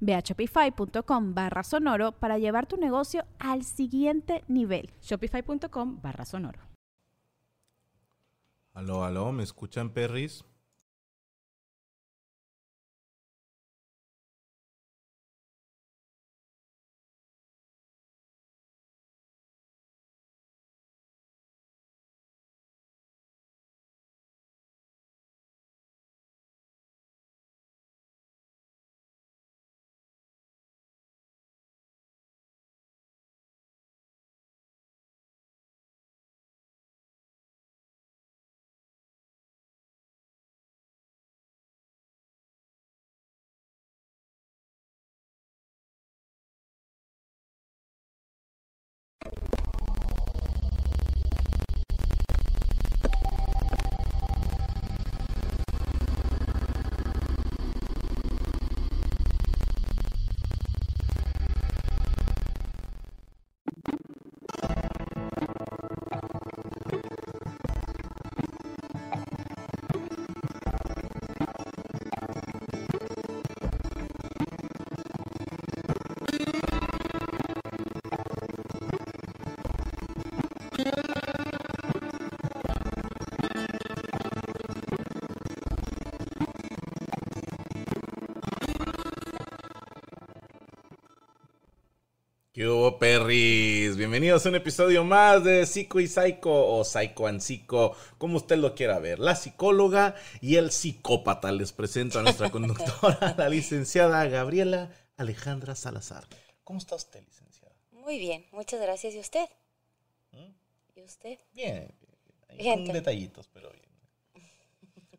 Ve 0.00 0.14
a 0.14 0.20
shopify.com 0.20 1.34
barra 1.34 1.62
sonoro 1.62 2.12
para 2.12 2.38
llevar 2.38 2.66
tu 2.66 2.76
negocio 2.76 3.24
al 3.38 3.64
siguiente 3.64 4.44
nivel. 4.48 4.90
Shopify.com 5.00 6.00
barra 6.00 6.24
sonoro. 6.24 6.60
Aló, 8.72 9.04
aló, 9.04 9.32
¿me 9.32 9.42
escuchan, 9.42 9.90
perris? 9.90 10.44
¿Qué 92.58 92.66
hubo, 92.66 92.98
perris? 92.98 93.96
Bienvenidos 93.96 94.44
a 94.44 94.48
un 94.48 94.56
episodio 94.56 95.04
más 95.04 95.44
de 95.44 95.64
Psico 95.64 96.00
y 96.00 96.08
Psycho 96.08 96.50
o 96.50 96.82
Psycho 96.82 97.28
and 97.28 97.38
Psico, 97.38 97.94
como 98.18 98.38
usted 98.38 98.56
lo 98.56 98.74
quiera 98.74 98.98
ver. 98.98 99.20
La 99.20 99.36
psicóloga 99.36 100.16
y 100.40 100.56
el 100.56 100.72
psicópata. 100.72 101.52
Les 101.52 101.70
presento 101.70 102.18
a 102.18 102.22
nuestra 102.24 102.50
conductora, 102.50 103.32
la 103.38 103.48
licenciada 103.48 104.26
Gabriela 104.26 104.90
Alejandra 105.16 105.76
Salazar. 105.76 106.24
¿Cómo 106.64 106.80
está 106.80 106.96
usted, 106.96 107.22
licenciada? 107.24 107.76
Muy 107.92 108.18
bien, 108.18 108.44
muchas 108.50 108.80
gracias. 108.80 109.14
¿Y 109.14 109.20
usted? 109.20 109.48
¿Mm? 110.32 110.50
¿Y 110.96 111.02
usted? 111.02 111.38
Bien, 111.52 111.94
ahí 112.48 112.58
Bien, 112.58 112.86
con 112.86 112.92
detallitos, 112.92 113.48
pero 113.54 113.70
bien. 113.70 113.86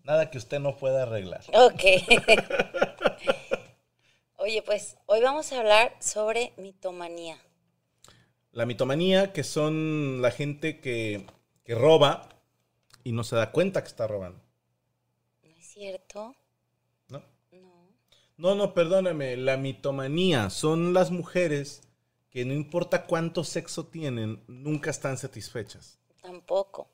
Nada 0.03 0.29
que 0.29 0.39
usted 0.39 0.59
no 0.59 0.75
pueda 0.75 1.03
arreglar. 1.03 1.45
Ok. 1.53 1.83
Oye, 4.49 4.63
pues 4.63 4.97
hoy 5.05 5.21
vamos 5.21 5.51
a 5.51 5.59
hablar 5.59 5.95
sobre 5.99 6.53
mitomanía. 6.57 7.37
La 8.51 8.65
mitomanía, 8.65 9.31
que 9.31 9.43
son 9.43 10.23
la 10.23 10.31
gente 10.31 10.79
que, 10.79 11.27
que 11.63 11.75
roba 11.75 12.29
y 13.03 13.11
no 13.11 13.23
se 13.23 13.35
da 13.35 13.51
cuenta 13.51 13.83
que 13.83 13.89
está 13.89 14.07
robando. 14.07 14.41
¿No 15.43 15.55
es 15.55 15.67
cierto? 15.67 16.35
¿No? 17.09 17.21
No. 17.51 17.89
No, 18.37 18.55
no, 18.55 18.73
perdóname. 18.73 19.37
La 19.37 19.55
mitomanía 19.55 20.49
son 20.49 20.95
las 20.95 21.11
mujeres 21.11 21.83
que 22.31 22.43
no 22.43 22.55
importa 22.55 23.05
cuánto 23.05 23.43
sexo 23.43 23.85
tienen, 23.85 24.43
nunca 24.47 24.89
están 24.89 25.19
satisfechas. 25.19 25.99
Tampoco. 26.23 26.89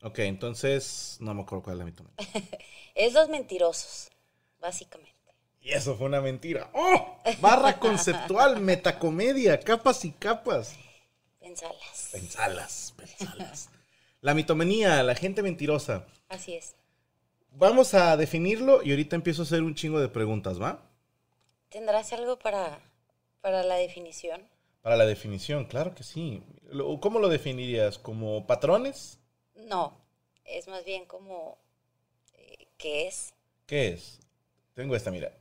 Ok, 0.00 0.20
entonces 0.20 1.18
no 1.20 1.34
me 1.34 1.42
acuerdo 1.42 1.62
cuál 1.62 1.74
es 1.74 1.78
la 1.80 1.84
mitomanía. 1.84 2.16
Es 2.94 3.12
los 3.12 3.28
mentirosos, 3.28 4.08
básicamente. 4.60 5.13
Y 5.64 5.72
eso 5.72 5.96
fue 5.96 6.06
una 6.06 6.20
mentira. 6.20 6.70
¡Oh! 6.74 7.16
Barra 7.40 7.78
conceptual, 7.80 8.60
metacomedia, 8.60 9.58
capas 9.58 10.04
y 10.04 10.12
capas. 10.12 10.76
Pensalas. 11.40 12.10
Pensalas, 12.12 12.94
pensalas. 12.96 13.70
La 14.20 14.34
mitomanía, 14.34 15.02
la 15.02 15.14
gente 15.14 15.42
mentirosa. 15.42 16.06
Así 16.28 16.54
es. 16.54 16.76
Vamos 17.50 17.94
a 17.94 18.16
definirlo 18.18 18.82
y 18.82 18.90
ahorita 18.90 19.16
empiezo 19.16 19.42
a 19.42 19.44
hacer 19.46 19.62
un 19.62 19.74
chingo 19.74 20.00
de 20.00 20.08
preguntas, 20.08 20.60
¿va? 20.60 20.82
¿Tendrás 21.70 22.12
algo 22.12 22.38
para, 22.38 22.78
para 23.40 23.62
la 23.62 23.76
definición? 23.76 24.46
Para 24.82 24.96
la 24.96 25.06
definición, 25.06 25.64
claro 25.64 25.94
que 25.94 26.02
sí. 26.02 26.42
¿Cómo 27.00 27.20
lo 27.20 27.28
definirías? 27.30 27.98
¿Como 27.98 28.46
patrones? 28.46 29.18
No. 29.54 29.98
Es 30.44 30.68
más 30.68 30.84
bien 30.84 31.06
como... 31.06 31.56
eh, 32.34 32.66
¿Qué 32.76 33.06
es? 33.06 33.32
¿Qué 33.66 33.88
es? 33.94 34.20
Tengo 34.74 34.94
esta, 34.94 35.10
mira. 35.10 35.32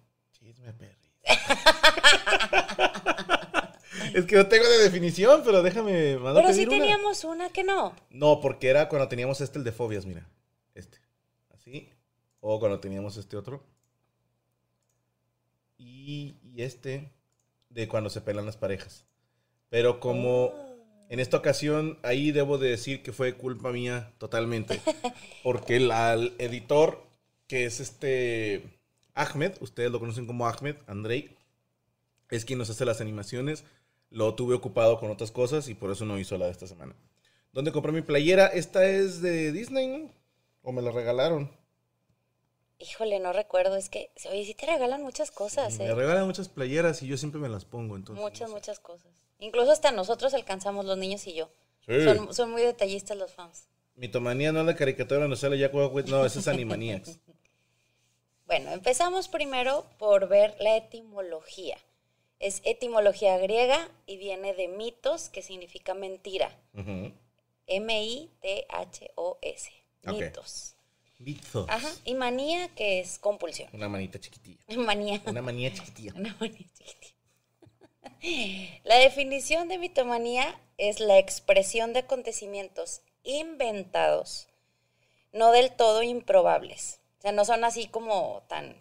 Chisme 0.53 0.73
perris. 0.73 1.09
es 4.13 4.25
que 4.25 4.35
no 4.35 4.47
tengo 4.47 4.67
de 4.67 4.83
definición, 4.83 5.41
pero 5.43 5.63
déjame. 5.63 6.17
¿mando 6.17 6.41
Pero 6.41 6.53
sí 6.53 6.65
una? 6.65 6.77
teníamos 6.77 7.23
una 7.23 7.49
que 7.49 7.63
no. 7.63 7.95
No, 8.09 8.41
porque 8.41 8.69
era 8.69 8.89
cuando 8.89 9.07
teníamos 9.07 9.41
este, 9.41 9.57
el 9.57 9.63
de 9.63 9.71
fobias, 9.71 10.05
mira. 10.05 10.27
Este. 10.75 10.99
Así. 11.53 11.89
O 12.39 12.59
cuando 12.59 12.79
teníamos 12.79 13.17
este 13.17 13.37
otro. 13.37 13.63
Y, 15.77 16.35
y 16.43 16.61
este 16.61 17.11
de 17.69 17.87
cuando 17.87 18.09
se 18.09 18.21
pelan 18.21 18.45
las 18.45 18.57
parejas. 18.57 19.05
Pero 19.69 19.99
como 19.99 20.53
en 21.09 21.19
esta 21.19 21.37
ocasión, 21.37 21.97
ahí 22.03 22.31
debo 22.31 22.57
de 22.57 22.69
decir 22.69 23.01
que 23.01 23.11
fue 23.11 23.35
culpa 23.35 23.71
mía 23.71 24.13
totalmente. 24.17 24.81
Porque 25.43 25.77
el, 25.77 25.91
al 25.91 26.33
editor, 26.37 27.03
que 27.47 27.65
es 27.65 27.79
este 27.79 28.79
Ahmed, 29.13 29.53
ustedes 29.61 29.91
lo 29.91 29.99
conocen 29.99 30.25
como 30.25 30.47
Ahmed, 30.47 30.75
Andrei, 30.87 31.35
es 32.29 32.45
quien 32.45 32.59
nos 32.59 32.69
hace 32.69 32.85
las 32.85 33.01
animaciones. 33.01 33.63
Lo 34.09 34.35
tuve 34.35 34.55
ocupado 34.55 34.99
con 34.99 35.09
otras 35.11 35.31
cosas 35.31 35.67
y 35.69 35.75
por 35.75 35.91
eso 35.91 36.05
no 36.05 36.19
hizo 36.19 36.37
la 36.37 36.45
de 36.45 36.51
esta 36.51 36.67
semana. 36.67 36.95
¿Dónde 37.51 37.71
compré 37.71 37.91
mi 37.91 38.01
playera? 38.01 38.47
Esta 38.47 38.85
es 38.85 39.21
de 39.21 39.51
Disney, 39.51 39.87
¿no? 39.87 40.11
¿O 40.61 40.71
me 40.71 40.81
la 40.81 40.91
regalaron? 40.91 41.51
Híjole, 42.79 43.19
no 43.19 43.33
recuerdo. 43.33 43.75
Es 43.75 43.89
que, 43.89 44.11
oye, 44.29 44.45
sí 44.45 44.55
te 44.55 44.65
regalan 44.65 45.01
muchas 45.03 45.31
cosas, 45.31 45.77
Me 45.77 45.85
¿eh? 45.85 45.95
regalan 45.95 46.25
muchas 46.25 46.49
playeras 46.49 47.01
y 47.03 47.07
yo 47.07 47.17
siempre 47.17 47.39
me 47.39 47.49
las 47.49 47.65
pongo, 47.65 47.95
entonces. 47.95 48.21
Muchas, 48.21 48.41
no 48.41 48.47
sé. 48.47 48.53
muchas 48.53 48.79
cosas. 48.79 49.11
Incluso 49.39 49.71
hasta 49.71 49.91
nosotros 49.91 50.33
alcanzamos, 50.33 50.85
los 50.85 50.97
niños 50.97 51.25
y 51.27 51.35
yo. 51.35 51.49
Sí. 51.85 52.03
Son, 52.03 52.33
son 52.33 52.51
muy 52.51 52.61
detallistas 52.61 53.17
los 53.17 53.31
fans. 53.31 53.67
Mitomanía 53.95 54.51
no 54.51 54.61
es 54.61 54.65
la 54.65 54.75
caricatura 54.75 55.21
donde 55.21 55.35
sale 55.35 55.63
White, 55.67 56.09
no, 56.09 56.25
esa 56.25 56.39
es 56.39 56.47
Animaniacs. 56.47 57.19
Bueno, 58.53 58.71
empezamos 58.71 59.29
primero 59.29 59.83
por 59.97 60.27
ver 60.27 60.55
la 60.59 60.77
etimología. 60.77 61.75
Es 62.37 62.61
etimología 62.63 63.35
griega 63.39 63.89
y 64.05 64.17
viene 64.17 64.53
de 64.53 64.67
mitos, 64.67 65.29
que 65.29 65.41
significa 65.41 65.95
mentira. 65.95 66.55
M-I-T-H-O-S. 67.65 68.11
Mitos. 70.03 70.75
Mitos. 71.17 71.67
Ajá. 71.67 71.89
Y 72.05 72.13
manía, 72.13 72.67
que 72.75 72.99
es 72.99 73.17
compulsión. 73.17 73.69
Una 73.73 73.89
manita 73.89 74.19
chiquitilla. 74.19 74.59
Manía. 74.77 75.19
Una 75.25 75.41
manía 75.41 75.73
chiquitilla. 75.73 76.13
Una 76.15 76.37
manía 76.39 76.67
chiquitita. 76.75 77.15
La 78.83 78.97
definición 78.97 79.67
de 79.67 79.79
mitomanía 79.79 80.61
es 80.77 80.99
la 80.99 81.17
expresión 81.17 81.93
de 81.93 82.01
acontecimientos 82.01 83.01
inventados, 83.23 84.47
no 85.31 85.51
del 85.51 85.71
todo 85.75 86.03
improbables. 86.03 86.99
O 87.23 87.25
sea, 87.25 87.31
no 87.31 87.45
son 87.45 87.63
así 87.63 87.87
como 87.87 88.43
tan... 88.49 88.75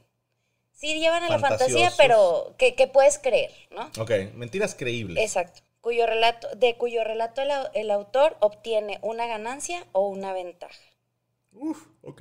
Sí 0.72 0.98
llevan 0.98 1.22
a 1.22 1.28
la 1.28 1.38
fantasía, 1.38 1.92
pero 1.96 2.56
que, 2.58 2.74
que 2.74 2.88
puedes 2.88 3.20
creer, 3.20 3.52
¿no? 3.70 3.88
Ok, 4.02 4.10
mentiras 4.34 4.74
creíbles. 4.74 5.22
Exacto. 5.22 5.60
Cuyo 5.80 6.06
relato, 6.06 6.48
de 6.56 6.76
cuyo 6.76 7.04
relato 7.04 7.40
el, 7.40 7.50
el 7.74 7.90
autor 7.92 8.36
obtiene 8.40 8.98
una 9.00 9.28
ganancia 9.28 9.86
o 9.92 10.08
una 10.08 10.32
ventaja. 10.32 10.82
Uf, 11.52 11.86
ok. 12.02 12.20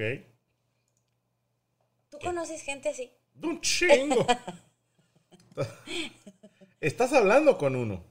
¿Tú 2.12 2.20
conoces 2.20 2.62
gente 2.62 2.90
así? 2.90 3.12
De 3.34 3.48
un 3.48 3.60
chingo. 3.62 4.24
Estás 6.82 7.14
hablando 7.14 7.58
con 7.58 7.76
uno. 7.76 8.04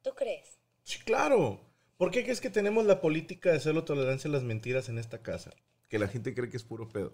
¿Tú 0.00 0.14
crees? 0.14 0.58
Sí, 0.82 0.98
claro. 1.00 1.60
¿Por 1.98 2.10
qué 2.10 2.24
crees 2.24 2.40
que 2.40 2.48
tenemos 2.48 2.86
la 2.86 3.02
política 3.02 3.52
de 3.52 3.60
cero 3.60 3.84
tolerancia 3.84 4.30
a 4.30 4.32
las 4.32 4.44
mentiras 4.44 4.88
en 4.88 4.96
esta 4.96 5.18
casa? 5.22 5.50
Que 5.88 5.98
la 5.98 6.08
gente 6.08 6.34
cree 6.34 6.50
que 6.50 6.56
es 6.56 6.64
puro 6.64 6.88
pedo. 6.88 7.12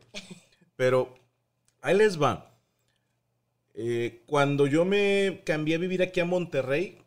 Pero 0.76 1.14
ahí 1.80 1.96
les 1.96 2.20
va. 2.20 2.50
Eh, 3.74 4.22
cuando 4.26 4.66
yo 4.66 4.84
me 4.84 5.42
cambié 5.44 5.76
a 5.76 5.78
vivir 5.78 6.02
aquí 6.02 6.20
a 6.20 6.24
Monterrey, 6.24 6.98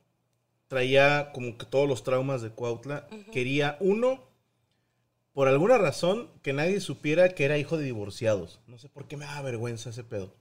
traía 0.68 1.32
como 1.34 1.58
que 1.58 1.66
todos 1.66 1.88
los 1.88 2.04
traumas 2.04 2.42
de 2.42 2.50
Cuautla. 2.52 3.08
Quería 3.32 3.78
uno, 3.80 4.24
por 5.34 5.48
alguna 5.48 5.78
razón, 5.78 6.30
que 6.42 6.54
nadie 6.54 6.80
supiera 6.80 7.30
que 7.30 7.46
era 7.46 7.58
hijo 7.58 7.78
de 7.78 7.86
divorciados. 7.86 8.60
No 8.68 8.78
sé 8.78 8.90
por 8.90 9.08
qué 9.08 9.18
me 9.18 9.26
da 9.26 9.42
vergüenza 9.42 9.90
ese 9.92 10.04
pedo. 10.04 10.34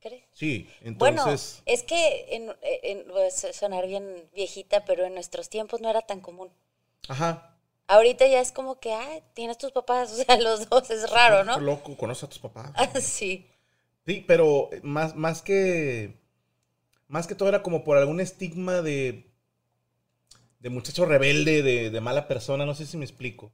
¿Crees? 0.00 0.24
Sí, 0.32 0.68
Bueno, 0.96 1.22
entonces... 1.22 1.62
es 1.64 1.82
que 1.82 2.26
en, 2.34 2.52
en- 2.82 3.04
sonar 3.54 3.86
bien 3.86 4.28
viejita, 4.34 4.84
pero 4.84 5.04
en 5.06 5.14
nuestros 5.14 5.48
tiempos 5.48 5.80
no 5.80 5.88
era 5.88 6.02
tan 6.02 6.20
común. 6.20 6.50
Ajá. 7.08 7.53
Ahorita 7.86 8.26
ya 8.26 8.40
es 8.40 8.52
como 8.52 8.80
que, 8.80 8.92
ay, 8.92 9.22
tienes 9.34 9.58
tus 9.58 9.72
papás, 9.72 10.12
o 10.18 10.24
sea, 10.24 10.38
los 10.38 10.68
dos, 10.68 10.90
es 10.90 11.10
raro, 11.10 11.44
¿no? 11.44 11.58
Loco, 11.60 11.96
conoce 11.96 12.26
a 12.26 12.28
tus 12.28 12.38
papás. 12.38 12.72
Ah, 12.76 13.00
sí. 13.00 13.46
Sí, 14.06 14.24
pero 14.26 14.68
más, 14.82 15.16
más 15.16 15.42
que. 15.42 16.20
Más 17.08 17.26
que 17.26 17.34
todo 17.34 17.48
era 17.48 17.62
como 17.62 17.84
por 17.84 17.96
algún 17.96 18.20
estigma 18.20 18.82
de. 18.82 19.30
de 20.58 20.70
muchacho 20.70 21.06
rebelde, 21.06 21.62
de, 21.62 21.90
de 21.90 22.00
mala 22.00 22.28
persona, 22.28 22.66
no 22.66 22.74
sé 22.74 22.86
si 22.86 22.96
me 22.96 23.04
explico. 23.04 23.52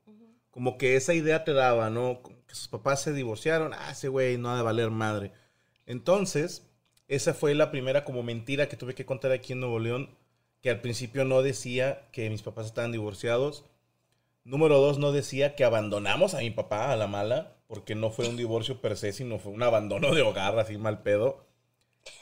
Como 0.51 0.79
que 0.79 0.97
esa 0.97 1.15
idea 1.15 1.45
te 1.45 1.53
daba, 1.53 1.91
¿no? 1.91 2.23
Que 2.23 2.55
sus 2.55 2.67
papás 2.69 3.03
se 3.03 3.13
divorciaron, 3.13 3.73
ah, 3.73 3.91
ese 3.93 4.09
güey 4.09 4.39
no 4.39 4.51
ha 4.51 4.57
de 4.57 4.63
valer 4.63 4.91
madre. 4.91 5.33
Entonces, 5.87 6.69
esa 7.07 7.35
fue 7.35 7.55
la 7.55 7.71
primera 7.71 8.05
como 8.05 8.23
mentira 8.23 8.69
que 8.69 8.77
tuve 8.77 8.95
que 8.95 9.05
contar 9.05 9.33
aquí 9.33 9.53
en 9.53 9.61
Nuevo 9.61 9.79
León, 9.79 10.17
que 10.61 10.71
al 10.71 10.81
principio 10.81 11.25
no 11.25 11.43
decía 11.43 12.09
que 12.13 12.31
mis 12.31 12.43
papás 12.43 12.67
estaban 12.67 12.93
divorciados. 12.93 13.65
Número 14.45 14.79
dos, 14.79 14.99
no 14.99 15.13
decía 15.13 15.55
que 15.55 15.65
abandonamos 15.65 16.35
a 16.35 16.39
mi 16.39 16.51
papá 16.51 16.93
a 16.93 16.97
la 16.97 17.07
mala, 17.07 17.57
porque 17.67 17.95
no 17.95 18.11
fue 18.11 18.29
un 18.29 18.37
divorcio 18.37 18.81
per 18.81 18.97
se, 18.97 19.13
sino 19.13 19.39
fue 19.39 19.53
un 19.53 19.63
abandono 19.63 20.15
de 20.15 20.23
hogar, 20.23 20.59
así 20.59 20.77
mal 20.79 21.03
pedo. 21.03 21.47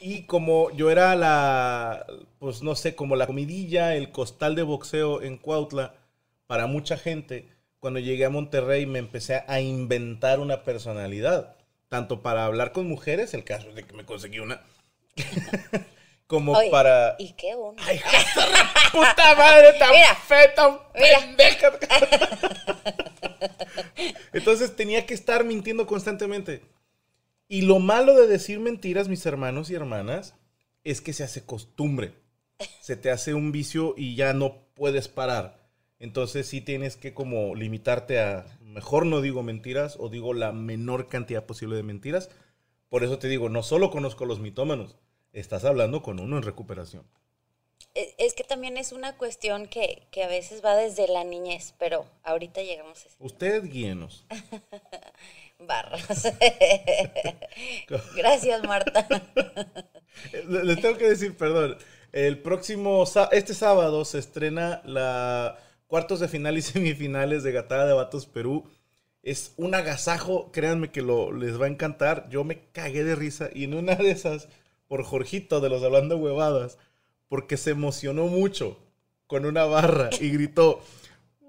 Y 0.01 0.23
como 0.23 0.71
yo 0.71 0.91
era 0.91 1.15
la, 1.15 2.05
pues 2.39 2.61
no 2.61 2.75
sé, 2.75 2.95
como 2.95 3.15
la 3.15 3.27
comidilla, 3.27 3.95
el 3.95 4.11
costal 4.11 4.55
de 4.55 4.63
boxeo 4.63 5.21
en 5.21 5.37
Cuautla, 5.37 5.95
para 6.47 6.67
mucha 6.67 6.97
gente, 6.97 7.49
cuando 7.79 7.99
llegué 7.99 8.25
a 8.25 8.29
Monterrey 8.29 8.85
me 8.85 8.99
empecé 8.99 9.43
a 9.47 9.61
inventar 9.61 10.39
una 10.39 10.63
personalidad, 10.63 11.55
tanto 11.87 12.21
para 12.21 12.45
hablar 12.45 12.71
con 12.73 12.87
mujeres, 12.87 13.33
el 13.33 13.43
caso 13.43 13.71
de 13.73 13.83
que 13.85 13.93
me 13.95 14.05
conseguí 14.05 14.39
una, 14.39 14.61
como 16.29 16.51
Oye, 16.51 16.69
para... 16.69 17.15
¿Y 17.17 17.33
qué 17.33 17.55
uno? 17.55 17.75
¡Ay, 17.79 17.99
puta 18.91 19.35
madre 19.35 19.73
tan 19.79 19.89
Mira, 19.89 20.53
tan 20.53 20.79
mira. 20.93 21.19
pendeja! 21.21 21.71
Entonces 24.33 24.75
tenía 24.75 25.07
que 25.07 25.15
estar 25.15 25.43
mintiendo 25.43 25.87
constantemente. 25.87 26.61
Y 27.47 27.63
lo 27.63 27.79
malo 27.79 28.13
de 28.13 28.27
decir 28.27 28.59
mentiras, 28.59 29.07
mis 29.07 29.25
hermanos 29.25 29.71
y 29.71 29.73
hermanas, 29.73 30.35
es 30.83 31.01
que 31.01 31.13
se 31.13 31.23
hace 31.23 31.47
costumbre. 31.47 32.13
Se 32.79 32.95
te 32.95 33.09
hace 33.09 33.33
un 33.33 33.51
vicio 33.51 33.95
y 33.97 34.15
ya 34.15 34.33
no 34.33 34.67
puedes 34.75 35.07
parar. 35.07 35.57
Entonces 35.97 36.45
sí 36.45 36.61
tienes 36.61 36.95
que 36.95 37.15
como 37.15 37.55
limitarte 37.55 38.19
a, 38.19 38.45
mejor 38.61 39.07
no 39.07 39.21
digo 39.21 39.41
mentiras 39.41 39.97
o 39.99 40.09
digo 40.09 40.35
la 40.35 40.51
menor 40.51 41.07
cantidad 41.07 41.47
posible 41.47 41.75
de 41.75 41.81
mentiras. 41.81 42.29
Por 42.87 43.03
eso 43.03 43.17
te 43.17 43.29
digo, 43.29 43.49
no 43.49 43.63
solo 43.63 43.89
conozco 43.89 44.25
a 44.25 44.27
los 44.27 44.39
mitómanos, 44.39 44.95
estás 45.33 45.65
hablando 45.65 46.01
con 46.01 46.19
uno 46.19 46.37
en 46.37 46.43
recuperación. 46.43 47.03
Es, 47.95 48.13
es 48.17 48.33
que 48.33 48.43
también 48.43 48.77
es 48.77 48.91
una 48.91 49.17
cuestión 49.17 49.67
que, 49.67 50.03
que 50.11 50.23
a 50.23 50.27
veces 50.27 50.63
va 50.63 50.75
desde 50.75 51.07
la 51.07 51.23
niñez, 51.23 51.73
pero 51.79 52.05
ahorita 52.23 52.61
llegamos 52.61 53.03
a 53.03 53.07
ese 53.07 53.15
Usted 53.19 53.63
guíenos. 53.65 54.25
barras. 55.59 56.31
Gracias, 58.15 58.63
Marta. 58.63 59.07
Le- 60.47 60.63
Les 60.63 60.81
tengo 60.81 60.97
que 60.97 61.09
decir, 61.09 61.35
perdón. 61.37 61.77
El 62.11 62.39
próximo, 62.41 63.03
este 63.31 63.53
sábado 63.53 64.03
se 64.03 64.17
estrena 64.19 64.81
la 64.83 65.57
cuartos 65.87 66.19
de 66.19 66.27
final 66.27 66.57
y 66.57 66.61
semifinales 66.61 67.43
de 67.43 67.51
Gatada 67.51 67.85
de 67.85 67.93
Vatos 67.93 68.25
Perú. 68.25 68.67
Es 69.21 69.53
un 69.57 69.75
agasajo, 69.75 70.51
créanme 70.51 70.91
que 70.91 71.01
lo, 71.01 71.31
les 71.31 71.59
va 71.61 71.65
a 71.65 71.69
encantar. 71.69 72.27
Yo 72.29 72.43
me 72.43 72.61
cagué 72.71 73.03
de 73.03 73.15
risa 73.15 73.49
y 73.53 73.65
en 73.65 73.73
una 73.75 73.95
de 73.95 74.09
esas, 74.11 74.47
por 74.89 75.05
Jorgito 75.05 75.61
de 75.61 75.69
los 75.69 75.81
Hablando 75.83 76.17
Huevadas, 76.17 76.77
porque 77.29 77.55
se 77.55 77.71
emocionó 77.71 78.25
mucho 78.25 78.77
con 79.27 79.45
una 79.45 79.63
barra 79.63 80.09
y 80.19 80.31
gritó, 80.31 80.81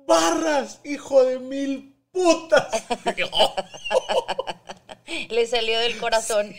¡Barras, 0.07 0.81
hijo 0.85 1.25
de 1.25 1.41
mil 1.41 1.97
putas! 2.13 2.71
Le 5.31 5.47
salió 5.47 5.79
del 5.81 5.99
corazón. 5.99 6.55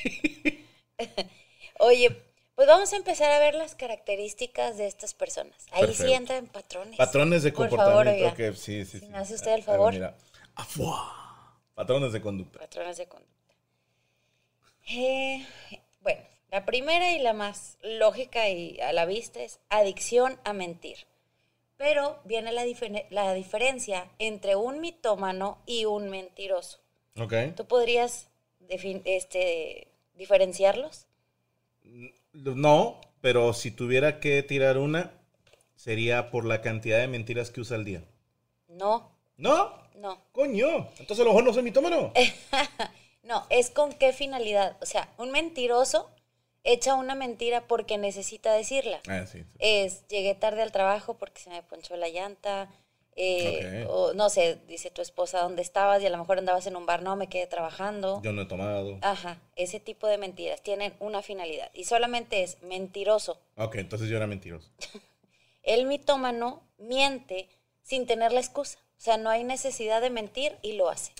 Oye, 1.79 2.15
pues 2.55 2.67
vamos 2.67 2.91
a 2.93 2.97
empezar 2.97 3.31
a 3.31 3.39
ver 3.39 3.55
las 3.55 3.75
características 3.75 4.77
de 4.77 4.87
estas 4.87 5.13
personas. 5.13 5.55
Ahí 5.71 5.81
sí 5.83 5.87
Perfecto. 5.87 6.13
entran 6.13 6.47
patrones. 6.47 6.97
Patrones 6.97 7.43
de 7.43 7.51
Por 7.53 7.69
comportamiento. 7.69 8.35
favor, 8.35 8.55
sí, 8.57 8.85
sí, 8.85 8.87
Si 8.91 8.99
sí. 8.99 9.05
me 9.07 9.17
hace 9.19 9.35
usted 9.35 9.51
el 9.51 9.57
ver, 9.61 9.65
favor. 9.65 9.93
mira. 9.93 10.15
Patrones 11.75 12.11
de 12.13 12.21
conducta. 12.21 12.59
Patrones 12.59 12.97
de 12.97 13.07
conducta. 13.07 13.31
Eh, 14.89 15.45
bueno, 16.01 16.21
la 16.51 16.65
primera 16.65 17.13
y 17.13 17.19
la 17.19 17.33
más 17.33 17.77
lógica 17.81 18.49
y 18.49 18.79
a 18.81 18.93
la 18.93 19.05
vista 19.05 19.41
es 19.41 19.59
adicción 19.69 20.39
a 20.43 20.53
mentir. 20.53 21.07
Pero 21.77 22.19
viene 22.25 22.51
la, 22.51 22.65
difer- 22.65 23.07
la 23.09 23.33
diferencia 23.33 24.11
entre 24.19 24.55
un 24.55 24.79
mitómano 24.81 25.57
y 25.65 25.85
un 25.85 26.09
mentiroso. 26.09 26.79
Ok. 27.17 27.33
¿Tú 27.55 27.65
podrías 27.65 28.29
este, 28.69 29.87
diferenciarlos? 30.13 31.07
No, 32.33 33.01
pero 33.21 33.53
si 33.53 33.71
tuviera 33.71 34.19
que 34.19 34.43
tirar 34.43 34.77
una, 34.77 35.11
sería 35.75 36.29
por 36.31 36.45
la 36.45 36.61
cantidad 36.61 36.99
de 36.99 37.07
mentiras 37.07 37.49
que 37.49 37.61
usa 37.61 37.77
al 37.77 37.85
día. 37.85 38.03
No, 38.67 39.11
No, 39.37 39.73
no. 39.95 40.21
coño. 40.31 40.89
Entonces 40.99 41.19
a 41.19 41.23
lo 41.23 41.29
mejor 41.29 41.43
no 41.45 41.53
soy 41.53 41.63
mitómano. 41.63 42.13
No, 43.23 43.45
es 43.51 43.69
con 43.69 43.93
qué 43.93 44.13
finalidad. 44.13 44.77
O 44.81 44.85
sea, 44.85 45.13
un 45.17 45.29
mentiroso 45.31 46.09
echa 46.63 46.95
una 46.95 47.15
mentira 47.15 47.67
porque 47.67 47.97
necesita 47.97 48.53
decirla. 48.53 48.99
Ah, 49.07 49.25
sí. 49.25 49.39
sí. 49.39 49.45
Es, 49.59 50.07
llegué 50.07 50.35
tarde 50.35 50.61
al 50.61 50.71
trabajo 50.71 51.15
porque 51.17 51.41
se 51.41 51.49
me 51.49 51.63
ponchó 51.63 51.95
la 51.97 52.09
llanta. 52.09 52.69
eh. 53.15 53.85
O 53.89 54.13
no 54.13 54.29
sé, 54.29 54.57
dice 54.67 54.89
tu 54.89 55.01
esposa 55.01 55.41
dónde 55.41 55.61
estabas 55.61 56.01
y 56.01 56.05
a 56.05 56.09
lo 56.09 56.17
mejor 56.17 56.37
andabas 56.37 56.65
en 56.67 56.75
un 56.75 56.85
bar, 56.85 57.01
no, 57.03 57.15
me 57.15 57.27
quedé 57.27 57.47
trabajando. 57.47 58.21
Yo 58.23 58.31
no 58.31 58.43
he 58.43 58.45
tomado. 58.45 58.97
Ajá, 59.01 59.37
ese 59.55 59.79
tipo 59.79 60.07
de 60.07 60.17
mentiras 60.17 60.61
tienen 60.61 60.93
una 60.99 61.21
finalidad 61.21 61.69
y 61.73 61.83
solamente 61.85 62.43
es 62.43 62.61
mentiroso. 62.63 63.39
Ok, 63.57 63.75
entonces 63.75 64.07
yo 64.09 64.17
era 64.17 64.27
mentiroso. 64.27 64.69
El 65.63 65.85
mitómano 65.85 66.63
miente 66.77 67.47
sin 67.83 68.07
tener 68.07 68.31
la 68.31 68.39
excusa. 68.39 68.79
O 68.97 69.03
sea, 69.03 69.17
no 69.17 69.29
hay 69.29 69.43
necesidad 69.43 69.99
de 70.01 70.09
mentir 70.09 70.57
y 70.61 70.73
lo 70.73 70.89
hace. 70.89 71.11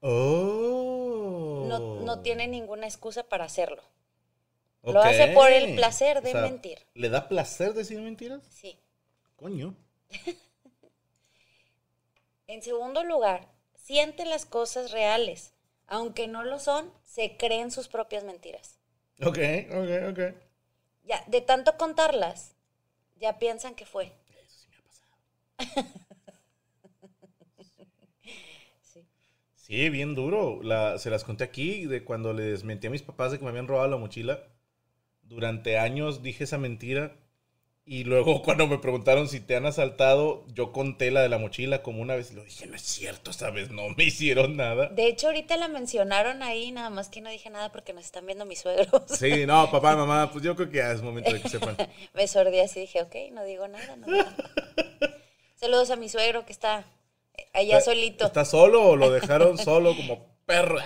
Oh. 0.00 1.64
No, 1.66 1.78
no 2.00 2.20
tiene 2.20 2.46
ninguna 2.46 2.86
excusa 2.86 3.22
para 3.24 3.44
hacerlo. 3.44 3.82
Lo 4.82 5.02
hace 5.02 5.28
por 5.28 5.50
el 5.50 5.74
placer 5.74 6.22
de 6.22 6.30
O 6.30 6.32
sea, 6.32 6.42
mentir. 6.42 6.78
¿Le 6.94 7.08
da 7.08 7.28
placer 7.28 7.74
decir 7.74 8.00
mentiras? 8.00 8.42
Sí. 8.50 8.78
Coño. 9.36 9.74
En 12.46 12.62
segundo 12.62 13.04
lugar, 13.04 13.46
siente 13.76 14.24
las 14.24 14.44
cosas 14.44 14.90
reales. 14.90 15.52
Aunque 15.86 16.26
no 16.26 16.42
lo 16.42 16.58
son, 16.58 16.92
se 17.04 17.36
creen 17.36 17.70
sus 17.70 17.86
propias 17.86 18.24
mentiras. 18.24 18.76
Ok, 19.22 19.38
ok, 19.70 19.90
ok. 20.10 20.20
Ya, 21.04 21.22
de 21.28 21.40
tanto 21.40 21.76
contarlas, 21.76 22.56
ya 23.16 23.38
piensan 23.38 23.74
que 23.76 23.86
fue. 23.86 24.12
Sí. 28.82 29.06
Sí, 29.54 29.88
bien 29.90 30.14
duro. 30.16 30.60
La, 30.62 30.98
se 30.98 31.10
las 31.10 31.22
conté 31.22 31.44
aquí 31.44 31.86
de 31.86 32.04
cuando 32.04 32.32
les 32.32 32.64
mentí 32.64 32.88
a 32.88 32.90
mis 32.90 33.02
papás 33.02 33.30
de 33.30 33.38
que 33.38 33.44
me 33.44 33.50
habían 33.50 33.68
robado 33.68 33.88
la 33.88 33.96
mochila. 33.96 34.42
Durante 35.30 35.78
años 35.78 36.24
dije 36.24 36.42
esa 36.42 36.58
mentira. 36.58 37.16
Y 37.84 38.02
luego 38.02 38.42
cuando 38.44 38.66
me 38.66 38.78
preguntaron 38.78 39.28
si 39.28 39.38
te 39.38 39.54
han 39.54 39.64
asaltado, 39.64 40.44
yo 40.48 40.72
conté 40.72 41.12
la 41.12 41.22
de 41.22 41.28
la 41.28 41.38
mochila 41.38 41.82
como 41.82 42.02
una 42.02 42.16
vez 42.16 42.32
y 42.32 42.34
lo 42.34 42.42
dije, 42.42 42.66
no 42.66 42.74
es 42.74 42.82
cierto, 42.82 43.30
vez 43.52 43.70
no 43.70 43.88
me 43.90 44.04
hicieron 44.04 44.56
nada. 44.56 44.88
De 44.88 45.06
hecho, 45.06 45.28
ahorita 45.28 45.56
la 45.56 45.68
mencionaron 45.68 46.42
ahí, 46.42 46.72
nada 46.72 46.90
más 46.90 47.08
que 47.08 47.20
no 47.20 47.30
dije 47.30 47.48
nada 47.48 47.70
porque 47.70 47.92
nos 47.92 48.04
están 48.04 48.26
viendo 48.26 48.44
mis 48.44 48.58
suegros. 48.58 49.02
Sí, 49.06 49.46
no, 49.46 49.70
papá, 49.70 49.94
mamá, 49.94 50.32
pues 50.32 50.44
yo 50.44 50.56
creo 50.56 50.68
que 50.68 50.78
ya 50.78 50.90
es 50.90 51.00
momento 51.00 51.32
de 51.32 51.40
que 51.40 51.48
sepan. 51.48 51.76
Me 52.12 52.26
sordí 52.26 52.58
así 52.58 52.80
y 52.80 52.82
dije, 52.82 53.00
ok, 53.02 53.14
no 53.32 53.44
digo 53.44 53.68
nada, 53.68 53.96
no 53.96 54.06
digo 54.06 54.18
nada. 54.18 55.16
Saludos 55.54 55.90
a 55.90 55.96
mi 55.96 56.08
suegro 56.08 56.44
que 56.44 56.52
está 56.52 56.84
allá 57.54 57.80
solito. 57.80 58.26
¿Está 58.26 58.44
solo 58.44 58.82
o 58.82 58.96
lo 58.96 59.12
dejaron 59.12 59.58
solo 59.58 59.94
como 59.94 60.26
perro? 60.44 60.78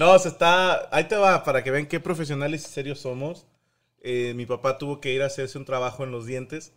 No, 0.00 0.18
se 0.18 0.28
está. 0.28 0.88
Ahí 0.96 1.04
te 1.04 1.16
va, 1.16 1.44
para 1.44 1.62
que 1.62 1.70
vean 1.70 1.86
qué 1.86 2.00
profesionales 2.00 2.66
y 2.66 2.70
serios 2.70 3.00
somos. 3.00 3.46
Eh, 4.00 4.32
mi 4.34 4.46
papá 4.46 4.78
tuvo 4.78 4.98
que 4.98 5.12
ir 5.12 5.20
a 5.20 5.26
hacerse 5.26 5.58
un 5.58 5.66
trabajo 5.66 6.04
en 6.04 6.10
los 6.10 6.24
dientes. 6.24 6.72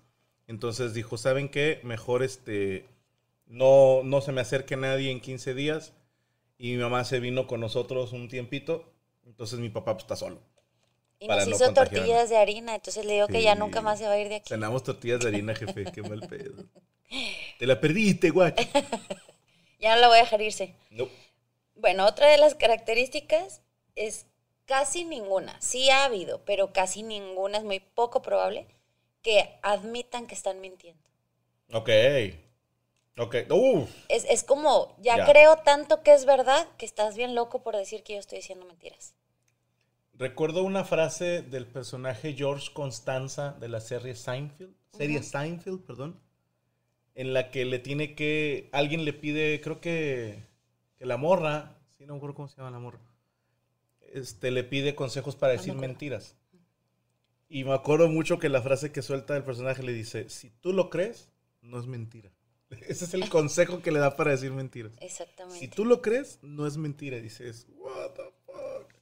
Entonces 0.45 0.93
dijo, 0.93 1.17
¿saben 1.17 1.47
qué? 1.47 1.79
Mejor 1.83 2.21
este. 2.21 2.85
No, 3.45 4.01
no 4.03 4.19
se 4.19 4.33
me 4.33 4.41
acerque 4.41 4.75
nadie 4.75 5.09
en 5.09 5.21
15 5.21 5.53
días. 5.53 5.93
Y 6.57 6.71
mi 6.71 6.77
mamá 6.81 7.05
se 7.05 7.21
vino 7.21 7.47
con 7.47 7.61
nosotros 7.61 8.11
un 8.11 8.27
tiempito. 8.27 8.91
Entonces 9.25 9.57
mi 9.59 9.69
papá 9.69 9.93
pues, 9.93 10.03
está 10.03 10.17
solo. 10.17 10.41
Y 11.17 11.27
nos 11.29 11.47
no 11.47 11.55
hizo 11.55 11.73
tortillas 11.73 12.29
de 12.29 12.35
harina, 12.35 12.75
entonces 12.75 13.05
le 13.05 13.13
digo 13.13 13.27
que 13.27 13.41
ya 13.41 13.55
nunca 13.55 13.79
más 13.79 13.99
se 13.99 14.05
va 14.05 14.13
a 14.13 14.19
ir 14.19 14.27
de 14.27 14.35
aquí. 14.35 14.49
Cenamos 14.49 14.83
tortillas 14.83 15.21
de 15.21 15.29
harina, 15.29 15.55
jefe. 15.55 15.85
Qué 15.93 16.01
mal 16.01 16.19
pedo. 16.27 16.65
Te 17.57 17.65
la 17.65 17.79
perdiste, 17.79 18.29
guacho. 18.31 18.67
Ya 19.79 19.95
no 19.95 20.01
la 20.01 20.07
voy 20.07 20.17
a 20.17 20.21
dejar 20.21 20.41
irse. 20.41 20.73
No. 20.91 21.09
Bueno, 21.75 22.05
otra 22.05 22.29
de 22.29 22.37
las 22.37 22.55
características 22.55 23.61
es 23.95 24.25
casi 24.65 25.05
ninguna. 25.05 25.59
Sí 25.61 25.89
ha 25.89 26.05
habido, 26.05 26.43
pero 26.45 26.71
casi 26.73 27.03
ninguna 27.03 27.57
es 27.57 27.63
muy 27.63 27.79
poco 27.79 28.21
probable 28.21 28.67
que 29.21 29.57
admitan 29.61 30.27
que 30.27 30.35
están 30.35 30.61
mintiendo. 30.61 31.01
Ok. 31.71 31.89
Ok. 33.17 33.35
Uf. 33.49 33.89
Es, 34.09 34.25
es 34.25 34.43
como, 34.43 34.95
ya, 34.99 35.17
Ya. 35.17 35.25
creo 35.25 35.57
tanto 35.57 36.01
que 36.03 36.13
es 36.13 36.25
verdad 36.25 36.67
que 36.77 36.85
estás 36.85 37.15
bien 37.15 37.35
loco 37.35 37.61
por 37.63 37.75
decir 37.75 38.03
que 38.03 38.13
yo 38.13 38.19
estoy 38.19 38.39
diciendo 38.39 38.65
mentiras. 38.65 39.13
Recuerdo 40.15 40.63
una 40.63 40.83
frase 40.83 41.41
del 41.41 41.65
personaje 41.65 42.33
George 42.33 42.69
Constanza 42.73 43.53
de 43.59 43.67
la 43.67 43.79
serie 43.81 44.15
Seinfeld, 44.15 44.73
serie 44.91 45.23
Seinfeld, 45.23 45.81
perdón, 45.85 46.19
en 47.15 47.33
la 47.33 47.49
que 47.49 47.65
le 47.65 47.79
tiene 47.79 48.13
que, 48.15 48.69
alguien 48.73 49.05
le 49.05 49.13
pide, 49.13 49.59
creo 49.61 49.81
que, 49.81 50.43
que 51.03 51.07
la 51.07 51.17
morra, 51.17 51.75
sí, 51.97 52.05
no 52.05 52.13
me 52.13 52.17
acuerdo 52.17 52.33
cómo 52.37 52.47
se 52.47 52.55
llama 52.55 52.71
la 52.71 52.79
morra, 52.79 52.99
este, 54.13 54.51
le 54.51 54.63
pide 54.63 54.95
consejos 54.95 55.35
para 55.35 55.51
decir 55.51 55.75
mentiras. 55.75 56.37
Y 57.49 57.65
me 57.65 57.73
acuerdo 57.73 58.07
mucho 58.07 58.39
que 58.39 58.47
la 58.47 58.61
frase 58.61 58.93
que 58.93 59.01
suelta 59.01 59.35
el 59.35 59.43
personaje 59.43 59.83
le 59.83 59.91
dice, 59.91 60.29
si 60.29 60.49
tú 60.49 60.71
lo 60.71 60.89
crees, 60.89 61.27
no 61.61 61.77
es 61.77 61.87
mentira. 61.87 62.31
Ese 62.87 63.03
es 63.03 63.13
el 63.15 63.27
consejo 63.27 63.81
que 63.81 63.91
le 63.91 63.99
da 63.99 64.15
para 64.15 64.31
decir 64.31 64.51
mentiras. 64.53 64.93
Exactamente. 65.01 65.59
Si 65.59 65.67
tú 65.67 65.83
lo 65.83 66.01
crees, 66.01 66.39
no 66.41 66.65
es 66.65 66.77
mentira. 66.77 67.17
Dices, 67.17 67.67
what 67.75 68.11
the 68.11 68.23
fuck. 68.45 68.93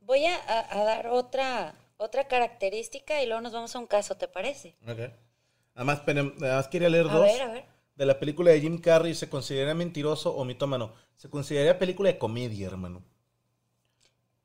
Voy 0.00 0.24
a, 0.26 0.34
a- 0.34 0.80
a 0.80 0.84
dar 0.84 1.06
otra, 1.06 1.76
otra 1.96 2.26
característica 2.26 3.22
y 3.22 3.26
luego 3.26 3.40
nos 3.40 3.52
vamos 3.52 3.76
a 3.76 3.78
un 3.78 3.86
caso, 3.86 4.16
¿te 4.16 4.26
parece? 4.26 4.74
Ok. 4.84 4.98
Además, 5.76 6.02
además 6.04 6.66
quería 6.66 6.88
leer 6.88 7.06
A 7.08 7.14
dos. 7.14 7.22
ver, 7.22 7.42
a 7.42 7.52
ver. 7.52 7.79
De 8.00 8.06
la 8.06 8.18
película 8.18 8.50
de 8.50 8.62
Jim 8.62 8.78
Carrey, 8.78 9.14
¿se 9.14 9.28
considera 9.28 9.74
mentiroso 9.74 10.34
o 10.34 10.42
mitómano? 10.46 10.94
Se 11.16 11.28
consideraría 11.28 11.78
película 11.78 12.10
de 12.10 12.16
comedia, 12.16 12.66
hermano. 12.66 13.04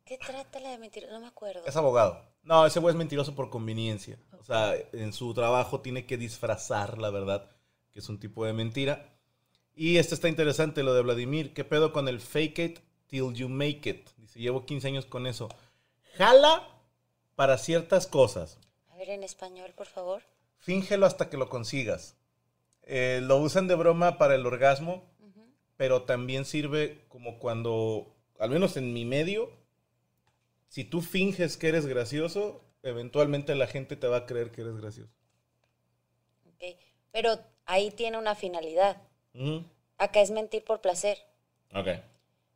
¿Qué 0.03 0.17
trata 0.17 0.59
la 0.59 0.71
de 0.71 0.77
mentiras? 0.77 1.09
No 1.09 1.21
me 1.21 1.27
acuerdo. 1.27 1.65
Es 1.65 1.77
abogado. 1.77 2.21
No, 2.43 2.65
ese 2.65 2.81
güey 2.81 2.91
es 2.91 2.97
mentiroso 2.97 3.33
por 3.33 3.49
conveniencia. 3.49 4.19
O 4.37 4.43
sea, 4.43 4.75
en 4.91 5.13
su 5.13 5.33
trabajo 5.33 5.79
tiene 5.79 6.05
que 6.05 6.17
disfrazar 6.17 6.97
la 6.97 7.09
verdad, 7.11 7.49
que 7.93 7.99
es 7.99 8.09
un 8.09 8.19
tipo 8.19 8.43
de 8.43 8.51
mentira. 8.51 9.15
Y 9.73 9.99
esto 9.99 10.15
está 10.15 10.27
interesante, 10.27 10.83
lo 10.83 10.93
de 10.93 11.03
Vladimir. 11.03 11.53
¿Qué 11.53 11.63
pedo 11.63 11.93
con 11.93 12.09
el 12.09 12.19
fake 12.19 12.59
it 12.59 12.79
till 13.07 13.33
you 13.33 13.47
make 13.47 13.89
it? 13.89 14.09
Dice, 14.17 14.37
llevo 14.37 14.65
15 14.65 14.89
años 14.89 15.05
con 15.05 15.27
eso. 15.27 15.47
Jala 16.17 16.67
para 17.35 17.57
ciertas 17.57 18.05
cosas. 18.05 18.59
A 18.89 18.97
ver, 18.97 19.11
en 19.11 19.23
español, 19.23 19.71
por 19.77 19.87
favor. 19.87 20.23
Fíngelo 20.57 21.05
hasta 21.05 21.29
que 21.29 21.37
lo 21.37 21.47
consigas. 21.47 22.17
Eh, 22.85 23.19
lo 23.23 23.37
usan 23.37 23.67
de 23.67 23.75
broma 23.75 24.17
para 24.17 24.35
el 24.35 24.45
orgasmo, 24.45 25.03
pero 25.75 26.03
también 26.03 26.45
sirve 26.45 27.03
como 27.09 27.39
cuando, 27.39 28.15
al 28.39 28.49
menos 28.49 28.77
en 28.77 28.93
mi 28.93 29.05
medio, 29.05 29.51
si 30.69 30.83
tú 30.83 31.01
finges 31.01 31.57
que 31.57 31.67
eres 31.69 31.85
gracioso, 31.85 32.61
eventualmente 32.83 33.55
la 33.55 33.67
gente 33.67 33.95
te 33.95 34.07
va 34.07 34.17
a 34.17 34.25
creer 34.25 34.51
que 34.51 34.61
eres 34.61 34.77
gracioso. 34.77 35.11
Ok. 36.47 36.77
Pero 37.11 37.39
ahí 37.65 37.91
tiene 37.91 38.17
una 38.17 38.35
finalidad. 38.35 39.01
Acá 39.97 40.21
es 40.21 40.31
mentir 40.31 40.63
por 40.63 40.81
placer. 40.81 41.17
Ok. 41.73 41.87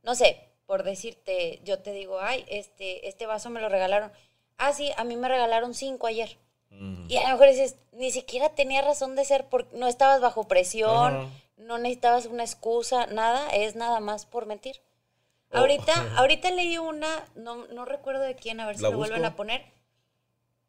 No 0.03 0.15
sé, 0.15 0.49
por 0.65 0.83
decirte, 0.83 1.61
yo 1.63 1.79
te 1.79 1.91
digo, 1.91 2.19
ay, 2.19 2.45
este, 2.47 3.07
este 3.07 3.25
vaso 3.25 3.49
me 3.49 3.61
lo 3.61 3.69
regalaron. 3.69 4.11
Ah, 4.57 4.73
sí, 4.73 4.91
a 4.97 5.03
mí 5.03 5.17
me 5.17 5.27
regalaron 5.27 5.73
cinco 5.73 6.07
ayer. 6.07 6.37
Y 6.71 7.17
a 7.17 7.23
lo 7.23 7.29
mejor 7.29 7.47
dices, 7.49 7.75
ni 7.91 8.11
siquiera 8.11 8.49
tenía 8.49 8.81
razón 8.81 9.15
de 9.15 9.25
ser, 9.25 9.47
porque 9.49 9.75
no 9.75 9.87
estabas 9.87 10.21
bajo 10.21 10.47
presión, 10.47 11.29
no 11.57 11.77
necesitabas 11.77 12.27
una 12.27 12.43
excusa, 12.43 13.07
nada, 13.07 13.49
es 13.49 13.75
nada 13.75 13.99
más 13.99 14.25
por 14.25 14.45
mentir. 14.45 14.81
Oh. 15.51 15.57
Ahorita, 15.57 15.93
ahorita 16.17 16.51
leí 16.51 16.77
una, 16.77 17.07
no, 17.35 17.65
no 17.67 17.85
recuerdo 17.85 18.21
de 18.21 18.35
quién, 18.35 18.59
a 18.59 18.67
ver 18.67 18.77
si 18.77 18.83
La 18.83 18.91
lo 18.91 18.97
vuelven 18.97 19.25
a 19.25 19.35
poner, 19.35 19.65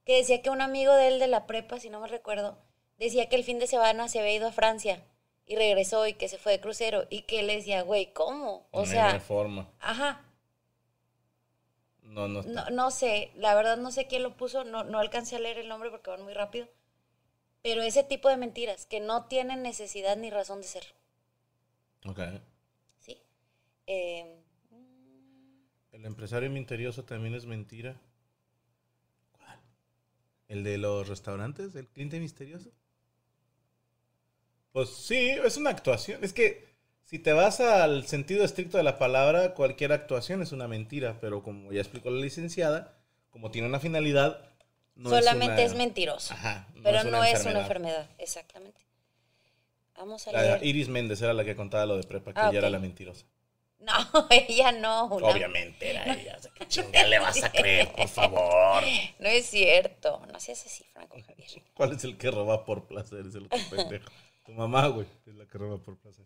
que 0.05 0.17
decía 0.17 0.43
que 0.43 0.51
un 0.51 0.63
amigo 0.63 0.95
de 0.95 1.09
él 1.09 1.19
de 1.21 1.29
la 1.29 1.47
prepa, 1.47 1.79
si 1.79 1.91
no 1.91 2.01
me 2.01 2.09
recuerdo, 2.09 2.59
decía 2.99 3.29
que 3.29 3.37
el 3.37 3.45
fin 3.45 3.59
de 3.59 3.67
semana 3.67 4.09
se 4.09 4.19
había 4.21 4.35
ido 4.35 4.49
a 4.49 4.53
Francia 4.53 5.05
y 5.47 5.57
regresó 5.57 6.07
y 6.07 6.15
que 6.15 6.29
se 6.29 6.39
fue 6.39 6.53
de 6.53 6.61
crucero 6.61 7.05
y 7.11 7.23
que 7.23 7.41
él 7.41 7.49
decía, 7.49 7.83
güey, 7.83 8.13
¿cómo? 8.13 8.67
O 8.71 8.81
No 8.81 8.87
sea, 8.87 9.21
forma. 9.21 9.69
ajá, 9.81 10.25
No, 12.15 12.29
no. 12.29 12.43
no, 12.43 12.69
no 12.71 12.91
sé, 12.91 13.33
la 13.37 13.55
verdad 13.55 13.79
no 13.79 13.91
sé 13.91 14.07
quién 14.07 14.23
lo 14.23 14.37
puso, 14.37 14.65
no, 14.65 14.85
no 14.85 14.99
alcancé 14.99 15.37
a 15.37 15.41
leer 15.41 15.57
el 15.59 15.69
nombre 15.69 15.91
porque 15.91 16.11
van 16.11 16.23
muy 16.23 16.35
rápido. 16.35 16.69
Pero 17.63 17.83
ese 17.83 18.05
tipo 18.05 18.29
de 18.29 18.37
mentiras 18.39 18.87
que 18.87 19.01
no 19.01 19.27
tienen 19.27 19.63
necesidad 19.63 20.17
ni 20.19 20.31
razón 20.31 20.61
de 20.63 20.69
ser, 20.69 20.85
Ok. 22.07 22.21
¿sí? 22.99 23.21
Eh, 23.87 24.41
El 25.93 26.05
empresario 26.05 26.51
misterioso 26.51 27.05
también 27.05 27.33
es 27.37 27.47
mentira. 27.47 28.01
¿Cuál? 29.33 29.59
¿El 30.49 30.65
de 30.65 30.79
los 30.79 31.09
restaurantes? 31.09 31.75
¿El 31.77 31.89
cliente 31.89 32.21
misterioso? 32.21 32.71
Pues 34.73 34.91
sí, 34.91 35.31
es 35.31 35.57
una 35.57 35.71
actuación. 35.71 36.23
Es 36.25 36.33
que 36.33 36.70
si 37.11 37.19
te 37.19 37.33
vas 37.33 37.59
al 37.59 38.07
sentido 38.07 38.45
estricto 38.45 38.77
de 38.79 38.85
la 38.85 38.97
palabra, 38.97 39.55
cualquier 39.55 39.91
actuación 39.93 40.43
es 40.43 40.53
una 40.53 40.69
mentira. 40.69 41.19
Pero 41.21 41.43
como 41.43 41.73
ya 41.73 41.81
explicó 41.81 42.09
la 42.09 42.21
licenciada, 42.21 42.97
como 43.31 43.51
tiene 43.51 43.67
una 43.67 43.81
finalidad, 43.81 44.41
no 44.95 45.11
solamente 45.11 45.63
es, 45.63 45.71
es, 45.71 45.73
una- 45.75 45.85
mentiroso. 45.85 46.35
Ajá, 46.35 46.69
no 46.75 46.83
pero 46.85 46.99
es 46.99 47.05
no 47.07 47.25
es 47.25 47.45
una 47.45 47.61
enfermedad, 47.63 48.09
exactamente. 48.19 48.81
Vamos 49.97 50.27
a 50.29 50.33
La 50.33 50.43
leer. 50.43 50.65
Iris 50.65 50.89
Méndez 50.89 51.21
era 51.21 51.35
la 51.35 51.45
que 51.45 51.57
contaba 51.57 51.85
lo 51.85 51.97
de 51.97 52.05
prepa, 52.05 52.33
que 52.33 52.39
Ah, 52.41 52.49
ella 52.51 52.59
era 52.59 52.71
la 52.71 52.79
mentirosa. 52.79 53.27
No, 53.81 53.93
ella 54.31 54.71
no. 54.71 55.07
una- 55.07 55.27
Obviamente 55.27 55.91
era 55.91 56.05
ella. 56.15 56.37
O 56.39 56.43
sea, 56.71 56.87
¿Qué 56.93 57.07
le 57.09 57.19
vas 57.19 57.43
a 57.43 57.51
creer, 57.53 57.91
por 57.93 58.07
favor? 58.07 58.85
No 59.19 59.29
es 59.29 59.47
cierto. 59.47 60.23
No 60.33 60.39
seas 60.39 60.65
así, 60.65 60.85
Franco 60.93 61.19
Javier. 61.27 61.51
¿Cuál 61.75 61.93
es 61.95 62.05
el 62.05 62.17
que 62.17 62.31
roba 62.31 62.65
por 62.65 62.87
placer? 62.87 63.27
Es 63.27 63.35
el 63.35 63.47
otro 63.47 63.59
pendejo. 63.69 64.09
Tu 64.47 64.53
mamá, 64.53 64.87
güey, 64.87 65.09
es 65.27 65.35
la 65.35 65.47
que 65.47 65.59
roba 65.59 65.77
por 65.79 65.99
placer. 65.99 66.25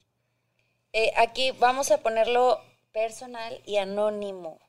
Eh, 0.97 1.13
aquí 1.17 1.51
vamos 1.51 1.91
a 1.91 1.99
ponerlo 1.99 2.61
personal 2.93 3.61
y 3.67 3.79
anónimo. 3.79 4.61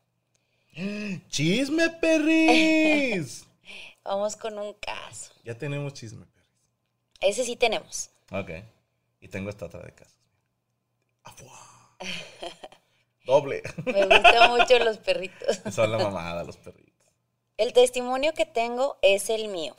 ¡Chisme, 1.30 1.92
perris! 1.92 3.46
Vamos 4.04 4.36
con 4.36 4.58
un 4.58 4.74
caso. 4.74 5.32
ya 5.44 5.56
tenemos 5.56 5.94
chisme, 5.94 6.26
perris. 6.26 6.50
Ese 7.22 7.44
sí 7.44 7.56
tenemos. 7.56 8.10
Ok. 8.32 8.50
Y 9.22 9.28
tengo 9.28 9.52
esta 9.52 9.68
otra 9.68 9.82
de 9.82 9.94
casos. 9.94 10.18
¡Afua! 11.24 11.96
Doble. 13.26 13.62
Me 13.86 14.06
gustan 14.06 14.50
mucho 14.50 14.80
los 14.80 14.98
perritos. 14.98 15.62
Son 15.72 15.92
la 15.92 16.00
mamada, 16.00 16.44
los 16.44 16.58
perritos. 16.58 17.06
El 17.58 17.72
testimonio 17.72 18.34
que 18.34 18.48
tengo 18.48 18.98
es 19.04 19.30
el 19.30 19.48
mío. 19.48 19.76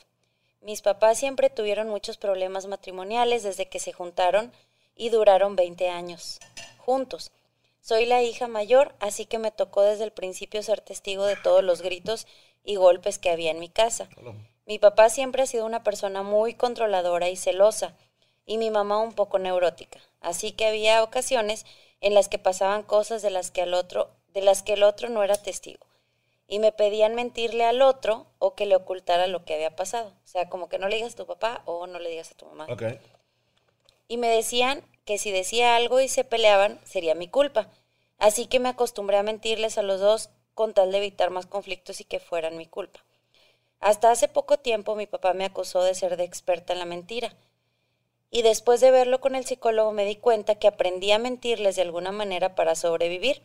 Mis 0.60 0.80
papás 0.80 1.18
siempre 1.18 1.50
tuvieron 1.50 1.88
muchos 1.88 2.16
problemas 2.18 2.66
matrimoniales 2.66 3.42
desde 3.42 3.68
que 3.68 3.80
se 3.80 3.92
juntaron 3.92 4.52
y 4.96 5.10
duraron 5.10 5.54
20 5.54 5.88
años 5.88 6.40
juntos. 6.78 7.30
Soy 7.80 8.06
la 8.06 8.22
hija 8.22 8.48
mayor, 8.48 8.94
así 8.98 9.26
que 9.26 9.38
me 9.38 9.52
tocó 9.52 9.82
desde 9.82 10.04
el 10.04 10.10
principio 10.10 10.62
ser 10.62 10.80
testigo 10.80 11.24
de 11.24 11.36
todos 11.36 11.62
los 11.62 11.82
gritos 11.82 12.26
y 12.64 12.76
golpes 12.76 13.18
que 13.18 13.30
había 13.30 13.52
en 13.52 13.60
mi 13.60 13.68
casa. 13.68 14.08
Mi 14.64 14.80
papá 14.80 15.08
siempre 15.08 15.42
ha 15.42 15.46
sido 15.46 15.64
una 15.66 15.84
persona 15.84 16.22
muy 16.22 16.54
controladora 16.54 17.28
y 17.28 17.36
celosa, 17.36 17.94
y 18.44 18.58
mi 18.58 18.70
mamá 18.70 18.98
un 18.98 19.12
poco 19.12 19.38
neurótica. 19.38 20.00
Así 20.20 20.52
que 20.52 20.66
había 20.66 21.02
ocasiones 21.02 21.66
en 22.00 22.14
las 22.14 22.28
que 22.28 22.38
pasaban 22.38 22.82
cosas 22.82 23.22
de 23.22 23.30
las 23.30 23.50
que 23.50 23.62
al 23.62 23.74
otro, 23.74 24.10
de 24.32 24.42
las 24.42 24.62
que 24.62 24.72
el 24.72 24.82
otro 24.82 25.08
no 25.08 25.22
era 25.22 25.36
testigo. 25.36 25.86
Y 26.48 26.58
me 26.60 26.72
pedían 26.72 27.14
mentirle 27.14 27.64
al 27.64 27.82
otro 27.82 28.26
o 28.38 28.54
que 28.54 28.66
le 28.66 28.76
ocultara 28.76 29.26
lo 29.26 29.44
que 29.44 29.54
había 29.54 29.74
pasado. 29.74 30.10
O 30.24 30.28
sea, 30.28 30.48
como 30.48 30.68
que 30.68 30.78
no 30.78 30.88
le 30.88 30.96
digas 30.96 31.14
a 31.14 31.16
tu 31.16 31.26
papá 31.26 31.62
o 31.64 31.86
no 31.86 31.98
le 31.98 32.10
digas 32.10 32.30
a 32.30 32.34
tu 32.34 32.46
mamá. 32.46 32.66
Ok. 32.70 32.82
Y 34.08 34.18
me 34.18 34.28
decían 34.28 34.84
que 35.04 35.18
si 35.18 35.30
decía 35.30 35.76
algo 35.76 36.00
y 36.00 36.08
se 36.08 36.24
peleaban, 36.24 36.80
sería 36.84 37.14
mi 37.14 37.28
culpa. 37.28 37.70
Así 38.18 38.46
que 38.46 38.60
me 38.60 38.68
acostumbré 38.68 39.16
a 39.18 39.22
mentirles 39.22 39.78
a 39.78 39.82
los 39.82 40.00
dos 40.00 40.30
con 40.54 40.74
tal 40.74 40.90
de 40.92 40.98
evitar 40.98 41.30
más 41.30 41.46
conflictos 41.46 42.00
y 42.00 42.04
que 42.04 42.20
fueran 42.20 42.56
mi 42.56 42.66
culpa. 42.66 43.04
Hasta 43.80 44.10
hace 44.10 44.28
poco 44.28 44.58
tiempo 44.58 44.96
mi 44.96 45.06
papá 45.06 45.34
me 45.34 45.44
acusó 45.44 45.82
de 45.82 45.94
ser 45.94 46.16
de 46.16 46.24
experta 46.24 46.72
en 46.72 46.78
la 46.78 46.86
mentira. 46.86 47.34
Y 48.30 48.42
después 48.42 48.80
de 48.80 48.90
verlo 48.90 49.20
con 49.20 49.34
el 49.34 49.44
psicólogo 49.44 49.92
me 49.92 50.04
di 50.04 50.16
cuenta 50.16 50.56
que 50.56 50.66
aprendí 50.66 51.12
a 51.12 51.18
mentirles 51.18 51.76
de 51.76 51.82
alguna 51.82 52.10
manera 52.10 52.54
para 52.54 52.74
sobrevivir. 52.74 53.42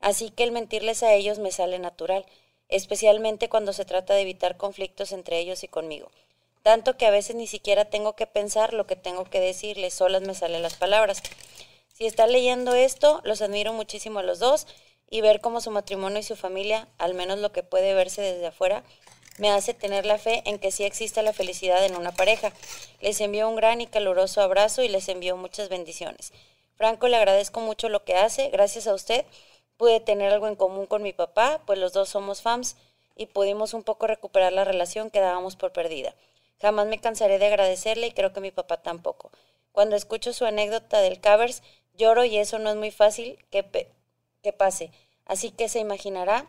Así 0.00 0.30
que 0.30 0.44
el 0.44 0.52
mentirles 0.52 1.02
a 1.02 1.12
ellos 1.12 1.38
me 1.38 1.50
sale 1.50 1.78
natural, 1.78 2.24
especialmente 2.68 3.48
cuando 3.48 3.72
se 3.72 3.84
trata 3.84 4.14
de 4.14 4.22
evitar 4.22 4.56
conflictos 4.56 5.12
entre 5.12 5.38
ellos 5.38 5.64
y 5.64 5.68
conmigo. 5.68 6.10
Tanto 6.64 6.96
que 6.96 7.04
a 7.04 7.10
veces 7.10 7.36
ni 7.36 7.46
siquiera 7.46 7.84
tengo 7.84 8.16
que 8.16 8.26
pensar 8.26 8.72
lo 8.72 8.86
que 8.86 8.96
tengo 8.96 9.24
que 9.24 9.38
decirles, 9.38 9.92
solas 9.92 10.22
me 10.22 10.34
salen 10.34 10.62
las 10.62 10.76
palabras. 10.76 11.22
Si 11.92 12.06
está 12.06 12.26
leyendo 12.26 12.72
esto, 12.72 13.20
los 13.22 13.42
admiro 13.42 13.74
muchísimo 13.74 14.20
a 14.20 14.22
los 14.22 14.38
dos 14.38 14.66
y 15.10 15.20
ver 15.20 15.42
cómo 15.42 15.60
su 15.60 15.70
matrimonio 15.70 16.20
y 16.20 16.22
su 16.22 16.36
familia, 16.36 16.88
al 16.96 17.12
menos 17.12 17.38
lo 17.38 17.52
que 17.52 17.62
puede 17.62 17.92
verse 17.92 18.22
desde 18.22 18.46
afuera, 18.46 18.82
me 19.36 19.50
hace 19.50 19.74
tener 19.74 20.06
la 20.06 20.16
fe 20.16 20.42
en 20.46 20.58
que 20.58 20.70
sí 20.70 20.84
existe 20.84 21.22
la 21.22 21.34
felicidad 21.34 21.84
en 21.84 21.96
una 21.96 22.12
pareja. 22.12 22.50
Les 23.02 23.20
envío 23.20 23.46
un 23.46 23.56
gran 23.56 23.82
y 23.82 23.86
caluroso 23.86 24.40
abrazo 24.40 24.82
y 24.82 24.88
les 24.88 25.10
envío 25.10 25.36
muchas 25.36 25.68
bendiciones. 25.68 26.32
Franco, 26.76 27.08
le 27.08 27.18
agradezco 27.18 27.60
mucho 27.60 27.90
lo 27.90 28.04
que 28.04 28.16
hace. 28.16 28.48
Gracias 28.48 28.86
a 28.86 28.94
usted 28.94 29.26
pude 29.76 30.00
tener 30.00 30.32
algo 30.32 30.48
en 30.48 30.56
común 30.56 30.86
con 30.86 31.02
mi 31.02 31.12
papá, 31.12 31.60
pues 31.66 31.78
los 31.78 31.92
dos 31.92 32.08
somos 32.08 32.40
fans 32.40 32.76
y 33.16 33.26
pudimos 33.26 33.74
un 33.74 33.82
poco 33.82 34.06
recuperar 34.06 34.54
la 34.54 34.64
relación 34.64 35.10
que 35.10 35.20
dábamos 35.20 35.56
por 35.56 35.70
perdida. 35.70 36.14
Jamás 36.60 36.86
me 36.86 37.00
cansaré 37.00 37.38
de 37.38 37.46
agradecerle 37.46 38.08
y 38.08 38.12
creo 38.12 38.32
que 38.32 38.40
mi 38.40 38.50
papá 38.50 38.82
tampoco. 38.82 39.30
Cuando 39.72 39.96
escucho 39.96 40.32
su 40.32 40.44
anécdota 40.44 41.00
del 41.00 41.20
covers, 41.20 41.62
lloro 41.96 42.24
y 42.24 42.36
eso 42.36 42.58
no 42.58 42.70
es 42.70 42.76
muy 42.76 42.90
fácil 42.90 43.38
que, 43.50 43.90
que 44.42 44.52
pase. 44.52 44.90
Así 45.26 45.50
que 45.50 45.68
se 45.68 45.80
imaginará 45.80 46.46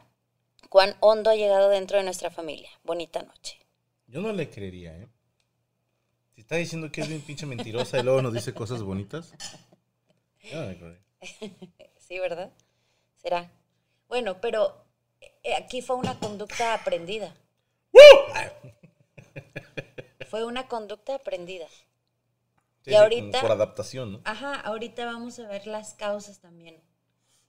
cuán 0.69 0.95
hondo 0.99 1.29
ha 1.29 1.35
llegado 1.35 1.69
dentro 1.69 1.97
de 1.97 2.03
nuestra 2.03 2.29
familia. 2.29 2.69
Bonita 2.83 3.21
noche. 3.23 3.59
Yo 4.07 4.21
no 4.21 4.31
le 4.31 4.49
creería, 4.49 4.95
¿eh? 4.95 5.07
Si 6.35 6.41
está 6.41 6.57
diciendo 6.57 6.91
que 6.91 7.01
es 7.01 7.07
bien 7.07 7.21
pinche 7.21 7.45
mentirosa 7.45 7.97
y 7.97 8.03
luego 8.03 8.21
nos 8.21 8.33
dice 8.33 8.53
cosas 8.53 8.83
bonitas. 8.83 9.33
Yo 10.43 10.61
no 10.61 10.69
le 10.69 10.77
creería. 10.77 11.01
sí, 11.97 12.19
¿verdad? 12.19 12.51
Será. 13.15 13.49
Bueno, 14.07 14.39
pero 14.41 14.85
eh, 15.43 15.55
aquí 15.55 15.81
fue 15.81 15.95
una 15.95 16.19
conducta 16.19 16.73
aprendida. 16.73 17.33
fue 20.35 20.43
una 20.43 20.67
conducta 20.67 21.15
aprendida. 21.15 21.65
Sí, 22.81 22.89
Y 22.89 22.89
sí, 22.89 22.95
ahorita- 22.95 23.39
Por 23.39 23.51
adaptación, 23.53 24.11
¿no? 24.11 24.21
Ajá, 24.25 24.59
ahorita 24.59 25.05
vamos 25.05 25.39
a 25.39 25.47
ver 25.47 25.65
las 25.65 25.93
causas 25.93 26.39
también. 26.41 26.83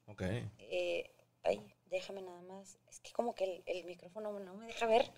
Ok. 0.07 0.23
Eh, 0.59 1.13
ay, 1.43 1.75
déjame 1.87 2.23
nada 2.23 2.41
más. 2.43 2.79
Es 2.89 3.01
que 3.01 3.11
como 3.11 3.35
que 3.35 3.43
el, 3.43 3.63
el 3.67 3.85
micrófono 3.87 4.39
no 4.39 4.55
me 4.55 4.67
deja 4.69 4.87
ver. 4.87 5.11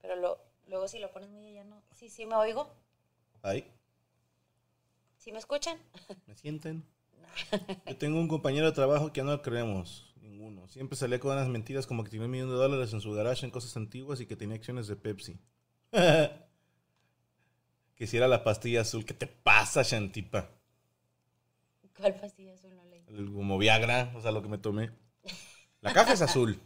Pero 0.00 0.14
lo, 0.14 0.38
luego 0.68 0.86
si 0.86 1.00
lo 1.00 1.10
pones 1.10 1.28
muy 1.28 1.44
allá 1.48 1.64
no. 1.64 1.82
Sí, 1.90 2.08
sí 2.08 2.24
me 2.24 2.36
oigo. 2.36 2.72
Ahí. 3.42 3.68
¿Sí 5.18 5.32
me 5.32 5.40
escuchan? 5.40 5.76
¿Me 6.26 6.36
sienten? 6.36 6.86
Yo 7.86 7.96
tengo 7.96 8.18
un 8.20 8.28
compañero 8.28 8.66
de 8.66 8.72
trabajo 8.72 9.12
que 9.12 9.22
no 9.22 9.30
lo 9.32 9.42
creemos. 9.42 10.12
Ninguno. 10.20 10.68
Siempre 10.68 10.96
salía 10.96 11.20
con 11.20 11.32
unas 11.32 11.48
mentiras 11.48 11.86
como 11.86 12.04
que 12.04 12.10
tenía 12.10 12.26
un 12.26 12.30
millón 12.32 12.48
de 12.50 12.56
dólares 12.56 12.92
en 12.92 13.00
su 13.00 13.12
garage 13.12 13.44
en 13.44 13.50
cosas 13.52 13.76
antiguas 13.76 14.20
y 14.20 14.26
que 14.26 14.36
tenía 14.36 14.56
acciones 14.56 14.86
de 14.86 14.96
Pepsi. 14.96 15.38
que 17.96 18.06
si 18.06 18.16
era 18.16 18.28
la 18.28 18.44
pastilla 18.44 18.82
azul. 18.82 19.04
¿Qué 19.04 19.14
te 19.14 19.26
pasa, 19.26 19.82
Shantipa? 19.82 20.48
¿Cuál 21.96 22.14
pastilla 22.16 22.52
azul 22.54 22.74
no 22.76 22.84
leí? 22.84 23.04
El- 23.08 23.32
Como 23.32 23.56
Viagra, 23.58 24.12
o 24.16 24.20
sea, 24.20 24.32
lo 24.32 24.42
que 24.42 24.48
me 24.48 24.58
tomé. 24.58 24.90
La 25.82 25.92
caja 25.92 26.12
es 26.14 26.22
azul. 26.22 26.60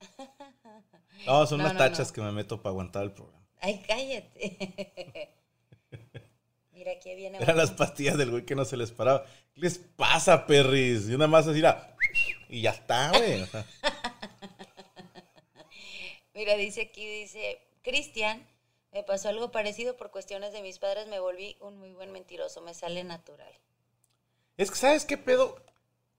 No, 1.26 1.46
son 1.46 1.58
No, 1.58 1.64
unas 1.64 1.74
no, 1.74 1.78
tachas 1.78 2.08
no. 2.08 2.12
que 2.12 2.20
me 2.20 2.32
meto 2.32 2.60
para 2.62 2.70
aguantar 2.70 3.04
el 3.04 3.12
programa. 3.12 3.46
Ay, 3.60 3.82
cállate. 3.86 5.34
Mira, 6.82 6.96
aquí 6.96 7.14
viene. 7.14 7.38
Eran 7.40 7.56
las 7.56 7.70
pastillas 7.70 8.18
del 8.18 8.32
güey 8.32 8.44
que 8.44 8.56
no 8.56 8.64
se 8.64 8.76
les 8.76 8.90
paraba. 8.90 9.24
¿Qué 9.54 9.60
les 9.60 9.78
pasa, 9.78 10.48
perris? 10.48 11.08
Y 11.08 11.14
una 11.14 11.28
más 11.28 11.46
así, 11.46 11.62
y 12.48 12.60
ya 12.60 12.70
está, 12.70 13.10
güey. 13.10 13.40
O 13.40 13.46
sea, 13.46 13.64
Mira, 16.34 16.56
dice 16.56 16.88
aquí, 16.90 17.06
dice, 17.06 17.60
Cristian, 17.82 18.44
me 18.90 19.04
pasó 19.04 19.28
algo 19.28 19.52
parecido 19.52 19.96
por 19.96 20.10
cuestiones 20.10 20.52
de 20.52 20.60
mis 20.60 20.80
padres, 20.80 21.06
me 21.06 21.20
volví 21.20 21.56
un 21.60 21.78
muy 21.78 21.92
buen 21.92 22.10
mentiroso, 22.10 22.62
me 22.62 22.74
sale 22.74 23.04
natural. 23.04 23.54
es 24.56 24.72
que, 24.72 24.76
¿sabes 24.76 25.04
qué 25.04 25.16
pedo? 25.16 25.64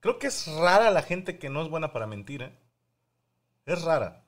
Creo 0.00 0.18
que 0.18 0.28
es 0.28 0.46
rara 0.46 0.90
la 0.90 1.02
gente 1.02 1.38
que 1.38 1.50
no 1.50 1.60
es 1.60 1.68
buena 1.68 1.92
para 1.92 2.06
mentir, 2.06 2.40
¿eh? 2.40 2.58
Es 3.66 3.82
rara. 3.82 4.24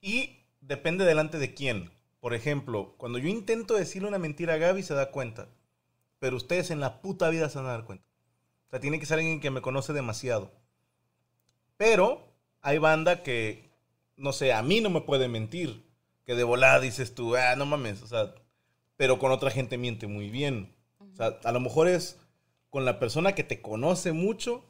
Y 0.00 0.44
depende 0.60 1.04
delante 1.04 1.38
de 1.38 1.52
quién. 1.52 1.95
Por 2.26 2.34
ejemplo, 2.34 2.96
cuando 2.96 3.20
yo 3.20 3.28
intento 3.28 3.74
decirle 3.74 4.08
una 4.08 4.18
mentira 4.18 4.54
a 4.54 4.56
Gaby, 4.56 4.82
se 4.82 4.94
da 4.94 5.12
cuenta. 5.12 5.46
Pero 6.18 6.36
ustedes 6.36 6.72
en 6.72 6.80
la 6.80 7.00
puta 7.00 7.30
vida 7.30 7.48
se 7.48 7.58
van 7.58 7.68
a 7.68 7.70
dar 7.70 7.84
cuenta. 7.84 8.04
O 8.66 8.70
sea, 8.70 8.80
tiene 8.80 8.98
que 8.98 9.06
ser 9.06 9.18
alguien 9.20 9.38
que 9.38 9.52
me 9.52 9.60
conoce 9.60 9.92
demasiado. 9.92 10.50
Pero 11.76 12.26
hay 12.62 12.78
banda 12.78 13.22
que, 13.22 13.70
no 14.16 14.32
sé, 14.32 14.52
a 14.52 14.60
mí 14.64 14.80
no 14.80 14.90
me 14.90 15.02
puede 15.02 15.28
mentir. 15.28 15.84
Que 16.24 16.34
de 16.34 16.42
volada 16.42 16.80
dices 16.80 17.14
tú, 17.14 17.36
ah, 17.36 17.54
no 17.54 17.64
mames. 17.64 18.02
O 18.02 18.08
sea, 18.08 18.34
pero 18.96 19.20
con 19.20 19.30
otra 19.30 19.52
gente 19.52 19.78
miente 19.78 20.08
muy 20.08 20.28
bien. 20.28 20.74
O 20.98 21.14
sea, 21.14 21.38
a 21.44 21.52
lo 21.52 21.60
mejor 21.60 21.86
es 21.86 22.18
con 22.70 22.84
la 22.84 22.98
persona 22.98 23.36
que 23.36 23.44
te 23.44 23.62
conoce 23.62 24.10
mucho 24.10 24.64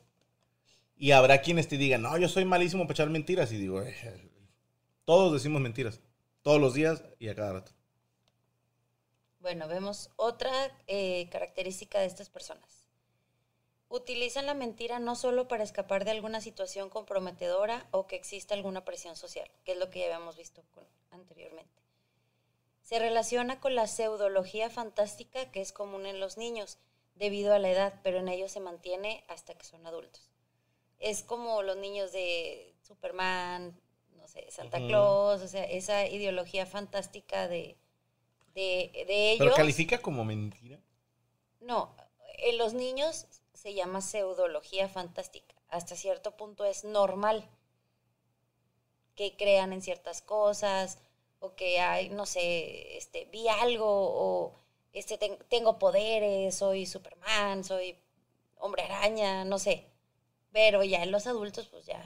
y 0.95 1.13
habrá 1.13 1.41
quienes 1.41 1.69
te 1.69 1.79
digan, 1.79 2.03
no, 2.03 2.19
yo 2.19 2.29
soy 2.29 2.45
malísimo 2.45 2.83
para 2.83 2.93
echar 2.93 3.09
mentiras. 3.09 3.51
Y 3.51 3.57
digo, 3.57 3.81
"Eh, 3.81 4.31
todos 5.07 5.33
decimos 5.33 5.63
mentiras. 5.63 6.03
Todos 6.47 6.61
los 6.61 6.75
días 6.75 7.03
y 7.19 7.29
a 7.29 7.35
cada 7.35 7.55
rato. 7.55 7.73
Bueno, 9.41 9.67
vemos 9.67 10.11
otra 10.15 10.53
eh, 10.87 11.29
característica 11.29 11.99
de 11.99 12.07
estas 12.07 12.31
personas. 12.31 12.87
Utilizan 13.89 14.47
la 14.47 14.55
mentira 14.55 15.01
no 15.01 15.17
solo 15.17 15.49
para 15.49 15.65
escapar 15.65 16.05
de 16.05 16.13
alguna 16.13 16.41
situación 16.41 16.89
comprometedora 16.89 17.89
o 17.91 18.07
que 18.07 18.15
exista 18.15 18.55
alguna 18.55 18.85
presión 18.85 19.17
social, 19.17 19.51
que 19.65 19.73
es 19.73 19.79
lo 19.79 19.91
que 19.91 19.99
ya 19.99 20.05
habíamos 20.05 20.37
visto 20.37 20.63
anteriormente. 21.11 21.83
Se 22.81 23.01
relaciona 23.01 23.59
con 23.59 23.75
la 23.75 23.89
pseudología 23.89 24.71
fantástica 24.71 25.51
que 25.51 25.61
es 25.61 25.73
común 25.73 26.07
en 26.07 26.21
los 26.21 26.37
niños 26.37 26.79
debido 27.17 27.55
a 27.55 27.59
la 27.59 27.71
edad, 27.71 28.01
pero 28.05 28.19
en 28.19 28.29
ellos 28.29 28.53
se 28.53 28.61
mantiene 28.61 29.25
hasta 29.27 29.55
que 29.55 29.65
son 29.65 29.85
adultos. 29.85 30.31
Es 31.01 31.25
como 31.25 31.65
los 31.65 31.77
niños 31.77 32.13
de 32.13 32.77
Superman, 32.83 33.81
sé, 34.37 34.51
Santa. 34.51 34.79
Claus, 34.87 35.43
o 35.43 35.49
sea, 35.49 35.65
esa 35.65 36.07
ideología 36.07 36.67
fantástica 36.67 37.49
de, 37.49 37.77
de, 38.55 39.05
de 39.07 39.33
ellos. 39.33 39.47
Pero 39.47 39.57
califica 39.57 39.99
como 39.99 40.25
mentira. 40.25 40.79
No, 41.61 41.95
en 42.39 42.59
los 42.59 42.75
niños 42.75 43.27
se 43.55 43.75
llama 43.75 44.01
pseudología 44.01 44.89
fantástica. 44.89 45.55
Hasta 45.69 45.97
cierto 45.97 46.37
punto 46.37 46.65
es 46.65 46.85
normal 46.85 47.49
que 49.15 49.37
crean 49.37 49.73
en 49.73 49.83
ciertas 49.83 50.23
cosas 50.23 50.99
o 51.41 51.55
que 51.55 51.81
hay, 51.81 52.09
no 52.11 52.27
sé, 52.27 52.97
este, 52.97 53.25
vi 53.27 53.49
algo 53.49 53.87
o 53.89 54.55
este, 54.93 55.19
ten- 55.19 55.39
tengo 55.49 55.79
poderes, 55.79 56.55
soy 56.57 56.87
Superman, 56.87 57.65
soy 57.65 57.97
hombre 58.57 58.83
araña, 58.85 59.45
no 59.45 59.59
sé. 59.59 59.87
Pero 60.53 60.83
ya 60.85 61.03
en 61.03 61.13
los 61.13 61.27
adultos, 61.27 61.69
pues 61.69 61.87
ya, 61.87 62.03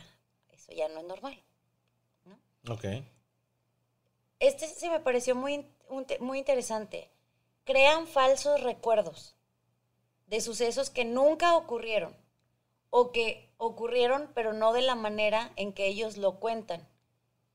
eso 0.51 0.73
ya 0.73 0.89
no 0.89 1.01
es 1.01 1.07
normal. 1.07 1.41
Ok. 2.69 2.85
Este 4.39 4.67
se 4.69 4.91
me 4.91 5.01
pareció 5.01 5.35
muy, 5.35 5.67
muy 6.21 6.39
interesante. 6.39 7.11
Crean 7.65 8.07
falsos 8.07 8.63
recuerdos 8.63 9.37
de 10.27 10.41
sucesos 10.41 10.91
que 10.91 11.05
nunca 11.05 11.57
ocurrieron 11.57 12.17
o 12.91 13.13
que 13.13 13.53
ocurrieron 13.59 14.31
pero 14.35 14.53
no 14.53 14.73
de 14.73 14.83
la 14.83 14.95
manera 14.95 15.53
en 15.57 15.73
que 15.73 15.87
ellos 15.87 16.17
lo 16.17 16.41
cuentan. 16.41 16.89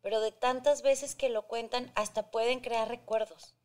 Pero 0.01 0.21
de 0.21 0.31
tantas 0.31 0.83
veces 0.83 1.15
que 1.15 1.29
lo 1.29 1.43
cuentan 1.47 1.91
hasta 1.95 2.29
pueden 2.29 2.59
crear 2.59 2.87
recuerdos. 2.87 3.55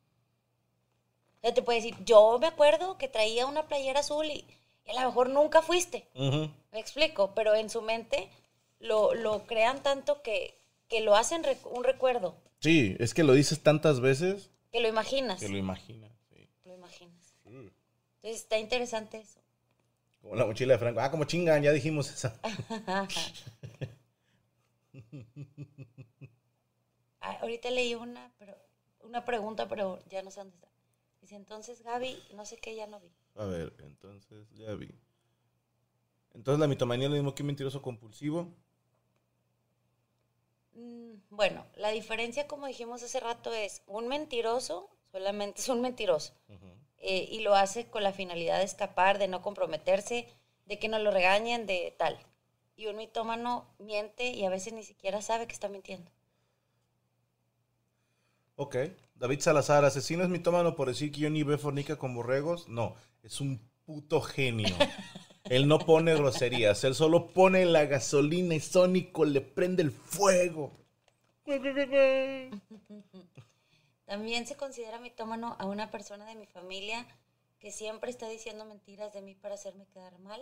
O 1.38 1.40
sea, 1.42 1.54
te 1.54 1.62
puede 1.62 1.80
decir, 1.80 1.96
yo 2.04 2.38
me 2.38 2.46
acuerdo 2.46 2.98
que 2.98 3.08
traía 3.08 3.46
una 3.46 3.66
playera 3.66 4.00
azul 4.00 4.26
y, 4.26 4.46
y 4.86 4.90
a 4.90 5.02
lo 5.02 5.08
mejor 5.08 5.28
nunca 5.28 5.62
fuiste. 5.62 6.08
Me 6.14 6.80
explico, 6.80 7.34
pero 7.34 7.54
en 7.54 7.68
su 7.70 7.82
mente 7.82 8.30
lo, 8.78 9.14
lo 9.14 9.46
crean 9.46 9.82
tanto 9.82 10.22
que, 10.22 10.59
que 10.90 11.00
lo 11.00 11.16
hacen 11.16 11.42
rec- 11.42 11.64
un 11.70 11.82
recuerdo, 11.84 12.36
Sí, 12.58 12.94
es 12.98 13.14
que 13.14 13.24
lo 13.24 13.32
dices 13.32 13.62
tantas 13.62 14.00
veces 14.00 14.50
que 14.70 14.80
lo 14.80 14.88
imaginas. 14.88 15.40
que 15.40 15.48
lo 15.48 15.56
imaginas. 15.56 16.12
sí. 16.28 16.46
Lo 16.66 16.74
imaginas. 16.74 17.34
Entonces 17.46 18.42
está 18.42 18.58
interesante 18.58 19.18
eso. 19.18 19.40
Como 20.20 20.34
la 20.36 20.44
mochila 20.44 20.74
de 20.74 20.78
Franco. 20.78 21.00
Ah, 21.00 21.10
como 21.10 21.24
chingan, 21.24 21.62
ya 21.62 21.72
dijimos 21.72 22.10
esa. 22.10 22.38
Ah, 27.22 27.38
ahorita 27.42 27.70
leí 27.70 27.94
una, 27.94 28.32
pero, 28.38 28.56
una 29.02 29.24
pregunta, 29.24 29.68
pero 29.68 29.98
ya 30.08 30.22
no 30.22 30.30
sé 30.30 30.40
dónde 30.40 30.54
está. 30.54 30.68
Dice, 31.20 31.36
entonces 31.36 31.82
Gaby, 31.82 32.16
no 32.34 32.46
sé 32.46 32.56
qué, 32.56 32.74
ya 32.74 32.86
no 32.86 32.98
vi. 33.00 33.10
A 33.34 33.44
ver, 33.44 33.74
entonces 33.80 34.46
ya 34.54 34.72
vi. 34.74 34.90
Entonces 36.32 36.58
la 36.60 36.66
mitomanía 36.66 37.06
es 37.06 37.10
lo 37.10 37.16
mismo 37.16 37.34
que 37.34 37.42
un 37.42 37.48
mentiroso 37.48 37.82
compulsivo. 37.82 38.54
Mm, 40.80 41.20
Bueno, 41.30 41.66
la 41.76 41.90
diferencia, 41.90 42.46
como 42.48 42.66
dijimos 42.66 43.02
hace 43.02 43.20
rato, 43.20 43.52
es 43.52 43.82
un 43.86 44.08
mentiroso, 44.08 44.88
solamente 45.12 45.60
es 45.60 45.68
un 45.68 45.80
mentiroso. 45.80 46.32
Eh, 46.98 47.28
y 47.30 47.40
lo 47.40 47.54
hace 47.54 47.88
con 47.88 48.02
la 48.02 48.12
finalidad 48.12 48.58
de 48.58 48.64
escapar, 48.64 49.18
de 49.18 49.28
no 49.28 49.42
comprometerse, 49.42 50.28
de 50.66 50.78
que 50.78 50.88
no 50.88 50.98
lo 50.98 51.10
regañen, 51.10 51.66
de 51.66 51.94
tal. 51.98 52.18
Y 52.76 52.86
un 52.86 52.96
mitómano 52.96 53.66
miente 53.78 54.30
y 54.30 54.44
a 54.44 54.50
veces 54.50 54.72
ni 54.72 54.82
siquiera 54.82 55.22
sabe 55.22 55.46
que 55.46 55.52
está 55.54 55.68
mintiendo. 55.68 56.10
Ok. 58.56 58.76
David 59.14 59.40
Salazar, 59.40 59.84
asesino 59.84 60.22
es 60.22 60.28
mitómano 60.28 60.76
por 60.76 60.88
decir 60.88 61.10
que 61.12 61.20
yo 61.20 61.30
ni 61.30 61.42
ve 61.42 61.58
fornica 61.58 61.96
con 61.96 62.14
borregos. 62.14 62.68
No, 62.68 62.94
es 63.22 63.40
un 63.40 63.60
puto 63.84 64.20
genio. 64.20 64.68
Él 65.50 65.66
no 65.66 65.80
pone 65.80 66.14
groserías, 66.14 66.84
él 66.84 66.94
solo 66.94 67.26
pone 67.32 67.64
la 67.66 67.84
gasolina 67.84 68.54
y 68.54 68.60
Sónico 68.60 69.24
le 69.24 69.40
prende 69.40 69.82
el 69.82 69.90
fuego. 69.90 70.70
También 74.06 74.46
se 74.46 74.56
considera 74.56 75.00
mitómano 75.00 75.56
a 75.58 75.66
una 75.66 75.90
persona 75.90 76.24
de 76.24 76.36
mi 76.36 76.46
familia 76.46 77.04
que 77.58 77.72
siempre 77.72 78.12
está 78.12 78.28
diciendo 78.28 78.64
mentiras 78.64 79.12
de 79.12 79.22
mí 79.22 79.34
para 79.34 79.56
hacerme 79.56 79.86
quedar 79.92 80.16
mal. 80.20 80.40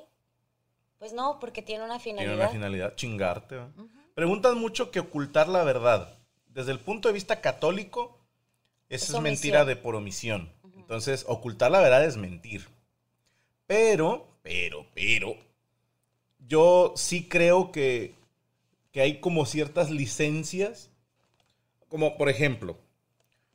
Pues 0.99 1.14
no, 1.14 1.38
porque 1.40 1.62
tiene 1.62 1.85
una 1.85 1.99
Tiene 1.99 2.21
finalidad. 2.21 2.47
una 2.47 2.49
finalidad, 2.51 2.94
chingarte. 2.97 3.57
¿va? 3.57 3.71
Preguntan 4.14 4.59
mucho 4.59 4.90
que 4.90 5.01
ocultar 5.01 5.49
la 5.49 5.64
verdad. 5.64 6.18
Desde 6.49 6.73
el 6.73 6.81
punto 6.81 7.09
de 7.09 7.14
vista 7.14 7.40
católico, 7.40 8.18
Es 8.90 9.05
eso 9.05 9.16
es, 9.16 9.23
mentira 9.23 9.64
de 9.64 9.77
por 9.77 9.94
omisión. 9.94 10.53
Entonces, 10.77 11.25
ocultar 11.29 11.71
la 11.71 11.81
verdad 11.81 12.05
es 12.05 12.18
mentir. 12.18 12.68
Pero, 13.66 14.27
pero, 14.48 14.87
pero, 14.94 15.37
yo 16.38 16.94
sí 16.96 17.28
creo 17.28 17.70
que, 17.70 18.14
que 18.92 19.02
hay 19.02 19.20
como 19.20 19.44
ciertas 19.44 19.90
licencias. 19.90 20.90
Como, 21.88 22.16
por 22.16 22.30
ejemplo, 22.30 22.78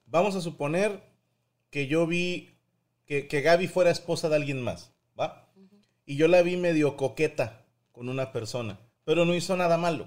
vamos 0.06 0.36
a 0.36 0.42
suponer 0.42 1.02
que 1.72 1.88
yo 1.88 2.06
vi 2.06 2.52
que, 3.08 3.28
que 3.28 3.42
Gaby 3.42 3.68
fuera 3.68 3.90
esposa 3.90 4.30
de 4.30 4.36
alguien 4.36 4.62
más, 4.62 4.94
¿va? 5.20 5.50
Y 6.06 6.16
yo 6.16 6.28
la 6.28 6.44
vi 6.44 6.58
medio 6.58 6.96
coqueta 6.96 7.66
con 7.92 8.08
una 8.08 8.32
persona, 8.32 8.80
pero 9.04 9.26
no 9.26 9.34
hizo 9.34 9.58
nada 9.58 9.78
malo. 9.78 10.06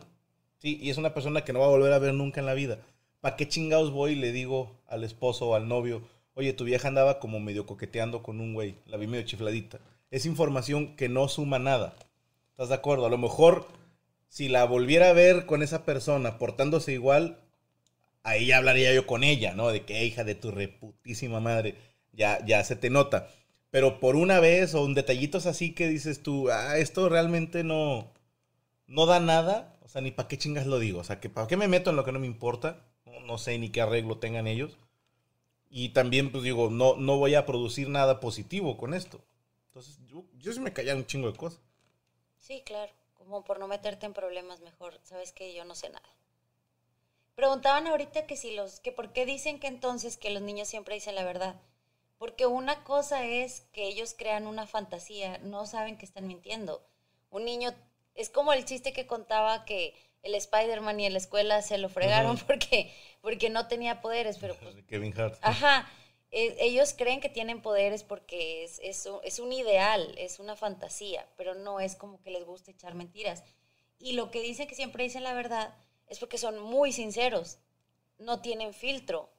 Sí, 0.58 0.78
y 0.80 0.90
es 0.90 0.98
una 0.98 1.14
persona 1.14 1.44
que 1.44 1.52
no 1.52 1.58
va 1.58 1.66
a 1.66 1.70
volver 1.70 1.92
a 1.94 1.98
ver 1.98 2.14
nunca 2.14 2.38
en 2.38 2.46
la 2.46 2.54
vida. 2.54 2.78
¿Para 3.20 3.34
qué 3.34 3.48
chingados 3.48 3.90
voy 3.90 4.12
y 4.12 4.16
le 4.16 4.30
digo 4.30 4.76
al 4.86 5.02
esposo 5.02 5.48
o 5.48 5.54
al 5.56 5.66
novio, 5.66 6.02
oye, 6.34 6.52
tu 6.52 6.62
vieja 6.62 6.86
andaba 6.86 7.18
como 7.18 7.40
medio 7.40 7.66
coqueteando 7.66 8.22
con 8.22 8.40
un 8.40 8.54
güey, 8.54 8.76
la 8.86 8.98
vi 8.98 9.08
medio 9.08 9.24
chifladita? 9.24 9.80
Es 10.10 10.26
información 10.26 10.96
que 10.96 11.08
no 11.08 11.28
suma 11.28 11.58
nada. 11.58 11.94
¿Estás 12.50 12.68
de 12.70 12.74
acuerdo? 12.76 13.06
A 13.06 13.10
lo 13.10 13.18
mejor 13.18 13.68
si 14.28 14.48
la 14.48 14.64
volviera 14.64 15.10
a 15.10 15.12
ver 15.12 15.46
con 15.46 15.62
esa 15.62 15.84
persona 15.84 16.38
portándose 16.38 16.92
igual, 16.92 17.38
ahí 18.22 18.46
ya 18.48 18.58
hablaría 18.58 18.94
yo 18.94 19.06
con 19.06 19.24
ella, 19.24 19.54
¿no? 19.54 19.68
De 19.70 19.84
que 19.84 20.00
"Eh, 20.00 20.06
hija 20.06 20.24
de 20.24 20.34
tu 20.36 20.50
reputísima 20.52 21.40
madre, 21.40 21.76
ya, 22.12 22.44
ya 22.46 22.64
se 22.64 22.76
te 22.76 22.90
nota. 22.90 23.28
Pero 23.70 24.00
por 24.00 24.16
una 24.16 24.40
vez 24.40 24.74
o 24.74 24.84
un 24.84 24.94
detallitos 24.94 25.46
así 25.46 25.74
que 25.74 25.88
dices 25.88 26.22
tú, 26.22 26.50
ah, 26.50 26.78
esto 26.78 27.08
realmente 27.08 27.64
no, 27.64 28.12
no 28.88 29.06
da 29.06 29.20
nada, 29.20 29.76
o 29.82 29.88
sea, 29.88 30.02
ni 30.02 30.12
para 30.12 30.28
qué 30.28 30.38
chingas 30.38 30.66
lo 30.66 30.78
digo, 30.80 31.00
o 31.00 31.04
sea, 31.04 31.20
que 31.20 31.30
para 31.30 31.46
qué 31.48 31.56
me 31.58 31.68
meto 31.68 31.90
en 31.90 31.96
lo 31.96 32.04
que 32.04 32.12
no 32.12 32.20
me 32.20 32.26
importa, 32.28 32.84
no, 33.06 33.20
no 33.20 33.38
sé 33.38 33.58
ni 33.58 33.70
qué 33.70 33.82
arreglo 33.82 34.18
tengan 34.18 34.46
ellos. 34.48 34.78
Y 35.70 35.90
también, 35.90 36.32
pues 36.32 36.44
digo, 36.44 36.70
no, 36.70 36.96
no 36.96 37.18
voy 37.18 37.34
a 37.36 37.46
producir 37.46 37.88
nada 37.88 38.20
positivo 38.20 38.76
con 38.78 38.94
esto. 38.94 39.20
Entonces, 39.76 39.98
yo, 40.06 40.24
yo 40.38 40.54
sí 40.54 40.60
me 40.60 40.72
callaba 40.72 40.98
un 40.98 41.06
chingo 41.06 41.30
de 41.30 41.36
cosas. 41.36 41.60
Sí, 42.38 42.62
claro. 42.64 42.90
Como 43.12 43.44
por 43.44 43.58
no 43.58 43.68
meterte 43.68 44.06
en 44.06 44.14
problemas 44.14 44.60
mejor. 44.60 44.98
Sabes 45.02 45.32
que 45.32 45.52
yo 45.52 45.66
no 45.66 45.74
sé 45.74 45.90
nada. 45.90 46.16
Preguntaban 47.34 47.86
ahorita 47.86 48.26
que 48.26 48.38
si 48.38 48.56
los, 48.56 48.80
que 48.80 48.90
por 48.90 49.12
qué 49.12 49.26
dicen 49.26 49.60
que 49.60 49.66
entonces 49.66 50.16
que 50.16 50.30
los 50.30 50.40
niños 50.40 50.68
siempre 50.68 50.94
dicen 50.94 51.14
la 51.14 51.24
verdad. 51.24 51.60
Porque 52.16 52.46
una 52.46 52.84
cosa 52.84 53.26
es 53.26 53.66
que 53.72 53.86
ellos 53.86 54.14
crean 54.16 54.46
una 54.46 54.66
fantasía, 54.66 55.36
no 55.42 55.66
saben 55.66 55.98
que 55.98 56.06
están 56.06 56.26
mintiendo. 56.26 56.82
Un 57.28 57.44
niño, 57.44 57.74
es 58.14 58.30
como 58.30 58.54
el 58.54 58.64
chiste 58.64 58.94
que 58.94 59.06
contaba 59.06 59.66
que 59.66 59.92
el 60.22 60.34
Spider-Man 60.34 61.00
y 61.00 61.04
en 61.04 61.12
la 61.12 61.18
escuela 61.18 61.60
se 61.60 61.76
lo 61.76 61.90
fregaron 61.90 62.38
porque, 62.38 62.94
porque 63.20 63.50
no 63.50 63.68
tenía 63.68 64.00
poderes, 64.00 64.38
pero 64.38 64.54
pues 64.58 64.74
Kevin 64.86 65.12
Hart. 65.20 65.38
Ajá. 65.42 65.86
E- 66.30 66.56
ellos 66.60 66.92
creen 66.96 67.20
que 67.20 67.28
tienen 67.28 67.62
poderes 67.62 68.02
porque 68.02 68.64
es, 68.64 68.78
es, 68.82 69.06
un- 69.06 69.20
es 69.22 69.38
un 69.38 69.52
ideal, 69.52 70.14
es 70.18 70.38
una 70.40 70.56
fantasía, 70.56 71.26
pero 71.36 71.54
no 71.54 71.80
es 71.80 71.96
como 71.96 72.20
que 72.22 72.30
les 72.30 72.44
gusta 72.44 72.70
echar 72.70 72.94
mentiras. 72.94 73.44
Y 73.98 74.12
lo 74.12 74.30
que 74.30 74.40
dicen 74.42 74.66
que 74.68 74.74
siempre 74.74 75.04
dicen 75.04 75.22
la 75.24 75.34
verdad 75.34 75.74
es 76.08 76.18
porque 76.18 76.38
son 76.38 76.60
muy 76.60 76.92
sinceros, 76.92 77.58
no 78.18 78.40
tienen 78.40 78.74
filtro, 78.74 79.30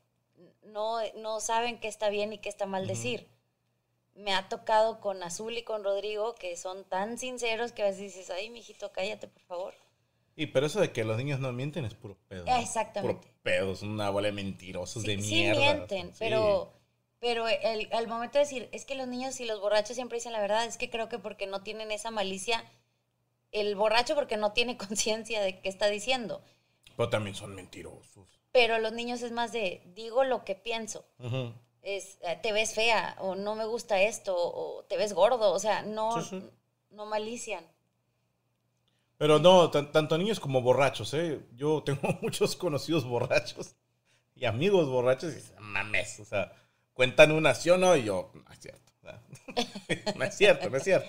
no, 0.64 1.00
no 1.16 1.40
saben 1.40 1.80
qué 1.80 1.88
está 1.88 2.10
bien 2.10 2.34
y 2.34 2.38
qué 2.40 2.50
está 2.50 2.66
mal 2.66 2.88
decir. 2.88 3.28
Me 4.16 4.34
ha 4.34 4.50
tocado 4.50 5.00
con 5.00 5.22
Azul 5.22 5.56
y 5.58 5.64
con 5.64 5.84
Rodrigo 5.84 6.34
que 6.36 6.58
son 6.58 6.84
tan 6.86 7.18
sinceros 7.20 7.72
que 7.72 7.84
a 7.84 7.86
veces 7.86 8.02
dices, 8.02 8.30
ay, 8.32 8.50
mijito, 8.50 8.92
cállate, 8.92 9.28
por 9.28 9.44
favor. 9.44 9.74
Y 10.36 10.48
pero 10.48 10.66
eso 10.68 10.80
de 10.80 10.92
que 10.92 11.04
los 11.04 11.18
niños 11.18 11.40
no 11.40 11.52
mienten 11.54 11.86
es 11.86 11.94
puro 11.96 12.18
pedo. 12.28 12.46
Exactamente. 12.48 13.28
Puro 13.28 13.34
pedo, 13.44 13.72
es 13.74 13.82
una 13.84 14.10
bola 14.10 14.28
de 14.28 14.34
mentirosos 14.34 15.04
Sí, 15.04 15.16
de 15.16 15.22
sí 15.22 15.34
mierda. 15.36 15.60
mienten, 15.60 16.08
Sí. 16.14 16.16
pero, 16.20 16.74
pero 17.20 17.48
el, 17.48 17.90
al 17.94 18.08
momento 18.08 18.38
de 18.38 18.44
decir, 18.46 18.70
es 18.72 18.86
que 18.86 18.96
los 18.96 19.08
niños 19.08 19.40
y 19.40 19.46
los 19.46 19.60
borrachos 19.60 19.96
siempre 19.96 20.18
dicen 20.18 20.34
la 20.34 20.40
verdad, 20.42 20.66
es 20.66 20.78
que 20.78 20.90
creo 20.90 21.10
que 21.10 21.20
porque 21.20 21.48
no 21.48 21.62
tienen 21.64 21.92
esa 21.92 22.12
malicia, 22.12 22.64
el 23.52 23.76
borracho 23.76 24.16
porque 24.16 24.38
no 24.38 24.54
tiene 24.54 24.78
conciencia 24.88 25.42
de 25.42 25.60
qué 25.62 25.70
está 25.70 25.88
diciendo, 25.88 26.42
Pero 26.96 27.10
también 27.10 27.36
son 27.36 27.56
mentirosos. 27.56 28.40
pero 28.52 28.78
los 28.80 28.94
niños 28.94 29.22
es 29.22 29.32
más 29.32 29.52
de, 29.52 29.82
digo 29.96 30.24
lo 30.24 30.44
que 30.46 30.56
pienso, 30.56 31.06
es, 31.82 32.18
eh, 32.22 32.38
te 32.44 32.52
ves 32.52 32.74
fea, 32.76 33.16
o 33.20 33.36
no 33.36 33.56
me 33.56 33.66
gusta 33.66 34.02
esto, 34.02 34.36
o 34.38 34.84
te 34.86 34.98
ves 34.98 35.14
gordo, 35.14 35.52
o 35.54 35.60
sea, 35.60 35.84
no, 35.84 36.22
Sí, 36.22 36.30
sí. 36.42 36.50
no 36.92 37.06
malician. 37.06 37.66
Pero 39.18 39.40
no, 39.40 39.72
tan- 39.72 39.92
tanto 39.92 40.18
niños 40.18 40.40
como 40.40 40.62
borrachos, 40.62 41.14
¿eh? 41.14 41.42
Yo 41.56 41.82
tengo 41.84 42.02
muchos 42.22 42.56
conocidos 42.56 43.04
borrachos 43.06 43.76
y 44.36 44.46
amigos 44.46 44.88
borrachos 44.90 45.34
y 45.34 45.42
mames, 45.60 46.20
o 46.20 46.26
sea, 46.26 46.52
cuentan 46.98 47.32
una, 47.32 47.54
¿sí 47.54 47.70
o 47.70 47.78
no? 47.78 47.96
Y 47.96 48.06
yo, 48.06 48.32
no 48.34 48.52
es 48.52 48.60
cierto. 48.60 48.92
o 49.04 49.12
no 50.18 50.26
es 50.26 50.36
cierto, 50.36 50.68
no 50.68 50.78
es 50.78 50.84
cierto. 50.84 51.08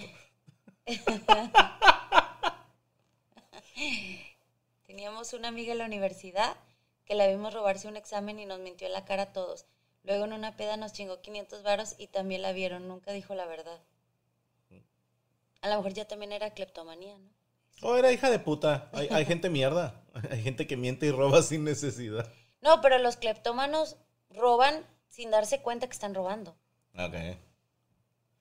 Teníamos 4.86 5.32
una 5.32 5.48
amiga 5.48 5.72
en 5.72 5.78
la 5.78 5.86
universidad 5.86 6.58
que 7.06 7.14
la 7.14 7.26
vimos 7.26 7.54
robarse 7.54 7.88
un 7.88 7.96
examen 7.96 8.38
y 8.38 8.44
nos 8.44 8.60
mintió 8.60 8.86
en 8.86 8.92
la 8.92 9.06
cara 9.06 9.22
a 9.22 9.32
todos. 9.32 9.64
Luego 10.04 10.26
en 10.26 10.34
una 10.34 10.58
peda 10.58 10.76
nos 10.76 10.92
chingó 10.92 11.22
500 11.22 11.62
varos 11.62 11.94
y 11.96 12.08
también 12.08 12.42
la 12.42 12.52
vieron, 12.52 12.86
nunca 12.86 13.12
dijo 13.12 13.34
la 13.34 13.46
verdad. 13.46 13.80
A 15.62 15.70
lo 15.70 15.76
mejor 15.76 15.94
ya 15.94 16.06
también 16.06 16.32
era 16.32 16.50
cleptomanía, 16.50 17.16
¿no? 17.16 17.30
Oh, 17.80 17.96
era 17.96 18.12
hija 18.12 18.28
de 18.30 18.40
puta. 18.40 18.90
Hay, 18.92 19.08
hay 19.10 19.24
gente 19.24 19.48
mierda. 19.48 20.04
Hay 20.30 20.42
gente 20.42 20.66
que 20.66 20.76
miente 20.76 21.06
y 21.06 21.12
roba 21.12 21.40
sin 21.42 21.64
necesidad. 21.64 22.30
No, 22.60 22.82
pero 22.82 22.98
los 22.98 23.16
cleptómanos 23.16 23.96
roban 24.30 24.84
sin 25.08 25.30
darse 25.30 25.60
cuenta 25.62 25.86
que 25.86 25.92
están 25.92 26.14
robando. 26.14 26.56
Ok. 26.96 27.14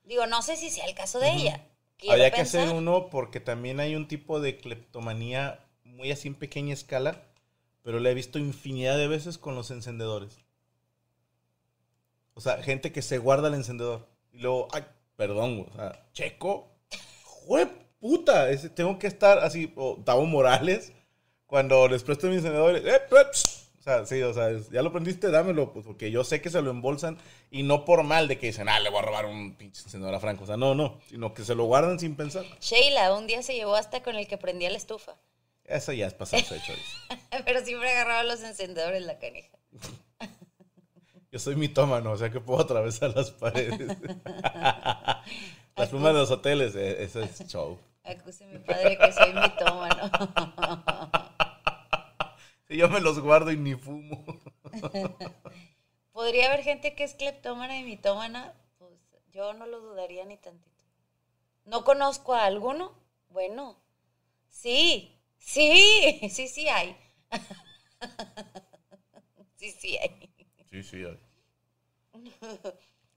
Digo, 0.03 0.25
no 0.27 0.41
sé 0.41 0.55
si 0.55 0.69
sea 0.69 0.85
el 0.85 0.95
caso 0.95 1.19
de 1.19 1.31
ella. 1.31 1.67
Quiero 1.97 2.13
Habría 2.13 2.31
que 2.31 2.41
hacer 2.41 2.69
uno 2.69 3.09
porque 3.09 3.39
también 3.39 3.79
hay 3.79 3.95
un 3.95 4.07
tipo 4.07 4.39
de 4.39 4.57
cleptomanía 4.57 5.59
muy 5.83 6.11
así 6.11 6.27
en 6.27 6.35
pequeña 6.35 6.73
escala, 6.73 7.23
pero 7.83 7.99
la 7.99 8.09
he 8.09 8.13
visto 8.13 8.39
infinidad 8.39 8.97
de 8.97 9.07
veces 9.07 9.37
con 9.37 9.55
los 9.55 9.71
encendedores. 9.71 10.39
O 12.35 12.41
sea, 12.41 12.61
gente 12.61 12.91
que 12.91 13.01
se 13.01 13.17
guarda 13.17 13.47
el 13.47 13.55
encendedor 13.55 14.07
y 14.31 14.37
luego, 14.39 14.67
ay, 14.71 14.85
perdón, 15.15 15.65
o 15.71 15.75
sea, 15.75 16.07
checo, 16.13 16.69
jue 17.23 17.67
puta, 17.99 18.47
tengo 18.75 18.99
que 18.99 19.07
estar 19.07 19.39
así, 19.39 19.73
o 19.75 19.97
Tavo 20.05 20.25
Morales, 20.25 20.93
cuando 21.47 21.87
les 21.87 22.03
presto 22.03 22.27
mi 22.27 22.35
encendedor, 22.35 22.75
eh, 22.77 23.01
o 23.09 23.15
sea, 23.87 24.05
sí, 24.05 24.21
o 24.21 24.33
sea, 24.33 24.49
ya 24.71 24.81
lo 24.81 24.91
prendiste, 24.91 25.31
dámelo, 25.31 25.71
pues 25.71 25.85
porque 25.85 26.11
yo 26.11 26.23
sé 26.23 26.41
que 26.41 26.49
se 26.49 26.61
lo 26.61 26.71
embolsan 26.71 27.17
y 27.49 27.63
no 27.63 27.85
por 27.85 28.03
mal 28.03 28.27
de 28.27 28.37
que 28.37 28.47
dicen, 28.47 28.67
ah, 28.67 28.79
le 28.79 28.89
voy 28.89 28.99
a 28.99 29.03
robar 29.03 29.25
un 29.25 29.55
pinche 29.55 29.83
encendedor 29.83 30.13
a 30.13 30.19
Franco, 30.19 30.43
o 30.43 30.47
sea, 30.47 30.57
no, 30.57 30.75
no, 30.75 30.99
sino 31.07 31.33
que 31.33 31.45
se 31.45 31.55
lo 31.55 31.63
guardan 31.65 31.97
sin 31.97 32.15
pensar. 32.15 32.45
Sheila 32.59 33.13
un 33.15 33.27
día 33.27 33.41
se 33.41 33.55
llevó 33.55 33.75
hasta 33.75 34.03
con 34.03 34.15
el 34.17 34.27
que 34.27 34.37
prendía 34.37 34.69
la 34.69 34.77
estufa. 34.77 35.15
Eso 35.63 35.93
ya 35.93 36.07
es 36.07 36.13
pasarse 36.13 36.55
de 36.55 36.61
chorizo. 36.61 36.97
pero 37.45 37.63
siempre 37.63 37.89
agarraba 37.91 38.23
los 38.23 38.41
encendedores 38.41 39.03
la 39.03 39.19
canija. 39.19 39.57
Yo 41.31 41.39
soy 41.39 41.55
mitómano, 41.55 42.11
o 42.11 42.17
sea 42.17 42.29
que 42.29 42.39
puedo 42.39 42.61
atravesar 42.61 43.15
las 43.15 43.31
paredes. 43.31 43.97
las 45.75 45.89
plumas 45.89 46.13
de 46.13 46.19
los 46.19 46.31
hoteles, 46.31 46.75
eh, 46.75 47.03
eso 47.03 47.21
es 47.21 47.47
show. 47.47 47.77
Acuse 48.03 48.45
a 48.45 48.47
mi 48.47 48.59
padre 48.59 48.97
que 48.97 49.11
soy 49.11 49.33
mitómano. 49.33 50.11
Si 52.67 52.75
yo 52.75 52.89
me 52.89 52.99
los 52.99 53.19
guardo 53.19 53.51
y 53.51 53.57
ni 53.57 53.75
fumo. 53.75 54.25
¿Podría 56.11 56.47
haber 56.47 56.63
gente 56.63 56.95
que 56.95 57.03
es 57.05 57.13
cleptómana 57.13 57.79
y 57.79 57.83
mitómana? 57.83 58.53
Pues 58.77 58.91
yo 59.31 59.53
no 59.53 59.65
lo 59.67 59.79
dudaría 59.79 60.25
ni 60.25 60.37
tantito. 60.37 60.83
¿No 61.63 61.83
conozco 61.83 62.33
a 62.33 62.45
alguno? 62.45 62.93
Bueno, 63.29 63.81
sí, 64.49 65.17
sí, 65.37 66.19
sí, 66.29 66.47
sí 66.47 66.67
hay. 66.67 66.97
Sí, 69.55 69.71
sí 69.71 69.97
hay. 69.97 70.29
Sí, 70.69 70.83
sí. 70.83 71.03
ay. 71.05 71.19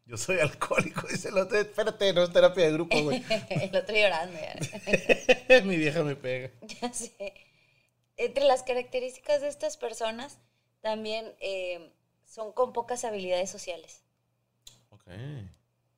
Yo 0.05 0.17
soy 0.17 0.39
alcohólico, 0.41 1.07
dice 1.09 1.29
el 1.29 1.39
otro. 1.39 1.59
Espérate, 1.59 2.13
no 2.13 2.23
es 2.23 2.33
terapia 2.33 2.67
de 2.67 2.73
grupo, 2.73 3.01
güey. 3.03 3.25
El 3.49 3.75
otro 3.77 3.95
llorando 3.95 4.39
ya. 4.39 5.61
Mi 5.63 5.77
vieja 5.77 6.03
me 6.03 6.17
pega. 6.17 6.51
Ya 6.81 6.93
sé. 6.93 7.50
Entre 8.21 8.45
las 8.45 8.63
características 8.63 9.41
de 9.41 9.49
estas 9.49 9.79
personas 9.79 10.39
también 10.83 11.35
eh, 11.41 11.91
son 12.27 12.53
con 12.53 12.75
pocas 12.75 13.07
habilidades 13.07 13.49
sociales. 13.49 14.05
Ok. 14.91 15.09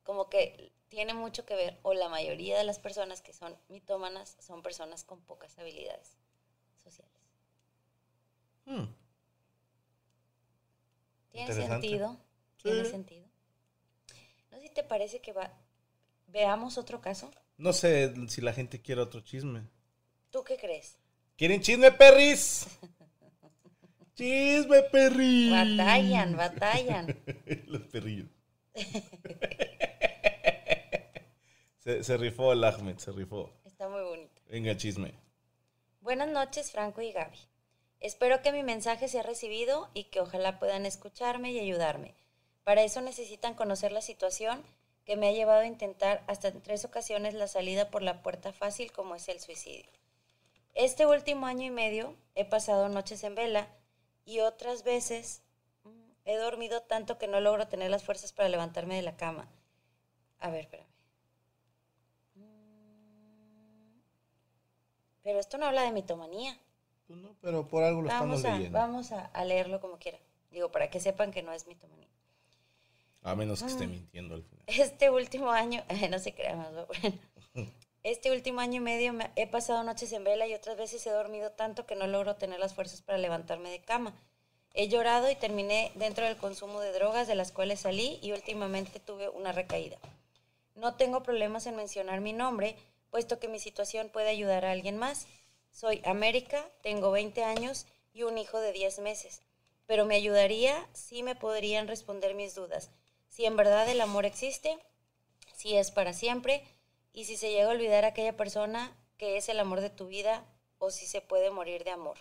Como 0.03 0.29
que 0.29 0.71
tiene 0.87 1.13
mucho 1.13 1.45
que 1.45 1.53
ver, 1.53 1.77
o 1.81 1.93
la 1.93 2.07
mayoría 2.07 2.57
de 2.57 2.63
las 2.63 2.79
personas 2.79 3.21
que 3.21 3.33
son 3.33 3.57
mitómanas 3.67 4.37
son 4.39 4.63
personas 4.63 5.03
con 5.03 5.19
pocas 5.19 5.59
habilidades 5.59 6.15
sociales. 6.81 7.13
Hmm. 8.67 8.85
¿Tiene 11.29 11.53
sentido? 11.53 12.17
¿Tiene 12.55 12.85
sentido? 12.85 13.27
¿No 14.49 14.59
sé 14.59 14.67
si 14.69 14.73
te 14.73 14.83
parece 14.83 15.19
que 15.19 15.33
va... 15.33 15.51
Veamos 16.27 16.77
otro 16.77 17.01
caso? 17.01 17.29
No 17.57 17.73
sé 17.73 18.13
si 18.29 18.39
la 18.39 18.53
gente 18.53 18.81
quiere 18.81 19.01
otro 19.01 19.19
chisme. 19.19 19.67
¿Tú 20.31 20.45
qué 20.45 20.55
crees? 20.55 21.02
¿Quieren 21.35 21.61
chisme, 21.61 21.91
perris? 21.91 22.67
Chisme, 24.15 24.83
perris. 24.83 25.51
Batallan, 25.51 26.37
batallan. 26.37 27.23
Los 27.65 27.81
perrillos. 27.87 28.29
se, 31.79 32.03
se 32.03 32.17
rifó 32.17 32.53
el 32.53 32.63
Ahmed, 32.63 32.99
se 32.99 33.11
rifó. 33.11 33.49
Está 33.65 33.89
muy 33.89 34.03
bonito. 34.03 34.39
Venga, 34.47 34.77
chisme. 34.77 35.15
Buenas 36.01 36.29
noches, 36.29 36.71
Franco 36.71 37.01
y 37.01 37.11
Gaby. 37.11 37.39
Espero 37.99 38.43
que 38.43 38.51
mi 38.51 38.61
mensaje 38.61 39.07
sea 39.07 39.23
recibido 39.23 39.89
y 39.95 40.03
que 40.05 40.19
ojalá 40.19 40.59
puedan 40.59 40.85
escucharme 40.85 41.51
y 41.51 41.59
ayudarme. 41.59 42.13
Para 42.63 42.83
eso 42.83 43.01
necesitan 43.01 43.55
conocer 43.55 43.91
la 43.91 44.01
situación 44.01 44.61
que 45.05 45.17
me 45.17 45.29
ha 45.29 45.31
llevado 45.31 45.61
a 45.61 45.65
intentar 45.65 46.23
hasta 46.27 46.49
en 46.49 46.61
tres 46.61 46.85
ocasiones 46.85 47.33
la 47.33 47.47
salida 47.47 47.89
por 47.89 48.03
la 48.03 48.21
puerta 48.21 48.53
fácil 48.53 48.91
como 48.91 49.15
es 49.15 49.27
el 49.27 49.39
suicidio. 49.39 49.89
Este 50.73 51.05
último 51.05 51.45
año 51.45 51.63
y 51.65 51.69
medio 51.71 52.15
he 52.35 52.45
pasado 52.45 52.89
noches 52.89 53.23
en 53.23 53.35
vela 53.35 53.67
y 54.25 54.39
otras 54.39 54.83
veces 54.83 55.43
mm, 55.83 55.89
he 56.25 56.35
dormido 56.37 56.81
tanto 56.81 57.17
que 57.17 57.27
no 57.27 57.39
logro 57.41 57.67
tener 57.67 57.91
las 57.91 58.03
fuerzas 58.03 58.33
para 58.33 58.49
levantarme 58.49 58.95
de 58.95 59.01
la 59.03 59.15
cama. 59.15 59.47
A 60.39 60.49
ver, 60.49 60.61
espérame. 60.61 60.87
Mm, 62.35 63.99
Pero 65.23 65.39
esto 65.39 65.57
no 65.57 65.65
habla 65.67 65.83
de 65.83 65.91
mitomanía. 65.91 66.57
Pues 67.07 67.19
no, 67.19 67.35
pero 67.41 67.67
por 67.67 67.83
algo 67.83 68.01
lo 68.01 68.07
Vamos, 68.07 68.37
estamos 68.39 68.45
a, 68.45 68.57
leyendo. 68.57 68.77
vamos 68.79 69.11
a, 69.11 69.25
a 69.25 69.45
leerlo 69.45 69.79
como 69.79 69.97
quiera. 69.99 70.17
Digo, 70.51 70.71
para 70.71 70.89
que 70.89 70.99
sepan 70.99 71.31
que 71.31 71.43
no 71.43 71.51
es 71.53 71.67
mitomanía. 71.67 72.07
A 73.21 73.35
menos 73.35 73.59
que 73.59 73.65
Ah. 73.65 73.69
esté 73.71 73.87
mintiendo 73.87 74.35
al 74.35 74.43
final. 74.43 74.63
Este 74.67 75.09
último 75.09 75.51
año, 75.51 75.83
no 76.09 76.19
se 76.19 76.33
crea 76.33 76.55
más, 76.55 76.71
bueno. 76.73 77.19
Este 78.03 78.31
último 78.31 78.59
año 78.59 78.77
y 78.77 78.79
medio 78.81 79.13
me- 79.13 79.31
he 79.37 79.47
pasado 79.47 79.81
noches 79.83 80.11
en 80.11 80.25
vela 80.25 80.45
y 80.45 80.53
otras 80.53 80.75
veces 80.77 81.05
he 81.07 81.09
dormido 81.09 81.51
tanto 81.51 81.85
que 81.85 81.95
no 81.95 82.05
logro 82.05 82.35
tener 82.35 82.59
las 82.59 82.73
fuerzas 82.73 83.01
para 83.01 83.17
levantarme 83.17 83.69
de 83.69 83.81
cama. 83.81 84.13
He 84.73 84.89
llorado 84.89 85.29
y 85.31 85.35
terminé 85.35 85.91
dentro 85.95 86.25
del 86.25 86.35
consumo 86.35 86.81
de 86.81 86.91
drogas 86.91 87.27
de 87.27 87.35
las 87.35 87.53
cuales 87.53 87.79
salí 87.81 88.19
y 88.21 88.33
últimamente 88.33 88.99
tuve 88.99 89.29
una 89.29 89.53
recaída. 89.53 89.97
No 90.75 90.95
tengo 90.95 91.23
problemas 91.23 91.65
en 91.65 91.77
mencionar 91.77 92.19
mi 92.19 92.33
nombre, 92.33 92.75
puesto 93.09 93.39
que 93.39 93.47
mi 93.47 93.59
situación 93.59 94.09
puede 94.09 94.29
ayudar 94.29 94.65
a 94.65 94.71
alguien 94.71 94.97
más. 94.97 95.27
Soy 95.71 96.01
América, 96.03 96.61
tengo 96.81 97.09
20 97.11 97.43
años 97.45 97.85
y 98.11 98.23
un 98.23 98.37
hijo 98.37 98.59
de 98.59 98.73
10 98.73 98.99
meses. 98.99 99.41
Pero 99.85 100.05
me 100.05 100.15
ayudaría 100.15 100.89
si 100.93 101.23
me 101.23 101.35
podrían 101.35 101.87
responder 101.87 102.33
mis 102.35 102.53
dudas. 102.53 102.89
Si 103.29 103.45
en 103.45 103.55
verdad 103.55 103.87
el 103.87 104.01
amor 104.01 104.25
existe, 104.25 104.77
si 105.55 105.77
es 105.77 105.91
para 105.91 106.11
siempre 106.13 106.63
y 107.13 107.25
si 107.25 107.37
se 107.37 107.51
llega 107.51 107.67
a 107.67 107.73
olvidar 107.73 108.03
a 108.03 108.09
aquella 108.09 108.35
persona 108.35 108.97
que 109.17 109.37
es 109.37 109.47
el 109.47 109.59
amor 109.59 109.79
de 109.79 109.89
tu 109.89 110.07
vida 110.07 110.43
o 110.79 110.91
si 110.91 111.07
se 111.07 111.21
puede 111.21 111.51
morir 111.51 111.83
de 111.83 111.91
amor. 111.91 112.17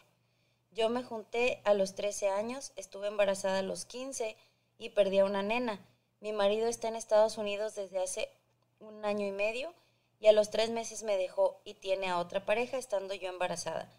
Yo 0.71 0.89
me 0.89 1.03
junté 1.03 1.61
a 1.65 1.75
los 1.75 1.95
13 1.95 2.29
años, 2.29 2.73
estuve 2.77 3.09
embarazada 3.09 3.59
a 3.59 3.63
los 3.63 3.85
15 3.85 4.37
y 4.79 4.91
perdí 4.91 5.19
a 5.19 5.25
una 5.25 5.43
nena. 5.43 5.81
Mi 6.21 6.33
marido 6.33 6.69
está 6.69 6.89
en 6.89 6.97
Estados 6.97 7.39
Unidos 7.39 7.75
desde 7.75 8.03
hace 8.03 8.31
un 8.79 9.05
año 9.05 9.27
y 9.27 9.33
medio 9.33 9.75
y 10.21 10.29
a 10.29 10.33
los 10.33 10.51
tres 10.51 10.71
meses 10.71 11.03
me 11.03 11.17
dejó 11.17 11.61
y 11.65 11.75
tiene 11.75 12.09
a 12.09 12.19
otra 12.19 12.45
pareja 12.45 12.79
estando 12.79 13.15
yo 13.15 13.29
embarazada, 13.29 13.91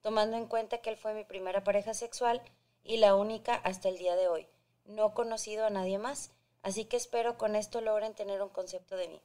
tomando 0.00 0.36
en 0.36 0.46
cuenta 0.46 0.78
que 0.78 0.90
él 0.90 0.96
fue 0.96 1.14
mi 1.14 1.24
primera 1.24 1.64
pareja 1.64 1.92
sexual 1.92 2.40
y 2.84 2.98
la 2.98 3.14
única 3.14 3.54
hasta 3.56 3.88
el 3.88 3.98
día 3.98 4.14
de 4.14 4.28
hoy. 4.28 4.46
No 4.84 5.08
he 5.08 5.12
conocido 5.12 5.66
a 5.66 5.70
nadie 5.70 5.98
más, 5.98 6.30
así 6.62 6.84
que 6.84 6.96
espero 6.96 7.36
con 7.36 7.56
esto 7.56 7.80
logren 7.80 8.14
tener 8.14 8.42
un 8.42 8.48
concepto 8.48 8.96
de 8.96 9.08
mí. 9.08 9.20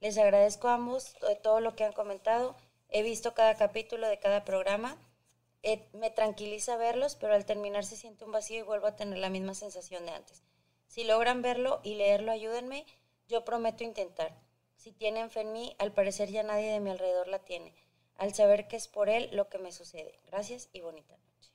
Les 0.00 0.16
agradezco 0.16 0.68
a 0.68 0.74
ambos 0.74 1.14
de 1.26 1.34
todo 1.36 1.60
lo 1.60 1.74
que 1.74 1.84
han 1.84 1.92
comentado. 1.92 2.56
He 2.88 3.02
visto 3.02 3.34
cada 3.34 3.56
capítulo 3.56 4.08
de 4.08 4.18
cada 4.18 4.44
programa. 4.44 4.96
Eh, 5.62 5.88
me 5.92 6.10
tranquiliza 6.10 6.76
verlos, 6.76 7.16
pero 7.16 7.34
al 7.34 7.44
terminar 7.44 7.84
se 7.84 7.96
siente 7.96 8.24
un 8.24 8.30
vacío 8.30 8.60
y 8.60 8.62
vuelvo 8.62 8.86
a 8.86 8.94
tener 8.94 9.18
la 9.18 9.28
misma 9.28 9.54
sensación 9.54 10.06
de 10.06 10.12
antes. 10.12 10.44
Si 10.86 11.02
logran 11.04 11.42
verlo 11.42 11.80
y 11.82 11.96
leerlo, 11.96 12.30
ayúdenme. 12.30 12.86
Yo 13.26 13.44
prometo 13.44 13.82
intentar. 13.82 14.32
Si 14.76 14.92
tienen 14.92 15.30
fe 15.30 15.40
en 15.40 15.52
mí, 15.52 15.74
al 15.78 15.92
parecer 15.92 16.30
ya 16.30 16.44
nadie 16.44 16.70
de 16.70 16.80
mi 16.80 16.90
alrededor 16.90 17.26
la 17.26 17.40
tiene. 17.40 17.74
Al 18.16 18.34
saber 18.34 18.68
que 18.68 18.76
es 18.76 18.86
por 18.86 19.08
él 19.08 19.28
lo 19.32 19.48
que 19.48 19.58
me 19.58 19.72
sucede. 19.72 20.20
Gracias 20.26 20.70
y 20.72 20.80
bonita 20.80 21.16
noche. 21.16 21.52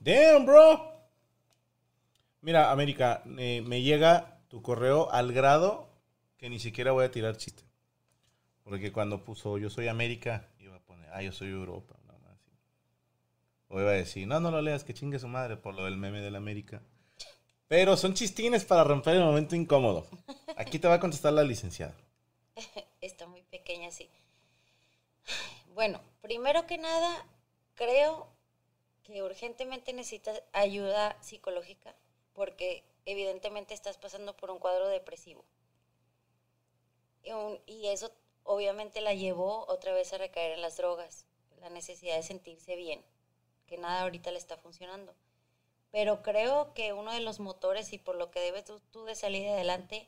Damn, 0.00 0.46
bro. 0.46 0.92
Mira, 2.40 2.70
América, 2.70 3.22
eh, 3.38 3.60
me 3.60 3.82
llega 3.82 4.40
tu 4.48 4.62
correo 4.62 5.10
al 5.10 5.32
grado 5.32 5.95
que 6.36 6.50
ni 6.50 6.58
siquiera 6.58 6.92
voy 6.92 7.04
a 7.04 7.10
tirar 7.10 7.36
chiste. 7.36 7.64
Porque 8.64 8.92
cuando 8.92 9.24
puso 9.24 9.58
yo 9.58 9.70
soy 9.70 9.88
América, 9.88 10.48
iba 10.58 10.76
a 10.76 10.80
poner, 10.80 11.08
ah, 11.12 11.22
yo 11.22 11.32
soy 11.32 11.48
Europa. 11.50 11.96
nada 12.04 12.18
más. 12.18 12.38
O 13.68 13.80
iba 13.80 13.90
a 13.90 13.94
decir, 13.94 14.26
no, 14.26 14.40
no 14.40 14.50
lo 14.50 14.60
leas, 14.60 14.84
que 14.84 14.94
chingue 14.94 15.18
su 15.18 15.28
madre 15.28 15.56
por 15.56 15.74
lo 15.74 15.84
del 15.84 15.96
meme 15.96 16.20
del 16.20 16.36
América. 16.36 16.82
Pero 17.68 17.96
son 17.96 18.14
chistines 18.14 18.64
para 18.64 18.84
romper 18.84 19.16
el 19.16 19.24
momento 19.24 19.56
incómodo. 19.56 20.06
Aquí 20.56 20.78
te 20.78 20.88
va 20.88 20.94
a 20.94 21.00
contestar 21.00 21.32
la 21.32 21.42
licenciada. 21.42 21.96
Está 23.00 23.26
muy 23.26 23.42
pequeña, 23.42 23.90
sí. 23.90 24.08
Bueno, 25.74 26.00
primero 26.22 26.66
que 26.66 26.78
nada, 26.78 27.26
creo 27.74 28.28
que 29.02 29.22
urgentemente 29.22 29.92
necesitas 29.92 30.42
ayuda 30.52 31.16
psicológica 31.22 31.94
porque 32.32 32.84
evidentemente 33.04 33.74
estás 33.74 33.96
pasando 33.96 34.36
por 34.36 34.50
un 34.50 34.58
cuadro 34.58 34.88
depresivo. 34.88 35.44
Y, 37.66 37.86
eso 37.88 38.12
obviamente 38.44 39.00
la 39.00 39.14
llevó 39.14 39.66
otra 39.68 39.92
vez 39.92 40.12
a 40.12 40.18
recaer 40.18 40.52
en 40.52 40.62
las 40.62 40.76
drogas, 40.76 41.26
la 41.60 41.70
necesidad 41.70 42.16
de 42.16 42.22
sentirse 42.22 42.76
bien, 42.76 43.04
que 43.66 43.78
nada 43.78 44.02
ahorita 44.02 44.30
le 44.30 44.38
está 44.38 44.56
funcionando. 44.56 45.14
Pero 45.90 46.22
creo 46.22 46.72
que 46.74 46.92
uno 46.92 47.12
de 47.12 47.20
los 47.20 47.40
motores 47.40 47.92
y 47.92 47.98
por 47.98 48.16
lo 48.16 48.30
que 48.30 48.40
debes 48.40 48.64
tú, 48.64 48.80
tú 48.92 49.04
de 49.04 49.14
salir 49.14 49.48
adelante 49.48 50.06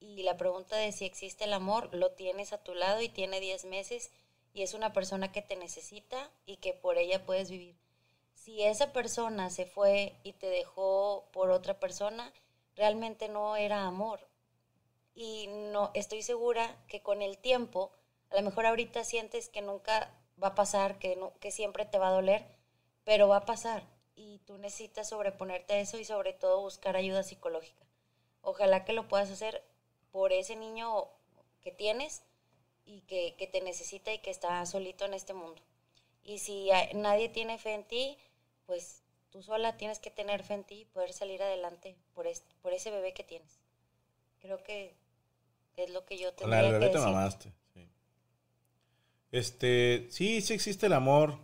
y 0.00 0.22
la 0.22 0.36
pregunta 0.36 0.76
de 0.76 0.92
si 0.92 1.04
existe 1.04 1.44
el 1.44 1.52
amor, 1.52 1.94
lo 1.94 2.12
tienes 2.12 2.52
a 2.52 2.62
tu 2.62 2.74
lado 2.74 3.00
y 3.00 3.08
tiene 3.08 3.40
10 3.40 3.64
meses 3.66 4.10
y 4.52 4.62
es 4.62 4.74
una 4.74 4.92
persona 4.92 5.30
que 5.30 5.42
te 5.42 5.54
necesita 5.54 6.30
y 6.46 6.56
que 6.56 6.72
por 6.72 6.98
ella 6.98 7.24
puedes 7.24 7.50
vivir. 7.50 7.76
Si 8.34 8.62
esa 8.62 8.92
persona 8.92 9.50
se 9.50 9.66
fue 9.66 10.16
y 10.22 10.32
te 10.32 10.46
dejó 10.48 11.28
por 11.32 11.50
otra 11.50 11.78
persona, 11.78 12.32
realmente 12.74 13.28
no 13.28 13.56
era 13.56 13.86
amor. 13.86 14.26
Y 15.16 15.48
no 15.48 15.90
estoy 15.94 16.22
segura 16.22 16.76
que 16.88 17.02
con 17.02 17.22
el 17.22 17.38
tiempo, 17.38 17.90
a 18.30 18.36
lo 18.36 18.42
mejor 18.42 18.66
ahorita 18.66 19.02
sientes 19.04 19.48
que 19.48 19.62
nunca 19.62 20.14
va 20.42 20.48
a 20.48 20.54
pasar, 20.54 20.98
que, 21.00 21.16
no, 21.16 21.32
que 21.40 21.50
siempre 21.50 21.86
te 21.86 21.98
va 21.98 22.08
a 22.08 22.12
doler, 22.12 22.46
pero 23.04 23.26
va 23.28 23.38
a 23.38 23.44
pasar. 23.46 23.82
Y 24.14 24.38
tú 24.46 24.58
necesitas 24.58 25.08
sobreponerte 25.08 25.74
a 25.74 25.80
eso 25.80 25.98
y 25.98 26.04
sobre 26.04 26.32
todo 26.34 26.60
buscar 26.60 26.96
ayuda 26.96 27.22
psicológica. 27.24 27.84
Ojalá 28.42 28.84
que 28.84 28.92
lo 28.92 29.08
puedas 29.08 29.30
hacer 29.30 29.64
por 30.12 30.32
ese 30.32 30.54
niño 30.56 31.08
que 31.62 31.72
tienes 31.72 32.22
y 32.84 33.00
que, 33.02 33.34
que 33.36 33.46
te 33.48 33.60
necesita 33.62 34.12
y 34.12 34.18
que 34.20 34.30
está 34.30 34.64
solito 34.66 35.04
en 35.04 35.14
este 35.14 35.34
mundo. 35.34 35.60
Y 36.24 36.38
si 36.38 36.70
nadie 36.94 37.28
tiene 37.28 37.58
fe 37.58 37.74
en 37.74 37.84
ti, 37.84 38.18
pues 38.66 39.02
tú 39.30 39.42
sola 39.42 39.76
tienes 39.76 39.98
que 39.98 40.10
tener 40.10 40.42
fe 40.42 40.54
en 40.54 40.64
ti 40.64 40.80
y 40.82 40.84
poder 40.86 41.12
salir 41.12 41.42
adelante 41.42 41.96
por, 42.14 42.26
es- 42.26 42.44
por 42.62 42.72
ese 42.74 42.90
bebé 42.90 43.14
que 43.14 43.24
tienes. 43.24 43.58
Creo 44.40 44.62
que 44.62 44.94
es 45.76 45.90
lo 45.90 46.04
que 46.04 46.18
yo 46.18 46.34
Con 46.36 46.50
la 46.50 46.60
tendría 46.60 46.72
del 46.72 46.80
que 46.80 46.86
bebé 46.86 46.92
te 46.92 46.98
decir. 46.98 47.12
mamaste. 47.12 47.52
sí. 47.74 47.88
Este, 49.32 50.06
sí, 50.10 50.40
sí 50.40 50.54
existe 50.54 50.86
el 50.86 50.92
amor. 50.92 51.38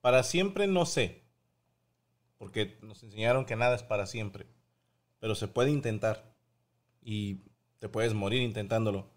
Para 0.00 0.22
siempre 0.22 0.66
no 0.66 0.86
sé. 0.86 1.22
Porque 2.38 2.78
nos 2.82 3.02
enseñaron 3.02 3.44
que 3.44 3.56
nada 3.56 3.74
es 3.74 3.82
para 3.82 4.06
siempre. 4.06 4.46
Pero 5.18 5.34
se 5.34 5.48
puede 5.48 5.70
intentar. 5.70 6.34
Y 7.02 7.42
te 7.78 7.88
puedes 7.88 8.14
morir 8.14 8.42
intentándolo. 8.42 9.10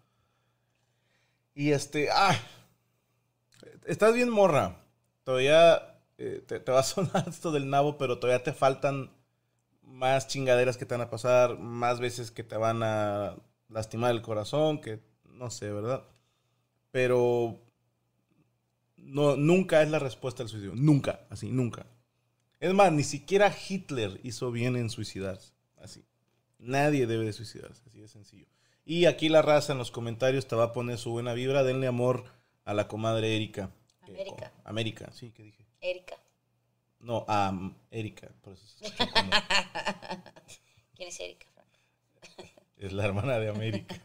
Y 1.54 1.70
este, 1.72 2.10
ah, 2.10 2.38
estás 3.86 4.14
bien 4.14 4.28
morra. 4.28 4.84
Todavía 5.24 6.00
eh, 6.18 6.42
te, 6.46 6.60
te 6.60 6.72
va 6.72 6.80
a 6.80 6.82
sonar 6.84 7.28
esto 7.28 7.52
del 7.52 7.70
nabo, 7.70 7.98
pero 7.98 8.18
todavía 8.18 8.42
te 8.42 8.52
faltan 8.52 9.10
más 9.82 10.26
chingaderas 10.28 10.76
que 10.76 10.84
te 10.84 10.94
van 10.94 11.06
a 11.06 11.10
pasar, 11.10 11.58
más 11.58 12.00
veces 12.00 12.30
que 12.30 12.42
te 12.44 12.56
van 12.56 12.82
a 12.82 13.36
lastimar 13.68 14.10
el 14.12 14.22
corazón, 14.22 14.80
que 14.80 15.00
no 15.24 15.50
sé, 15.50 15.72
¿verdad? 15.72 16.04
Pero 16.90 17.58
no, 18.96 19.36
nunca 19.36 19.82
es 19.82 19.90
la 19.90 19.98
respuesta 19.98 20.42
al 20.42 20.48
suicidio. 20.48 20.74
Nunca, 20.74 21.26
así, 21.30 21.50
nunca. 21.50 21.86
Es 22.60 22.72
más, 22.72 22.92
ni 22.92 23.04
siquiera 23.04 23.54
Hitler 23.68 24.18
hizo 24.22 24.50
bien 24.50 24.76
en 24.76 24.88
suicidarse. 24.90 25.52
Así. 25.76 26.04
Nadie 26.58 27.06
debe 27.06 27.26
de 27.26 27.32
suicidarse, 27.32 27.82
así 27.86 28.00
de 28.00 28.08
sencillo. 28.08 28.46
Y 28.84 29.04
aquí 29.06 29.28
la 29.28 29.42
raza 29.42 29.72
en 29.72 29.78
los 29.78 29.90
comentarios 29.90 30.46
te 30.46 30.56
va 30.56 30.64
a 30.64 30.72
poner 30.72 30.96
su 30.96 31.10
buena 31.10 31.34
vibra. 31.34 31.64
Denle 31.64 31.86
amor 31.86 32.24
a 32.64 32.72
la 32.72 32.88
comadre 32.88 33.36
Erika. 33.36 33.70
Que- 34.04 34.12
América. 34.12 34.52
oh, 34.56 34.60
América, 34.68 35.12
sí, 35.12 35.30
que 35.32 35.42
dije. 35.42 35.66
Erika. 35.80 36.16
No, 37.00 37.24
a 37.28 37.50
um, 37.50 37.74
Erika. 37.90 38.28
Por 38.40 38.54
eso 38.54 38.64
escuchó 38.64 39.04
como- 39.12 39.30
¿Quién 40.96 41.08
es 41.08 41.20
Erika? 41.20 41.46
Es 42.76 42.92
la 42.92 43.04
hermana 43.04 43.38
de 43.38 43.48
América. 43.48 43.96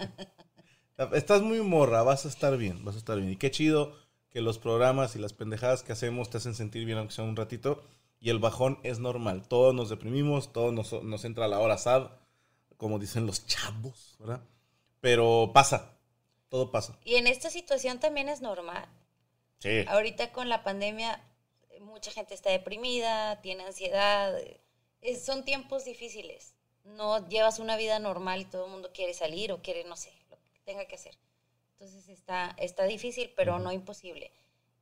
Estás 1.14 1.42
muy 1.42 1.62
morra, 1.62 2.04
vas 2.04 2.26
a 2.26 2.30
estar 2.30 2.58
bien, 2.58 2.86
vas 2.86 2.96
a 2.96 3.00
estar 3.00 3.18
bien. 3.18 3.32
Y 3.32 3.38
qué 3.38 3.50
chido 3.52 3.96
que 4.30 4.40
los 4.42 4.60
programas 4.60 5.16
y 5.16 5.20
las 5.20 5.34
pendejadas 5.34 5.84
que 5.84 5.92
hacemos 5.94 6.30
te 6.30 6.38
hacen 6.38 6.54
sentir 6.56 6.86
bien, 6.86 6.98
aunque 6.98 7.14
sea 7.14 7.24
un 7.26 7.36
ratito. 7.36 7.84
Y 8.20 8.30
el 8.30 8.40
bajón 8.40 8.80
es 8.84 9.00
normal. 9.00 9.48
Todos 9.48 9.74
nos 9.74 9.90
deprimimos, 9.90 10.54
todos 10.54 10.72
nos, 10.74 11.04
nos 11.04 11.26
entra 11.26 11.48
la 11.48 11.60
hora 11.60 11.78
sad, 11.78 12.12
como 12.78 13.00
dicen 13.00 13.26
los 13.26 13.46
chavos, 13.48 14.16
¿verdad? 14.20 14.42
Pero 15.00 15.52
pasa, 15.54 15.98
todo 16.50 16.72
pasa. 16.72 17.00
Y 17.04 17.16
en 17.16 17.26
esta 17.26 17.50
situación 17.50 18.00
también 18.00 18.30
es 18.30 18.42
normal. 18.42 18.86
Sí. 19.58 19.86
Ahorita 19.88 20.32
con 20.32 20.50
la 20.50 20.64
pandemia, 20.64 21.20
eh, 21.72 21.80
mucha 21.80 22.12
gente 22.12 22.36
está 22.36 22.52
deprimida, 22.52 23.42
tiene 23.42 23.64
ansiedad. 23.66 24.38
eh, 24.40 24.62
es- 25.02 25.26
son 25.26 25.44
tiempos 25.46 25.84
difíciles. 25.86 26.54
No 26.84 27.28
llevas 27.28 27.60
una 27.60 27.78
vida 27.78 28.00
normal 28.00 28.42
y 28.42 28.46
todo 28.46 28.66
el 28.66 28.72
mundo 28.72 28.92
quiere 28.94 29.14
salir 29.14 29.52
o 29.52 29.62
quiere, 29.62 29.84
no 29.84 29.96
sé, 29.96 30.12
lo 30.30 30.38
que 30.54 30.60
tenga 30.66 30.86
que 30.86 30.96
hacer. 30.96 31.18
Entonces 31.74 32.10
está, 32.10 32.54
está 32.58 32.86
difícil, 32.86 33.32
pero 33.36 33.60
no 33.60 33.72
imposible. 33.72 34.32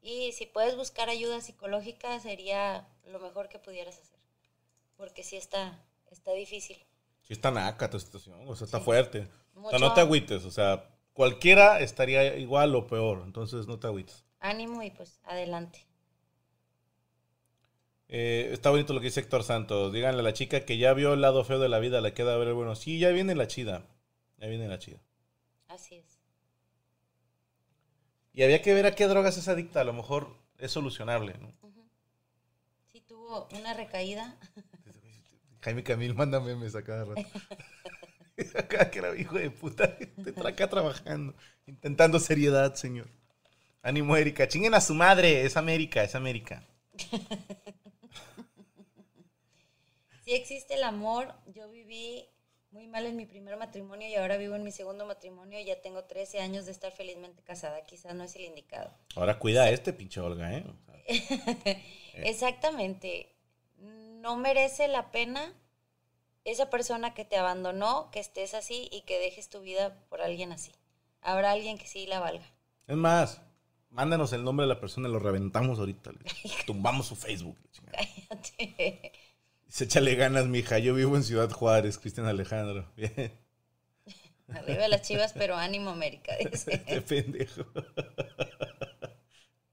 Y 0.01 0.31
si 0.31 0.45
puedes 0.45 0.75
buscar 0.77 1.09
ayuda 1.09 1.41
psicológica, 1.41 2.19
sería 2.19 2.87
lo 3.05 3.19
mejor 3.19 3.49
que 3.49 3.59
pudieras 3.59 3.97
hacer. 3.97 4.19
Porque 4.97 5.23
sí 5.23 5.35
está, 5.37 5.83
está 6.11 6.31
difícil. 6.33 6.77
Sí 7.21 7.33
está 7.33 7.51
naca 7.51 7.89
tu 7.89 7.99
situación, 7.99 8.47
o 8.47 8.55
sea, 8.55 8.65
está 8.65 8.79
Sí. 8.79 8.83
fuerte. 8.85 9.19
O 9.19 9.23
sea, 9.23 9.61
Mucho- 9.61 9.79
no 9.79 9.93
te 9.93 10.01
agüites, 10.01 10.45
o 10.45 10.51
sea, 10.51 10.89
cualquiera 11.13 11.79
estaría 11.81 12.37
igual 12.37 12.73
o 12.75 12.87
peor, 12.87 13.21
entonces 13.25 13.67
no 13.67 13.77
te 13.79 13.87
agüites. 13.87 14.23
Ánimo 14.39 14.81
y 14.83 14.89
pues 14.91 15.19
adelante. 15.23 15.85
Eh, 18.11 18.49
está 18.51 18.71
bonito 18.71 18.93
lo 18.93 18.99
que 18.99 19.05
dice 19.07 19.19
Héctor 19.19 19.43
Santos. 19.43 19.93
Díganle 19.93 20.21
a 20.21 20.23
la 20.23 20.33
chica 20.33 20.61
que 20.65 20.77
ya 20.77 20.93
vio 20.93 21.13
el 21.13 21.21
lado 21.21 21.43
feo 21.43 21.59
de 21.59 21.69
la 21.69 21.79
vida, 21.79 22.01
le 22.01 22.13
queda 22.13 22.37
ver 22.37 22.47
el 22.49 22.53
bueno. 22.55 22.75
Sí, 22.75 22.99
ya 22.99 23.09
viene 23.09 23.35
la 23.35 23.47
chida. 23.47 23.85
Ya 24.37 24.47
viene 24.47 24.67
la 24.67 24.79
chida. 24.79 24.97
Así 25.67 25.95
es. 25.95 26.19
Y 28.33 28.43
había 28.43 28.61
que 28.61 28.73
ver 28.73 28.85
a 28.85 28.95
qué 28.95 29.07
drogas 29.07 29.37
es 29.37 29.47
adicta. 29.47 29.81
A 29.81 29.83
lo 29.83 29.93
mejor 29.93 30.35
es 30.57 30.71
solucionable. 30.71 31.35
¿no? 31.39 31.51
Sí 32.91 33.01
tuvo 33.01 33.47
una 33.51 33.73
recaída. 33.73 34.37
Jaime 35.61 35.83
Camil 35.83 36.15
manda 36.15 36.39
memes 36.39 36.75
a 36.75 36.83
cada 36.83 37.05
rato. 37.05 37.21
acá 38.57 38.89
que 38.89 38.99
era 38.99 39.15
hijo 39.15 39.37
de 39.37 39.51
puta. 39.51 39.95
Te 39.97 40.33
tra- 40.33 40.47
acá 40.47 40.67
trabajando. 40.67 41.35
Intentando 41.67 42.19
seriedad, 42.19 42.73
señor. 42.75 43.07
Ánimo, 43.83 44.15
Erika. 44.15 44.47
Chinguen 44.47 44.73
a 44.73 44.81
su 44.81 44.95
madre. 44.95 45.45
Es 45.45 45.57
América, 45.57 46.03
es 46.03 46.15
América. 46.15 46.63
Sí 50.29 50.35
existe 50.35 50.75
el 50.75 50.83
amor. 50.83 51.33
Yo 51.55 51.71
viví 51.71 52.23
muy 52.69 52.85
mal 52.85 53.07
en 53.07 53.15
mi 53.15 53.25
primer 53.25 53.57
matrimonio 53.57 54.07
y 54.07 54.13
ahora 54.13 54.37
vivo 54.37 54.53
en 54.53 54.63
mi 54.63 54.71
segundo 54.71 55.07
matrimonio 55.07 55.59
y 55.59 55.65
ya 55.65 55.81
tengo 55.81 56.03
13 56.03 56.39
años 56.39 56.67
de 56.67 56.71
estar 56.71 56.91
felizmente 56.91 57.41
casada. 57.41 57.83
Quizás 57.87 58.13
no 58.13 58.25
es 58.25 58.35
el 58.35 58.43
indicado. 58.43 58.91
Ahora 59.15 59.39
cuida 59.39 59.63
a 59.63 59.71
este 59.71 59.91
pinche 59.91 60.19
Olga, 60.19 60.55
¿eh? 60.55 60.63
O 60.67 60.75
sea, 60.85 61.81
Exactamente. 62.13 63.35
No 63.79 64.37
merece 64.37 64.87
la 64.87 65.09
pena 65.09 65.51
esa 66.45 66.69
persona 66.69 67.15
que 67.15 67.25
te 67.25 67.35
abandonó, 67.35 68.11
que 68.11 68.19
estés 68.19 68.53
así 68.53 68.87
y 68.91 69.01
que 69.01 69.17
dejes 69.17 69.49
tu 69.49 69.61
vida 69.61 69.97
por 70.09 70.21
alguien 70.21 70.51
así. 70.51 70.71
Habrá 71.21 71.53
alguien 71.53 71.79
que 71.79 71.87
sí 71.87 72.05
la 72.05 72.19
valga. 72.19 72.45
Es 72.85 72.97
más, 72.97 73.41
mándanos 73.89 74.31
el 74.33 74.43
nombre 74.43 74.67
de 74.67 74.75
la 74.75 74.79
persona 74.79 75.09
y 75.09 75.11
lo 75.11 75.17
reventamos 75.17 75.79
ahorita. 75.79 76.11
Tumbamos 76.67 77.07
su 77.07 77.15
Facebook. 77.15 77.57
Cállate. 77.91 79.11
Dice, 79.69 79.83
échale 79.85 80.15
ganas, 80.15 80.47
mija. 80.47 80.79
Yo 80.79 80.95
vivo 80.95 81.15
en 81.15 81.23
Ciudad 81.23 81.49
Juárez, 81.51 81.99
Cristian 81.99 82.25
Alejandro. 82.25 82.91
Bien. 82.97 83.31
Arriba 84.51 84.87
las 84.87 85.03
chivas, 85.03 85.33
pero 85.33 85.55
ánimo 85.55 85.91
América, 85.91 86.33
dice. 86.37 86.83
Qué 86.85 87.01
pendejo. 87.07 87.65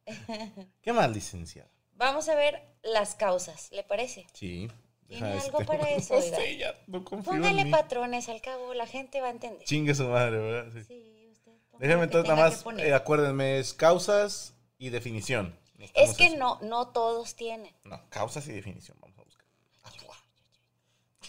¿Qué 0.82 0.92
más, 0.92 1.10
licenciada? 1.10 1.70
Vamos 1.94 2.28
a 2.28 2.34
ver 2.34 2.62
las 2.82 3.14
causas, 3.14 3.70
¿le 3.72 3.82
parece? 3.84 4.26
Sí. 4.34 4.70
¿Tiene 5.08 5.32
algo 5.32 5.64
para 5.64 5.90
eso, 5.92 6.14
No 6.14 6.20
oiga? 6.20 6.36
sé, 6.36 6.58
ya, 6.58 6.74
no 6.88 6.98
en 6.98 7.22
Póngale 7.22 7.64
mí. 7.64 7.70
patrones, 7.70 8.28
al 8.28 8.42
cabo 8.42 8.74
la 8.74 8.86
gente 8.86 9.20
va 9.22 9.28
a 9.28 9.30
entender. 9.30 9.64
Chingue 9.64 9.94
su 9.94 10.04
madre, 10.08 10.36
¿verdad? 10.36 10.72
Sí. 10.74 10.84
Sí, 10.84 11.26
usted 11.72 11.86
que 11.86 11.92
entonces 11.92 12.28
nada 12.28 12.50
más, 12.50 12.64
eh, 12.78 12.92
acuérdenme, 12.92 13.58
es 13.58 13.72
causas 13.72 14.54
y 14.78 14.90
definición. 14.90 15.58
Es 15.94 16.14
que 16.14 16.26
eso. 16.26 16.36
no, 16.36 16.58
no 16.62 16.88
todos 16.88 17.34
tienen. 17.34 17.74
No, 17.84 18.00
causas 18.10 18.46
y 18.48 18.52
definición, 18.52 18.98
vamos. 19.00 19.15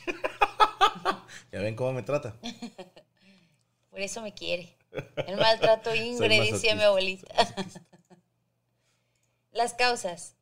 ya 1.52 1.60
ven 1.60 1.76
cómo 1.76 1.93
me 1.93 2.04
trata. 2.04 2.36
Por 3.89 4.00
eso 4.00 4.22
me 4.22 4.34
quiere. 4.34 4.76
El 5.28 5.38
maltrato 5.38 5.93
Ingrid, 5.96 6.52
decía 6.52 6.76
mi 6.76 6.84
abuelita. 6.84 7.28
Las 9.52 9.74
causas. 9.74 10.36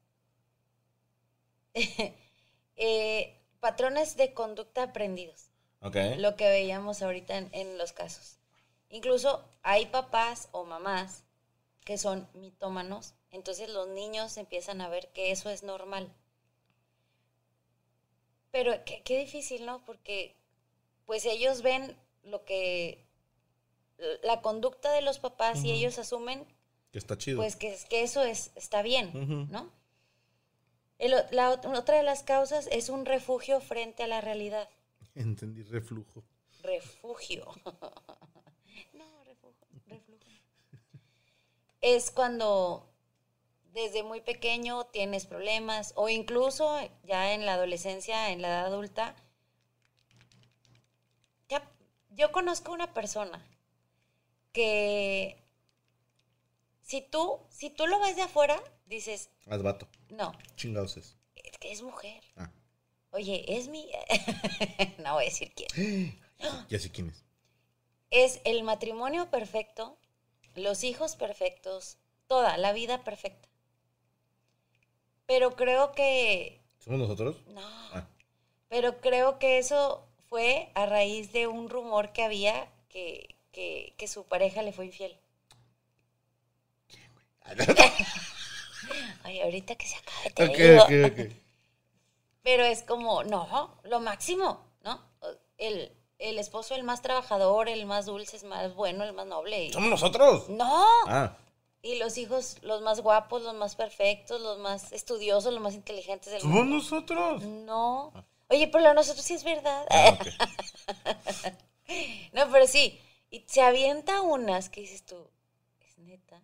Eh, 2.78 3.42
patrones 3.60 4.18
de 4.18 4.34
conducta 4.34 4.84
aprendidos. 4.84 5.50
Lo 6.18 6.36
que 6.36 6.50
veíamos 6.50 7.02
ahorita 7.02 7.38
en, 7.38 7.50
en 7.54 7.78
los 7.78 7.94
casos. 7.94 8.38
Incluso 8.90 9.48
hay 9.62 9.86
papás 9.86 10.50
o 10.52 10.64
mamás 10.64 11.26
que 11.86 11.98
son 12.00 12.28
mitómanos, 12.34 13.14
entonces 13.32 13.70
los 13.70 13.88
niños 13.88 14.38
empiezan 14.38 14.82
a 14.82 14.90
ver 14.90 15.08
que 15.14 15.32
eso 15.32 15.50
es 15.52 15.62
normal. 15.64 16.12
Pero 18.56 18.72
qué, 18.86 19.02
qué 19.04 19.20
difícil, 19.20 19.66
¿no? 19.66 19.84
Porque 19.84 20.34
pues 21.06 21.26
ellos 21.26 21.62
ven 21.62 21.94
lo 22.24 22.46
que 22.46 23.04
la 24.24 24.42
conducta 24.42 24.94
de 24.94 25.02
los 25.02 25.20
papás 25.20 25.64
y 25.66 25.72
ellos 25.74 26.00
asumen 26.00 26.46
Que 26.94 26.98
está 27.00 27.18
chido. 27.18 27.36
pues 27.38 27.58
que, 27.58 27.78
que 27.90 28.04
eso 28.04 28.24
es, 28.24 28.52
está 28.56 28.82
bien. 28.82 29.50
¿no? 29.52 29.70
El 31.00 31.12
la 31.32 31.52
ot- 31.52 31.78
otra 31.78 31.98
de 31.98 32.04
las 32.04 32.24
causas 32.24 32.70
es 32.72 32.88
un 32.88 33.06
refugio 33.06 33.60
frente 33.60 34.04
a 34.04 34.08
la 34.08 34.22
realidad. 34.22 34.70
Entendí 35.16 35.64
reflujo. 35.64 36.24
Refugio. 36.64 37.46
no, 38.94 39.24
refugio, 39.26 39.68
reflujo. 39.88 40.24
Es 41.82 42.10
cuando 42.10 42.90
desde 43.76 44.04
muy 44.04 44.22
pequeño 44.22 44.86
tienes 44.86 45.26
problemas 45.26 45.92
o 45.98 46.08
incluso 46.08 46.80
ya 47.04 47.34
en 47.34 47.46
la 47.46 47.56
adolescencia, 47.56 48.32
en 48.32 48.42
la 48.42 48.48
edad 48.48 48.66
adulta. 48.68 49.18
Ya, 51.50 51.70
yo 52.12 52.32
conozco 52.32 52.72
una 52.72 52.94
persona 52.94 53.46
que 54.54 55.44
si 56.82 57.02
tú, 57.02 57.42
si 57.50 57.70
tú 57.70 57.86
lo 57.86 58.00
ves 58.00 58.16
de 58.16 58.22
afuera, 58.22 58.64
dices, 58.86 59.30
Haz 59.50 59.62
vato. 59.62 59.90
no, 60.10 60.32
Chingados 60.56 60.96
es. 60.96 61.18
es 61.36 61.58
que 61.58 61.74
es 61.74 61.82
mujer. 61.82 62.24
Ah. 62.38 62.50
Oye, 63.12 63.44
es 63.58 63.68
mi... 63.68 63.92
no 65.00 65.16
voy 65.16 65.26
a 65.26 65.30
decir 65.30 65.54
quién. 65.54 66.18
Ya 66.70 66.80
sé 66.80 66.92
quién 66.92 67.10
es. 67.10 67.24
Es 68.10 68.42
el 68.46 68.64
matrimonio 68.64 69.30
perfecto, 69.30 69.98
los 70.54 70.84
hijos 70.84 71.16
perfectos, 71.16 71.98
toda 72.28 72.58
la 72.58 72.72
vida 72.72 73.04
perfecta. 73.04 73.50
Pero 75.28 75.56
creo 75.56 75.92
que 75.94 76.62
¿Somos 76.80 77.00
nosotros? 77.00 77.38
No. 77.48 77.62
Ah. 77.94 78.06
Pero 78.70 79.00
creo 79.02 79.40
que 79.40 79.58
eso 79.58 80.08
fue 80.30 80.70
a 80.76 80.86
raíz 80.86 81.32
de 81.34 81.48
un 81.48 81.70
rumor 81.70 82.12
que 82.14 82.24
había 82.24 82.68
que, 82.90 83.36
que, 83.52 83.94
que 83.98 84.08
su 84.08 84.26
pareja 84.26 84.62
le 84.62 84.72
fue 84.74 84.86
infiel. 84.86 85.18
Ay, 89.24 89.42
ahorita 89.42 89.76
que 89.76 89.88
se 89.88 89.98
acabe 89.98 90.30
te 90.32 90.44
ok, 90.44 90.58
digo. 90.58 90.84
ok, 90.84 90.92
ok. 91.12 91.20
Pero 92.44 92.64
es 92.64 92.84
como, 92.84 93.24
no, 93.24 93.80
lo 93.84 94.00
máximo, 94.00 94.64
¿no? 94.84 95.02
El, 95.58 95.92
el 96.20 96.38
esposo, 96.40 96.76
el 96.76 96.84
más 96.84 97.02
trabajador, 97.02 97.68
el 97.70 97.86
más 97.86 98.06
dulce, 98.06 98.38
el 98.38 98.46
más 98.46 98.74
bueno, 98.76 99.04
el 99.04 99.14
más 99.14 99.26
noble. 99.26 99.66
y- 99.66 99.74
¿Somos 99.74 99.90
nosotros? 99.90 100.50
No. 100.50 100.86
Ah, 101.08 101.36
Y 101.86 102.00
los 102.00 102.18
hijos, 102.18 102.58
los 102.64 102.82
más 102.82 103.02
guapos, 103.02 103.44
los 103.44 103.54
más 103.54 103.76
perfectos, 103.76 104.42
los 104.42 104.58
más 104.58 104.92
estudiosos, 104.92 105.54
los 105.54 105.62
más 105.62 105.76
inteligentes 105.76 106.34
del 106.34 106.42
¿somos 106.42 106.58
mundo. 106.58 106.78
nosotros? 106.78 107.44
No. 107.44 108.12
Oye, 108.48 108.68
pero 108.70 108.86
lo 108.86 108.90
de 108.90 108.96
nosotros 108.96 109.24
sí 109.24 109.36
es 109.36 109.44
verdad. 109.44 109.86
Ah. 109.92 110.18
No, 112.34 112.52
pero 112.52 112.66
sí. 112.66 113.00
Y 113.30 113.46
se 113.48 113.62
avienta 113.62 114.22
unas 114.22 114.70
que 114.70 114.82
dices 114.82 115.06
tú, 115.06 115.30
es 115.80 115.96
neta. 116.00 116.42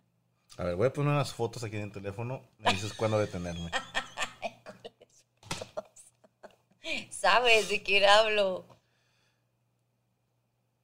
A 0.56 0.62
ver, 0.62 0.76
voy 0.76 0.86
a 0.86 0.92
poner 0.92 1.12
unas 1.12 1.34
fotos 1.34 1.64
aquí 1.64 1.74
en 1.74 1.82
el 1.82 1.92
teléfono. 1.92 2.48
Me 2.58 2.72
dices 2.72 2.92
cuándo 2.92 3.18
detenerme. 3.18 3.68
¿Sabes 7.10 7.68
de 7.68 7.82
quién 7.82 8.04
hablo? 8.04 8.64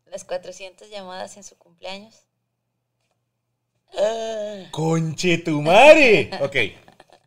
Las 0.06 0.24
400 0.24 0.90
llamadas 0.90 1.36
en 1.36 1.44
su 1.44 1.56
cumpleaños. 1.56 2.27
¡Conche 4.70 5.38
tu 5.38 5.62
madre! 5.62 6.30
Ok. 6.40 6.56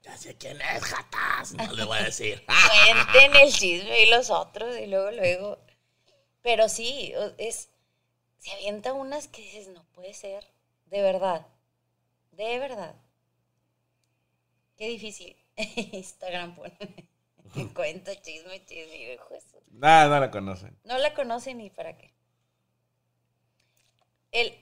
Ya 0.03 0.17
sé 0.17 0.35
quién 0.37 0.59
es, 0.61 0.83
jatas. 0.83 1.53
No 1.53 1.71
le 1.73 1.83
voy 1.85 1.97
a 1.97 2.03
decir. 2.03 2.43
Cuenten 2.45 3.35
el 3.35 3.51
chisme 3.51 4.03
y 4.03 4.09
los 4.09 4.29
otros 4.29 4.77
y 4.77 4.87
luego, 4.87 5.11
luego. 5.11 5.57
Pero 6.41 6.69
sí, 6.69 7.13
es. 7.37 7.69
Se 8.39 8.51
avienta 8.51 8.93
unas 8.93 9.27
que 9.27 9.41
dices, 9.41 9.67
no 9.69 9.83
puede 9.93 10.13
ser. 10.13 10.45
De 10.85 11.01
verdad. 11.01 11.47
De 12.31 12.57
verdad. 12.59 12.95
Qué 14.77 14.87
difícil. 14.87 15.35
Instagram 15.55 16.55
pone. 16.55 16.77
Cuenta 17.73 18.19
chisme, 18.21 18.65
chisme, 18.65 19.17
Nada, 19.71 20.09
no 20.09 20.19
la 20.19 20.31
conocen. 20.31 20.77
No 20.83 20.97
la 20.97 21.13
conocen 21.13 21.57
ni 21.57 21.69
para 21.69 21.97
qué. 21.97 22.13
El. 24.31 24.53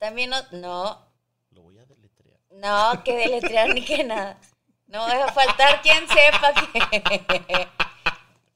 También 0.00 0.30
no. 0.30 0.42
No, 0.50 1.06
Lo 1.52 1.62
voy 1.62 1.78
a 1.78 1.84
deletrear. 1.86 2.38
no, 2.50 3.04
que 3.04 3.16
deletrear 3.16 3.72
ni 3.72 3.84
que 3.84 4.02
nada. 4.02 4.40
No 4.88 4.98
va 5.02 5.26
a 5.26 5.32
faltar 5.32 5.80
quien 5.82 6.08
sepa 6.08 6.52
que. 6.54 7.68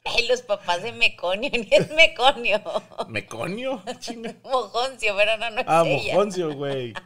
Ay, 0.07 0.27
los 0.27 0.43
papás 0.43 0.83
de 0.83 0.93
Meconio, 0.93 1.49
ni 1.53 1.69
es 1.71 1.91
Meconio. 1.93 2.61
¿Meconio? 3.09 3.83
Mojoncio, 4.43 5.17
pero 5.17 5.37
no, 5.39 5.51
no 5.51 5.61
es 5.61 5.67
Ah, 5.69 5.83
ella. 5.87 6.13
mojoncio, 6.15 6.55
güey. 6.57 6.93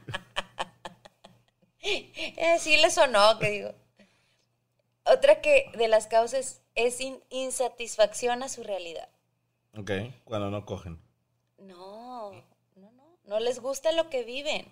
Eh, 1.81 2.59
sí 2.59 2.77
le 2.77 2.91
sonó, 2.91 3.39
que 3.39 3.51
digo. 3.51 3.75
Otra 5.05 5.41
que 5.41 5.71
de 5.77 5.89
las 5.89 6.07
causas 6.07 6.61
es 6.75 7.01
in- 7.01 7.23
insatisfacción 7.31 8.43
a 8.43 8.49
su 8.49 8.63
realidad. 8.63 9.09
Ok, 9.77 9.91
cuando 10.25 10.51
no 10.51 10.67
cogen. 10.67 11.01
No, 11.59 12.33
no, 13.29 13.39
les 13.41 13.61
gusta 13.61 13.93
lo 13.93 14.11
que 14.11 14.25
viven. 14.25 14.67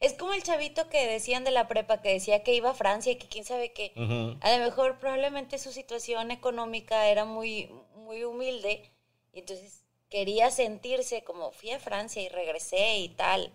Es 0.00 0.12
como 0.14 0.32
el 0.32 0.42
chavito 0.42 0.88
que 0.88 1.06
decían 1.06 1.44
de 1.44 1.50
la 1.50 1.66
prepa, 1.68 2.00
que 2.02 2.10
decía 2.12 2.42
que 2.44 2.54
iba 2.54 2.70
a 2.70 2.74
Francia 2.74 3.12
y 3.12 3.16
que 3.16 3.26
quién 3.28 3.44
sabe 3.44 3.72
qué. 3.72 3.92
A 4.40 4.56
lo 4.58 4.64
mejor 4.64 4.98
probablemente 4.98 5.58
su 5.58 5.72
situación 5.72 6.30
económica 6.30 7.08
era 7.08 7.24
muy, 7.24 7.68
muy 7.96 8.22
humilde 8.24 8.90
y 9.32 9.40
entonces 9.40 9.82
quería 10.08 10.50
sentirse 10.50 11.22
como 11.24 11.50
fui 11.52 11.70
a 11.72 11.80
Francia 11.80 12.22
y 12.22 12.28
regresé 12.28 12.98
y 12.98 13.08
tal. 13.10 13.52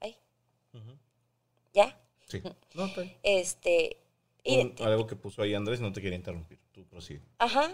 Ay, 0.00 0.16
ya. 1.74 1.98
Sí. 2.28 2.40
No, 2.74 2.86
bien. 2.96 3.14
Este. 3.22 3.98
y- 4.44 4.56
Un- 4.60 4.74
algo 4.80 5.06
que 5.06 5.14
puso 5.14 5.42
ahí 5.42 5.52
Andrés, 5.54 5.80
no 5.80 5.92
te 5.92 6.00
quería 6.00 6.16
interrumpir. 6.16 6.58
Tú 6.72 6.84
prosigue. 6.86 7.20
Ajá. 7.38 7.70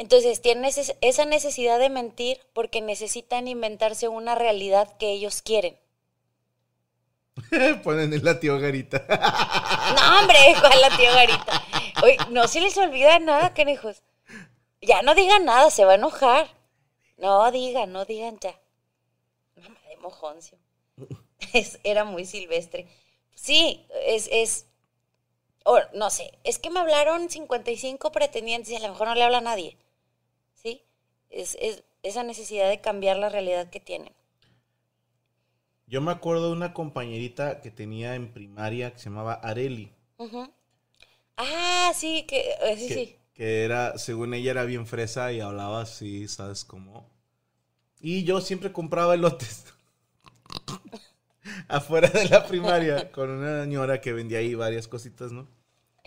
Entonces 0.00 0.40
tienen 0.40 0.64
esa 1.02 1.24
necesidad 1.26 1.78
de 1.78 1.90
mentir 1.90 2.40
porque 2.54 2.80
necesitan 2.80 3.46
inventarse 3.48 4.08
una 4.08 4.34
realidad 4.34 4.96
que 4.96 5.10
ellos 5.10 5.42
quieren. 5.42 5.78
Ponen 7.84 8.10
en 8.14 8.24
la 8.24 8.40
tío 8.40 8.58
Garita. 8.58 9.04
No, 9.94 10.20
hombre, 10.20 10.38
¿cuál 10.58 10.80
la 10.80 10.96
tía 10.96 11.12
Garita? 11.12 11.62
Oye, 12.02 12.16
no 12.30 12.48
se 12.48 12.62
les 12.62 12.78
olvida 12.78 13.18
nada, 13.18 13.52
canijos. 13.52 14.02
Ya 14.80 15.02
no 15.02 15.14
digan 15.14 15.44
nada, 15.44 15.70
se 15.70 15.84
va 15.84 15.92
a 15.92 15.96
enojar. 15.96 16.48
No 17.18 17.50
digan, 17.50 17.92
no 17.92 18.06
digan 18.06 18.38
ya. 18.40 18.58
Mamá 19.56 19.80
de 19.86 19.96
mojoncio. 19.98 20.56
Es- 21.52 21.78
era 21.84 22.04
muy 22.04 22.24
silvestre. 22.24 22.86
Sí, 23.34 23.86
es, 24.06 24.30
es, 24.32 24.66
o 25.64 25.78
no 25.92 26.08
sé, 26.08 26.38
es 26.44 26.58
que 26.58 26.70
me 26.70 26.80
hablaron 26.80 27.28
55 27.28 28.12
pretendientes 28.12 28.72
y 28.72 28.76
a 28.76 28.80
lo 28.80 28.88
mejor 28.88 29.08
no 29.08 29.14
le 29.14 29.24
habla 29.24 29.38
a 29.38 29.42
nadie. 29.42 29.76
Es, 31.30 31.56
es 31.60 31.84
esa 32.02 32.22
necesidad 32.22 32.68
de 32.68 32.80
cambiar 32.80 33.16
la 33.16 33.28
realidad 33.28 33.70
que 33.70 33.80
tienen. 33.80 34.12
Yo 35.86 36.00
me 36.00 36.12
acuerdo 36.12 36.48
de 36.48 36.52
una 36.52 36.72
compañerita 36.72 37.60
que 37.60 37.70
tenía 37.70 38.14
en 38.14 38.32
primaria 38.32 38.92
que 38.92 38.98
se 38.98 39.06
llamaba 39.06 39.34
Areli. 39.34 39.92
Ujú. 40.18 40.48
Ah, 41.36 41.92
sí, 41.94 42.24
que, 42.28 42.40
eh, 42.62 42.76
sí, 42.76 42.88
que, 42.88 42.94
sí. 42.94 43.16
que 43.34 43.64
era, 43.64 43.98
según 43.98 44.34
ella, 44.34 44.52
era 44.52 44.64
bien 44.64 44.86
fresa 44.86 45.32
y 45.32 45.40
hablaba 45.40 45.82
así, 45.82 46.28
¿sabes 46.28 46.64
cómo? 46.64 47.10
Y 48.00 48.24
yo 48.24 48.40
siempre 48.40 48.72
compraba 48.72 49.14
elotes 49.14 49.64
afuera 51.68 52.08
de 52.08 52.28
la 52.28 52.46
primaria 52.46 53.10
con 53.12 53.30
una 53.30 53.62
señora 53.64 54.00
que 54.00 54.12
vendía 54.12 54.38
ahí 54.38 54.54
varias 54.54 54.86
cositas, 54.86 55.32
¿no? 55.32 55.48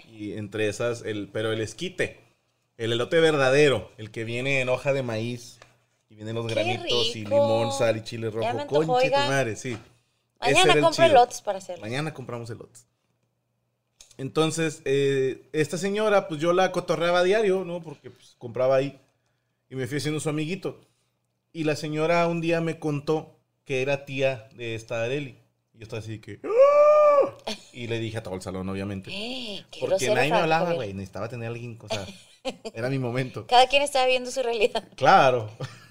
Y 0.07 0.33
entre 0.33 0.67
esas, 0.69 1.01
el, 1.03 1.29
pero 1.29 1.51
el 1.51 1.61
esquite, 1.61 2.19
el 2.77 2.93
elote 2.93 3.19
verdadero, 3.19 3.91
el 3.97 4.11
que 4.11 4.23
viene 4.23 4.61
en 4.61 4.69
hoja 4.69 4.93
de 4.93 5.03
maíz 5.03 5.59
y 6.09 6.15
vienen 6.15 6.35
los 6.35 6.47
¡Qué 6.47 6.53
granitos 6.53 7.15
y 7.15 7.23
rico! 7.23 7.29
limón, 7.29 7.71
sal 7.71 7.97
y 7.97 8.03
chile 8.03 8.29
rojo. 8.29 8.53
me 8.53 8.61
antojó, 8.61 8.85
Conche 8.85 9.09
tu 9.09 9.15
madre, 9.15 9.55
sí. 9.55 9.77
Mañana 10.39 10.73
compro 10.73 11.05
chido. 11.05 11.13
lotes 11.13 11.41
para 11.41 11.57
hacerlo. 11.59 11.81
Mañana 11.81 12.13
compramos 12.13 12.49
elotes. 12.49 12.87
Entonces, 14.17 14.81
eh, 14.85 15.49
esta 15.53 15.77
señora, 15.77 16.27
pues 16.27 16.39
yo 16.39 16.53
la 16.53 16.71
cotorreaba 16.71 17.19
a 17.19 17.23
diario, 17.23 17.65
¿no? 17.65 17.81
Porque 17.81 18.11
pues, 18.11 18.35
compraba 18.37 18.75
ahí 18.75 18.99
y 19.69 19.75
me 19.75 19.87
fui 19.87 19.97
haciendo 19.97 20.19
su 20.19 20.29
amiguito. 20.29 20.81
Y 21.51 21.63
la 21.63 21.75
señora 21.75 22.27
un 22.27 22.41
día 22.41 22.61
me 22.61 22.79
contó 22.79 23.39
que 23.65 23.81
era 23.81 24.05
tía 24.05 24.49
de 24.55 24.75
esta 24.75 25.03
Areli. 25.03 25.37
Y 25.73 25.79
yo 25.79 25.83
estaba 25.83 26.01
así 26.01 26.19
que... 26.19 26.39
¡Ah! 26.43 27.51
Y 27.71 27.87
le 27.87 27.99
dije 27.99 28.17
a 28.17 28.23
todo 28.23 28.35
el 28.35 28.41
salón, 28.41 28.67
obviamente. 28.69 29.11
Eh, 29.13 29.65
Porque 29.79 30.13
nadie 30.13 30.31
me 30.31 30.37
hablaba, 30.37 30.73
güey. 30.73 30.93
Necesitaba 30.93 31.27
tener 31.27 31.47
a 31.47 31.51
alguien, 31.51 31.77
o 31.81 31.87
sea, 31.87 32.05
era 32.73 32.89
mi 32.89 32.99
momento. 32.99 33.47
Cada 33.47 33.67
quien 33.67 33.81
estaba 33.83 34.05
viendo 34.05 34.31
su 34.31 34.41
realidad. 34.43 34.83
Claro. 34.95 35.49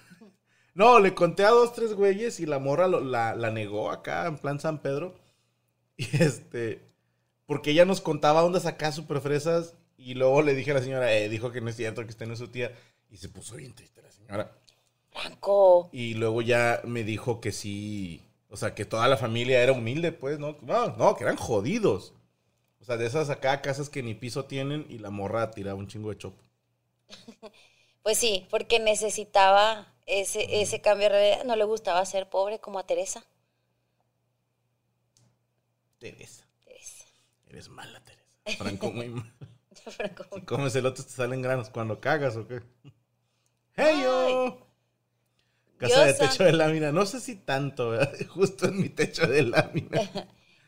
No, 0.75 1.01
le 1.01 1.15
conté 1.15 1.45
a 1.45 1.51
dos, 1.51 1.75
tres 1.75 1.93
güeyes 1.93 2.41
y 2.41 2.47
la 2.47 2.59
morra 2.59 2.89
lo- 2.89 3.01
la, 3.01 3.35
la 3.37 3.51
negó 3.51 3.91
acá 3.91 4.27
en 4.27 4.39
plan 4.39 4.59
San 4.61 4.81
Pedro. 4.81 5.15
Y 5.99 6.07
este, 6.23 6.83
porque 7.45 7.73
ella 7.73 7.85
nos 7.85 8.01
contaba 8.01 8.41
dónde 8.41 8.59
sacaba 8.61 8.93
super 8.93 9.21
fresas 9.21 9.75
y 9.99 10.15
luego 10.15 10.41
le 10.41 10.55
dije 10.55 10.71
a 10.71 10.75
la 10.75 10.81
señora, 10.83 11.13
eh, 11.15 11.29
dijo 11.29 11.53
que 11.53 11.61
no 11.61 11.69
es 11.69 11.77
cierto, 11.77 12.03
que 12.05 12.09
usted 12.11 12.27
no 12.27 12.33
es 12.33 12.39
su 12.39 12.49
tía. 12.49 12.73
Y 13.11 13.19
se 13.19 13.29
puso 13.29 13.57
bien 13.57 13.75
triste 13.75 14.01
la 14.01 14.11
señora. 14.11 14.53
Franco. 15.11 15.91
Y 15.93 16.15
luego 16.15 16.41
ya 16.41 16.81
me 16.85 17.05
dijo 17.05 17.41
que 17.43 17.53
sí, 17.53 18.23
o 18.49 18.57
sea, 18.57 18.75
que 18.75 18.87
toda 18.87 19.07
la 19.09 19.19
familia 19.19 19.63
era 19.63 19.73
humilde, 19.73 20.13
pues, 20.13 20.39
¿no? 20.39 20.57
No, 20.63 20.97
no, 20.97 21.15
que 21.15 21.25
eran 21.25 21.37
jodidos. 21.37 22.15
O 22.83 22.85
sea, 22.85 22.97
de 22.97 23.07
esas 23.07 23.31
acá 23.31 23.63
casas 23.63 23.89
que 23.89 24.03
ni 24.03 24.15
piso 24.15 24.45
tienen 24.45 24.85
y 24.89 24.99
la 24.99 25.11
morra 25.11 25.53
tiraba 25.53 25.79
un 25.79 25.87
chingo 25.87 26.11
de 26.11 26.19
chopo. 26.19 26.43
Pues 28.03 28.19
sí, 28.19 28.49
porque 28.51 28.81
necesitaba 28.81 29.87
ese, 30.07 30.61
ese 30.61 30.81
cambio 30.81 31.05
de 31.05 31.09
realidad. 31.11 31.45
No 31.45 31.55
le 31.55 31.63
gustaba 31.63 32.05
ser 32.05 32.29
pobre 32.29 32.59
como 32.59 32.81
a 32.81 32.85
Teresa. 32.85 33.25
Teresa, 36.01 36.45
Teresa. 36.65 37.05
eres 37.47 37.69
mala, 37.69 38.03
Teresa. 38.03 38.59
Franco, 38.59 38.91
muy 38.91 39.09
mal. 39.09 39.33
Franco. 39.87 40.25
Si 40.35 40.41
comes 40.41 40.75
elotes 40.75 41.07
te 41.07 41.13
salen 41.13 41.43
granos 41.43 41.71
cuando 41.71 42.01
cagas 42.01 42.37
o 42.37 42.49
qué. 42.49 42.61
¡Hey 43.77 44.01
yo! 44.03 44.67
Casa 45.79 46.05
de 46.05 46.15
techo 46.15 46.43
de 46.43 46.53
lámina. 46.53 46.91
No 46.91 47.07
sé 47.07 47.21
si 47.21 47.37
tanto, 47.37 47.91
¿verdad? 47.91 48.13
Justo 48.31 48.67
en 48.67 48.81
mi 48.81 48.89
techo 48.89 49.29
de 49.29 49.43
lámina. 49.43 50.01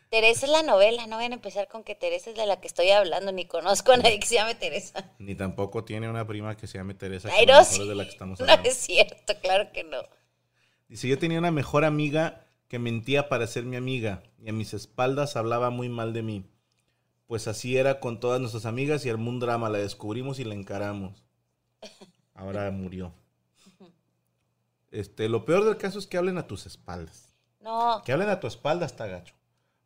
Teresa 0.09 0.45
es 0.45 0.51
la 0.51 0.63
novela. 0.63 1.07
No 1.07 1.17
vayan 1.17 1.33
a 1.33 1.35
empezar 1.35 1.67
con 1.67 1.83
que 1.83 1.95
Teresa 1.95 2.29
es 2.29 2.35
de 2.35 2.45
la 2.45 2.61
que 2.61 2.67
estoy 2.67 2.89
hablando. 2.91 3.31
Ni 3.31 3.45
conozco 3.45 3.91
a 3.91 3.97
nadie 3.97 4.19
que 4.19 4.27
se 4.27 4.35
llame 4.35 4.55
Teresa. 4.55 5.11
Ni 5.19 5.35
tampoco 5.35 5.83
tiene 5.83 6.09
una 6.09 6.25
prima 6.25 6.55
que 6.55 6.67
se 6.67 6.77
llame 6.77 6.93
Teresa. 6.93 7.29
que 7.29 7.35
Ay, 7.35 7.45
lo 7.45 7.53
no, 7.53 7.63
sí. 7.63 7.81
es 7.81 7.87
de 7.87 7.95
la 7.95 8.03
que 8.03 8.09
estamos 8.11 8.39
No 8.39 8.43
hablando. 8.45 8.69
es 8.69 8.77
cierto, 8.77 9.33
claro 9.41 9.71
que 9.73 9.83
no. 9.83 9.97
Dice, 10.87 11.07
yo 11.07 11.17
tenía 11.17 11.39
una 11.39 11.51
mejor 11.51 11.83
amiga 11.83 12.45
que 12.67 12.79
mentía 12.79 13.29
para 13.29 13.47
ser 13.47 13.63
mi 13.63 13.75
amiga 13.75 14.23
y 14.39 14.49
a 14.49 14.53
mis 14.53 14.73
espaldas 14.73 15.35
hablaba 15.35 15.69
muy 15.69 15.89
mal 15.89 16.13
de 16.13 16.21
mí. 16.21 16.45
Pues 17.27 17.47
así 17.47 17.75
era 17.77 17.99
con 17.99 18.19
todas 18.19 18.39
nuestras 18.39 18.65
amigas 18.67 19.03
y 19.05 19.09
armó 19.09 19.31
un 19.31 19.39
drama. 19.39 19.69
La 19.69 19.79
descubrimos 19.79 20.39
y 20.39 20.43
la 20.43 20.53
encaramos. 20.53 21.23
Ahora 22.35 22.69
murió. 22.71 23.13
Este, 24.91 25.27
lo 25.27 25.43
peor 25.45 25.65
del 25.65 25.77
caso 25.77 25.99
es 25.99 26.07
que 26.07 26.17
hablen 26.17 26.37
a 26.37 26.47
tus 26.47 26.65
espaldas. 26.65 27.29
No, 27.59 28.01
Que 28.05 28.11
hablen 28.13 28.29
a 28.29 28.39
tu 28.39 28.45
espalda 28.47 28.85
está 28.85 29.07
gacho. 29.07 29.33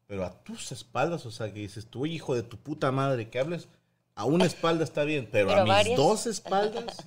Pero 0.10 0.26
a 0.26 0.44
tus 0.44 0.72
espaldas, 0.72 1.28
o 1.28 1.32
sea, 1.32 1.54
que 1.54 1.60
dices, 1.60 1.86
tú 1.86 2.08
hijo 2.08 2.34
de 2.34 2.42
tu 2.42 2.58
puta 2.58 2.92
madre, 2.92 3.30
que 3.30 3.38
hables 3.38 3.68
a 4.16 4.26
una 4.26 4.46
espalda 4.48 4.84
está 4.84 5.04
bien, 5.04 5.30
pero, 5.32 5.50
Pero 5.50 5.62
a 5.62 5.64
mis 5.66 5.72
varias. 5.72 5.98
dos 6.00 6.26
espaldas, 6.26 6.98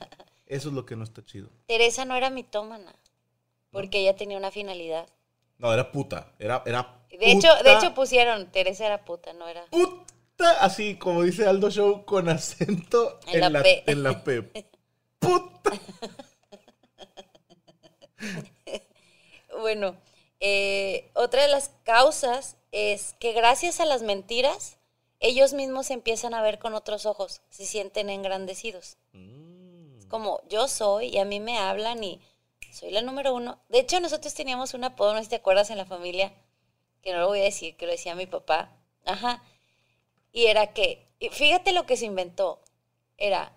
eso 0.46 0.68
es 0.68 0.74
lo 0.74 0.86
que 0.86 0.94
no 0.94 1.02
está 1.02 1.24
chido. 1.24 1.48
Teresa 1.66 2.04
no 2.04 2.14
era 2.14 2.30
mitómana, 2.30 2.94
porque 3.72 3.98
ella 3.98 4.14
tenía 4.14 4.38
una 4.38 4.52
finalidad. 4.52 5.08
No, 5.58 5.72
era 5.74 5.90
puta. 5.90 6.32
Era, 6.38 6.62
era 6.64 7.02
De 7.10 7.32
hecho, 7.32 7.48
de 7.64 7.72
hecho 7.72 7.92
pusieron, 7.92 8.52
Teresa 8.52 8.86
era 8.86 9.04
puta, 9.04 9.32
no 9.32 9.48
era. 9.48 9.66
puta, 9.66 10.60
así 10.60 10.94
como 10.94 11.24
dice 11.24 11.44
Aldo 11.44 11.70
Show, 11.70 12.04
con 12.04 12.28
acento 12.28 13.18
En 13.26 13.34
en, 13.34 13.40
la 13.40 13.50
la, 13.50 13.62
P. 13.64 13.82
en 13.90 14.02
la 14.04 14.22
P. 14.22 14.42
Puta. 15.18 15.72
Bueno, 19.60 19.96
eh, 20.40 21.10
otra 21.14 21.42
de 21.42 21.48
las 21.48 21.68
causas 21.84 22.56
es 22.72 23.14
que 23.20 23.32
gracias 23.32 23.80
a 23.80 23.84
las 23.84 24.02
mentiras, 24.02 24.78
ellos 25.20 25.52
mismos 25.52 25.86
se 25.86 25.92
empiezan 25.94 26.34
a 26.34 26.42
ver 26.42 26.58
con 26.58 26.74
otros 26.74 27.06
ojos, 27.06 27.42
se 27.50 27.66
sienten 27.66 28.10
engrandecidos. 28.10 28.96
Es 29.98 30.06
como 30.06 30.40
yo 30.48 30.66
soy 30.66 31.08
y 31.08 31.18
a 31.18 31.24
mí 31.24 31.38
me 31.38 31.58
hablan 31.58 32.02
y 32.02 32.20
soy 32.72 32.90
la 32.90 33.02
número 33.02 33.34
uno. 33.34 33.60
De 33.68 33.78
hecho, 33.78 34.00
nosotros 34.00 34.34
teníamos 34.34 34.74
un 34.74 34.84
apodo, 34.84 35.12
no 35.12 35.18
sé 35.18 35.24
si 35.24 35.30
te 35.30 35.36
acuerdas, 35.36 35.70
en 35.70 35.78
la 35.78 35.84
familia, 35.84 36.32
que 37.02 37.12
no 37.12 37.20
lo 37.20 37.28
voy 37.28 37.40
a 37.40 37.44
decir, 37.44 37.76
que 37.76 37.86
lo 37.86 37.92
decía 37.92 38.14
mi 38.14 38.26
papá. 38.26 38.74
Ajá. 39.04 39.44
Y 40.32 40.46
era 40.46 40.72
que, 40.72 41.06
y 41.18 41.28
fíjate 41.28 41.72
lo 41.72 41.84
que 41.84 41.98
se 41.98 42.06
inventó, 42.06 42.62
era, 43.18 43.54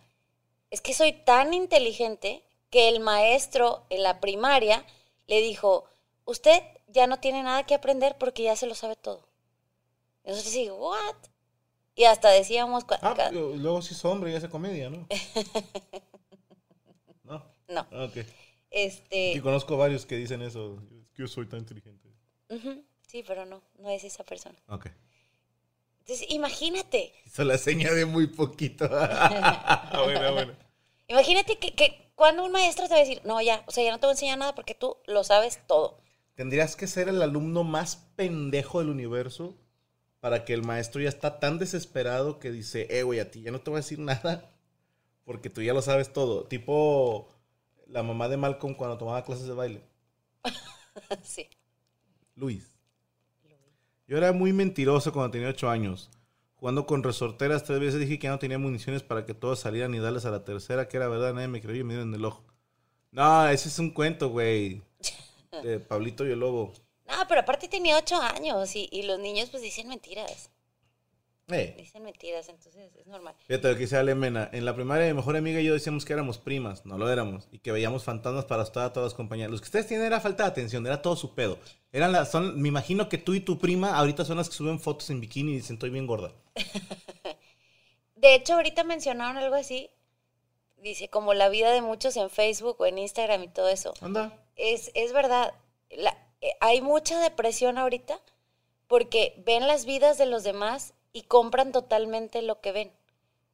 es 0.70 0.82
que 0.82 0.94
soy 0.94 1.14
tan 1.14 1.54
inteligente 1.54 2.44
que 2.70 2.90
el 2.90 3.00
maestro 3.00 3.86
en 3.90 4.04
la 4.04 4.20
primaria 4.20 4.86
le 5.28 5.40
dijo, 5.40 5.86
usted 6.26 6.62
ya 6.88 7.08
no 7.08 7.20
tiene 7.20 7.44
nada 7.44 7.66
que 7.66 7.76
aprender 7.76 8.18
porque 8.18 8.44
ya 8.44 8.56
se 8.56 8.68
lo 8.68 8.76
sabe 8.76 8.96
todo. 8.96 9.28
Y 10.24 10.30
nosotros 10.30 10.54
sí, 10.54 10.70
¿what? 10.70 11.16
Y 11.96 12.04
hasta 12.06 12.30
decíamos, 12.30 12.86
Ah, 13.02 13.30
luego 13.32 13.82
sí 13.82 13.94
es 13.94 14.04
hombre 14.06 14.32
y 14.32 14.36
hace 14.36 14.50
comedia, 14.50 14.90
¿no? 14.90 15.08
No. 17.24 17.44
no, 17.68 17.88
Ah, 17.92 18.04
Ok. 18.06 18.18
este, 18.70 19.32
Y 19.34 19.40
conozco 19.42 19.78
varios 19.78 20.06
que 20.06 20.16
dicen 20.16 20.42
eso. 20.42 20.80
Es 21.02 21.12
que 21.14 21.22
yo 21.24 21.28
soy 21.28 21.48
tan 21.48 21.60
inteligente. 21.60 22.10
sí, 23.08 23.24
pero 23.26 23.46
no, 23.46 23.62
no 23.80 23.90
es 23.90 24.04
esa 24.04 24.24
persona. 24.24 24.56
Ok. 24.68 24.88
Entonces, 26.02 26.28
imagínate, 26.30 27.14
Hizo 27.26 27.44
la 27.44 27.58
seña 27.58 27.92
de 27.92 28.06
muy 28.06 28.28
poquito. 28.28 28.88
bueno, 30.04 30.34
bueno. 30.34 30.54
imagínate 31.08 31.58
que, 31.58 31.74
que 31.74 32.12
cuando 32.16 32.44
un 32.46 32.52
maestro 32.52 32.86
te 32.88 32.92
va 32.94 32.98
a 32.98 33.04
decir, 33.04 33.22
no, 33.26 33.42
ya, 33.42 33.64
o 33.66 33.72
sea, 33.72 33.84
ya 33.84 33.92
no 33.92 34.00
te 34.00 34.06
voy 34.06 34.12
a 34.12 34.14
enseñar 34.14 34.38
nada 34.38 34.54
porque 34.54 34.76
tú 34.76 34.98
lo 35.08 35.24
sabes 35.24 35.60
todo. 35.66 35.98
Tendrías 36.36 36.76
que 36.76 36.88
ser 36.88 37.08
el 37.08 37.22
alumno 37.22 37.64
más 37.64 37.96
pendejo 38.16 38.80
del 38.80 38.90
universo 38.90 39.58
para 40.20 40.46
que 40.46 40.54
el 40.54 40.64
maestro 40.64 41.02
ya 41.02 41.10
está 41.10 41.40
tan 41.40 41.60
desesperado 41.60 42.40
que 42.40 42.52
dice, 42.52 42.88
eh, 42.90 43.04
güey, 43.04 43.20
a 43.20 43.32
ti 43.32 43.42
ya 43.42 43.52
no 43.52 43.62
te 43.62 43.70
voy 43.70 43.78
a 43.78 43.82
decir 43.82 44.00
nada 44.00 44.52
porque 45.26 45.50
tú 45.50 45.62
ya 45.62 45.74
lo 45.74 45.82
sabes 45.82 46.14
todo. 46.14 46.46
Tipo 46.46 47.28
la 47.88 48.04
mamá 48.04 48.30
de 48.30 48.38
Malcolm 48.38 48.76
cuando 48.76 48.98
tomaba 48.98 49.24
clases 49.24 49.48
de 49.48 49.54
baile. 49.54 49.84
sí. 51.24 51.48
Luis. 52.36 52.72
Yo 54.08 54.18
era 54.18 54.32
muy 54.34 54.54
mentiroso 54.54 55.12
cuando 55.12 55.32
tenía 55.32 55.50
ocho 55.50 55.70
años. 55.70 56.12
Jugando 56.56 56.86
con 56.86 57.04
resorteras, 57.04 57.64
tres 57.64 57.80
veces 57.80 58.00
dije 58.00 58.20
que 58.20 58.26
ya 58.26 58.32
no 58.32 58.40
tenía 58.40 58.58
municiones 58.58 59.04
para 59.04 59.26
que 59.26 59.34
todos 59.34 59.60
salieran 59.60 59.94
y 59.94 60.00
darles 60.00 60.26
a 60.26 60.32
la 60.32 60.46
tercera, 60.46 60.88
que 60.88 60.98
era 60.98 61.08
verdad, 61.08 61.34
nadie 61.34 61.48
me 61.48 61.62
creyó 61.62 61.82
y 61.82 61.84
me 61.84 61.94
dieron 61.94 62.10
en 62.10 62.16
el 62.16 62.26
ojo. 62.26 62.46
No, 63.12 63.48
ese 63.48 63.70
es 63.70 63.80
un 63.80 63.92
cuento, 63.92 64.30
güey. 64.30 64.82
De 65.62 65.80
Pablito 65.80 66.26
y 66.26 66.32
el 66.32 66.40
Lobo. 66.40 66.74
No, 67.08 67.14
pero 67.28 67.42
aparte 67.42 67.68
tenía 67.68 67.98
ocho 67.98 68.16
años 68.22 68.76
y, 68.76 68.90
y 68.92 69.04
los 69.04 69.20
niños 69.20 69.50
pues 69.52 69.62
dicen 69.62 69.88
mentiras, 69.88 70.50
Eh, 71.50 71.76
dicen 71.78 72.02
mentiras, 72.02 72.50
entonces 72.50 72.92
es 72.96 73.06
normal. 73.06 73.36
fíjate 73.46 73.68
lo 73.68 73.74
que 73.76 73.82
dice 73.82 73.98
Alemena. 73.98 74.50
En 74.52 74.66
la 74.66 74.74
primaria, 74.74 75.06
mi 75.06 75.14
mejor 75.14 75.38
amiga 75.38 75.62
y 75.62 75.66
yo 75.66 75.74
decíamos 75.74 76.04
que 76.04 76.14
éramos 76.14 76.40
primas. 76.40 76.84
No 76.88 76.98
lo 76.98 77.08
éramos. 77.12 77.48
Y 77.52 77.60
que 77.60 77.72
veíamos 77.72 78.04
fantasmas 78.04 78.46
para 78.46 78.64
asustar 78.64 78.86
a 78.86 78.94
todas 78.94 79.12
las 79.12 79.14
compañeras. 79.14 79.52
Los 79.52 79.62
que 79.62 79.66
ustedes 79.66 79.86
tienen 79.88 80.08
era 80.08 80.20
falta 80.20 80.44
de 80.44 80.50
atención, 80.50 80.86
era 80.88 81.04
todo 81.04 81.16
su 81.16 81.36
pedo. 81.36 81.60
Eran 81.92 82.12
las, 82.12 82.32
son, 82.32 82.60
me 82.60 82.68
imagino 82.70 83.08
que 83.08 83.20
tú 83.20 83.36
y 83.36 83.40
tu 83.42 83.60
prima 83.60 83.96
ahorita 83.96 84.26
son 84.26 84.38
las 84.38 84.50
que 84.50 84.56
suben 84.56 84.80
fotos 84.80 85.10
en 85.12 85.22
bikini 85.22 85.52
y 85.52 85.56
dicen 85.58 85.76
estoy 85.76 85.92
bien 85.92 86.08
gorda. 86.08 86.34
De 88.16 88.34
hecho, 88.34 88.56
ahorita 88.56 88.84
mencionaron 88.84 89.38
algo 89.38 89.56
así, 89.56 89.92
dice, 90.78 91.10
como 91.10 91.34
la 91.36 91.50
vida 91.50 91.72
de 91.72 91.82
muchos 91.82 92.18
en 92.18 92.30
Facebook 92.32 92.78
o 92.80 92.86
en 92.88 92.98
Instagram 92.98 93.44
y 93.44 93.48
todo 93.50 93.70
eso. 93.70 93.94
Anda. 94.02 94.42
Es, 94.56 94.92
es 94.96 95.14
verdad, 95.14 95.54
la- 95.90 96.18
eh, 96.42 96.54
hay 96.62 96.82
mucha 96.82 97.20
depresión 97.22 97.78
ahorita 97.78 98.20
porque 98.88 99.42
ven 99.46 99.68
las 99.68 99.86
vidas 99.86 100.18
de 100.18 100.26
los 100.28 100.44
demás 100.44 100.94
y 101.14 101.24
compran 101.24 101.72
totalmente 101.72 102.42
lo 102.42 102.62
que 102.62 102.72
ven, 102.74 102.94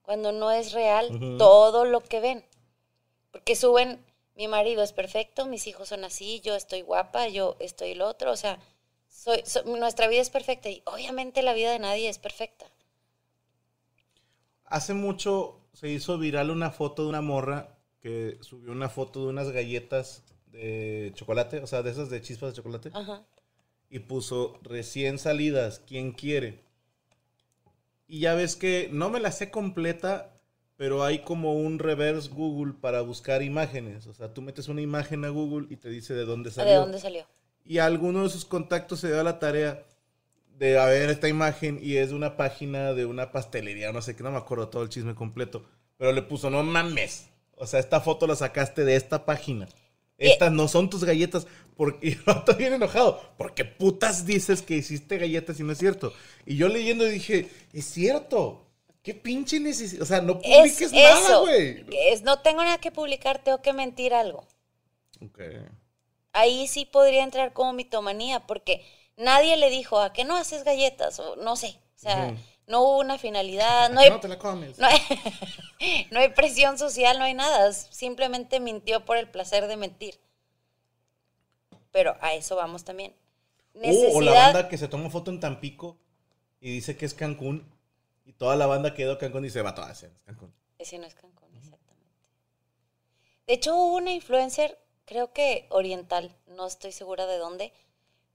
cuando 0.03 0.31
no 0.31 0.51
es 0.51 0.73
real 0.73 1.15
todo 1.37 1.85
lo 1.85 2.01
que 2.01 2.19
ven. 2.21 2.45
Porque 3.31 3.55
suben, 3.55 4.05
mi 4.35 4.47
marido 4.47 4.83
es 4.83 4.93
perfecto, 4.93 5.45
mis 5.45 5.67
hijos 5.67 5.89
son 5.89 6.05
así, 6.05 6.41
yo 6.41 6.55
estoy 6.55 6.81
guapa, 6.81 7.27
yo 7.29 7.55
estoy 7.59 7.95
lo 7.95 8.07
otro, 8.07 8.31
o 8.31 8.37
sea, 8.37 8.59
soy, 9.09 9.43
so- 9.45 9.63
nuestra 9.63 10.07
vida 10.07 10.21
es 10.21 10.29
perfecta 10.31 10.69
y 10.69 10.83
obviamente 10.85 11.41
la 11.43 11.53
vida 11.53 11.71
de 11.71 11.79
nadie 11.79 12.09
es 12.09 12.19
perfecta. 12.19 12.67
Hace 14.65 14.93
mucho 14.93 15.59
se 15.73 15.89
hizo 15.89 16.17
viral 16.17 16.49
una 16.49 16.71
foto 16.71 17.03
de 17.03 17.09
una 17.09 17.21
morra 17.21 17.77
que 18.01 18.37
subió 18.41 18.71
una 18.71 18.89
foto 18.89 19.21
de 19.21 19.27
unas 19.27 19.51
galletas 19.51 20.23
de 20.51 21.11
chocolate, 21.15 21.59
o 21.59 21.67
sea, 21.67 21.81
de 21.81 21.91
esas 21.91 22.09
de 22.09 22.21
chispas 22.21 22.51
de 22.51 22.57
chocolate, 22.57 22.91
Ajá. 22.93 23.23
y 23.89 23.99
puso 23.99 24.59
recién 24.63 25.17
salidas, 25.19 25.81
¿quién 25.87 26.11
quiere? 26.11 26.63
Y 28.07 28.19
ya 28.19 28.35
ves 28.35 28.55
que 28.55 28.89
no 28.91 29.09
me 29.09 29.21
la 29.21 29.31
sé 29.31 29.51
completa, 29.51 30.33
pero 30.75 31.03
hay 31.03 31.19
como 31.19 31.53
un 31.53 31.79
reverse 31.79 32.29
Google 32.29 32.73
para 32.73 33.01
buscar 33.01 33.41
imágenes. 33.41 34.07
O 34.07 34.13
sea, 34.13 34.33
tú 34.33 34.41
metes 34.41 34.67
una 34.67 34.81
imagen 34.81 35.23
a 35.23 35.29
Google 35.29 35.67
y 35.69 35.77
te 35.77 35.89
dice 35.89 36.13
de 36.13 36.25
dónde 36.25 36.51
salió. 36.51 36.73
¿De 36.73 36.79
dónde 36.79 36.99
salió? 36.99 37.25
Y 37.63 37.77
alguno 37.77 38.23
de 38.23 38.29
sus 38.29 38.43
contactos 38.43 38.99
se 38.99 39.07
dio 39.07 39.21
a 39.21 39.23
la 39.23 39.39
tarea 39.39 39.85
de 40.57 40.77
a 40.77 40.85
ver 40.85 41.09
esta 41.09 41.27
imagen 41.27 41.79
y 41.81 41.97
es 41.97 42.09
de 42.09 42.15
una 42.15 42.35
página 42.35 42.93
de 42.93 43.05
una 43.05 43.31
pastelería, 43.31 43.91
no 43.91 44.01
sé 44.01 44.15
qué, 44.15 44.23
no 44.23 44.31
me 44.31 44.37
acuerdo 44.37 44.67
todo 44.69 44.83
el 44.83 44.89
chisme 44.89 45.15
completo. 45.15 45.63
Pero 45.97 46.11
le 46.11 46.21
puso, 46.21 46.49
no 46.49 46.63
mames. 46.63 47.29
O 47.55 47.65
sea, 47.65 47.79
esta 47.79 48.01
foto 48.01 48.27
la 48.27 48.35
sacaste 48.35 48.83
de 48.83 48.95
esta 48.95 49.25
página. 49.25 49.67
Estas 50.29 50.51
no 50.51 50.67
son 50.67 50.89
tus 50.89 51.03
galletas. 51.03 51.47
Porque 51.75 52.07
y 52.09 52.11
el 52.13 52.21
vato 52.23 52.55
bien 52.55 52.73
enojado. 52.73 53.21
Porque 53.37 53.65
putas 53.65 54.25
dices 54.25 54.61
que 54.61 54.75
hiciste 54.75 55.17
galletas 55.17 55.59
y 55.59 55.63
no 55.63 55.71
es 55.71 55.79
cierto. 55.79 56.13
Y 56.45 56.57
yo 56.57 56.67
leyendo 56.67 57.05
dije, 57.05 57.49
es 57.73 57.85
cierto. 57.85 58.67
¿Qué 59.03 59.15
pinche 59.15 59.59
necesidad? 59.59 60.03
O 60.03 60.05
sea, 60.05 60.21
no 60.21 60.39
Es 60.43 60.57
publiques 60.57 60.93
nada, 60.93 61.19
eso. 61.19 61.41
güey. 61.41 61.85
Es, 62.11 62.21
no 62.21 62.39
tengo 62.39 62.63
nada 62.63 62.77
que 62.77 62.91
publicar, 62.91 63.43
tengo 63.43 63.59
que 63.61 63.73
mentir 63.73 64.13
algo. 64.13 64.45
Ok. 65.25 65.39
Ahí 66.33 66.67
sí 66.67 66.85
podría 66.85 67.23
entrar 67.23 67.51
como 67.51 67.73
mitomanía, 67.73 68.45
porque 68.45 68.85
nadie 69.17 69.57
le 69.57 69.71
dijo, 69.71 69.99
¿a 69.99 70.13
qué 70.13 70.23
no 70.23 70.37
haces 70.37 70.63
galletas? 70.63 71.19
O 71.19 71.35
no 71.35 71.55
sé. 71.55 71.79
O 71.95 71.99
sea. 71.99 72.35
No 72.71 72.81
hubo 72.83 72.99
una 72.99 73.17
finalidad, 73.17 73.89
no 73.91 73.99
hay, 73.99 74.09
No 74.09 74.19
te 74.21 74.29
la 74.29 74.39
comes. 74.39 74.79
no, 74.79 74.87
hay, 74.87 76.07
no 76.11 76.19
hay 76.19 76.29
presión 76.29 76.77
social, 76.77 77.19
no 77.19 77.25
hay 77.25 77.33
nada. 77.33 77.71
Simplemente 77.73 78.59
mintió 78.59 79.03
por 79.03 79.17
el 79.17 79.29
placer 79.29 79.67
de 79.67 79.75
mentir. 79.75 80.19
Pero 81.91 82.15
a 82.21 82.33
eso 82.33 82.55
vamos 82.55 82.85
también. 82.85 83.13
Uh, 83.73 84.17
o 84.17 84.21
la 84.21 84.31
banda 84.31 84.69
que 84.69 84.77
se 84.77 84.87
toma 84.87 85.09
foto 85.09 85.31
en 85.31 85.39
Tampico 85.39 85.97
y 86.61 86.71
dice 86.71 86.95
que 86.95 87.05
es 87.05 87.13
Cancún. 87.13 87.69
Y 88.25 88.33
toda 88.33 88.55
la 88.55 88.67
banda 88.67 88.93
quedó 88.93 89.17
Cancún 89.17 89.43
y 89.43 89.47
dice, 89.47 89.61
va 89.61 89.75
toda 89.75 89.91
es 89.91 90.05
Cancún. 90.25 90.53
Ese 90.77 90.97
no 90.97 91.05
es 91.05 91.13
Cancún, 91.13 91.53
exactamente. 91.57 92.15
De 93.47 93.53
hecho, 93.53 93.75
hubo 93.75 93.97
una 93.97 94.11
influencer, 94.11 94.79
creo 95.05 95.33
que 95.33 95.67
oriental, 95.69 96.33
no 96.47 96.67
estoy 96.67 96.93
segura 96.93 97.25
de 97.25 97.37
dónde, 97.37 97.73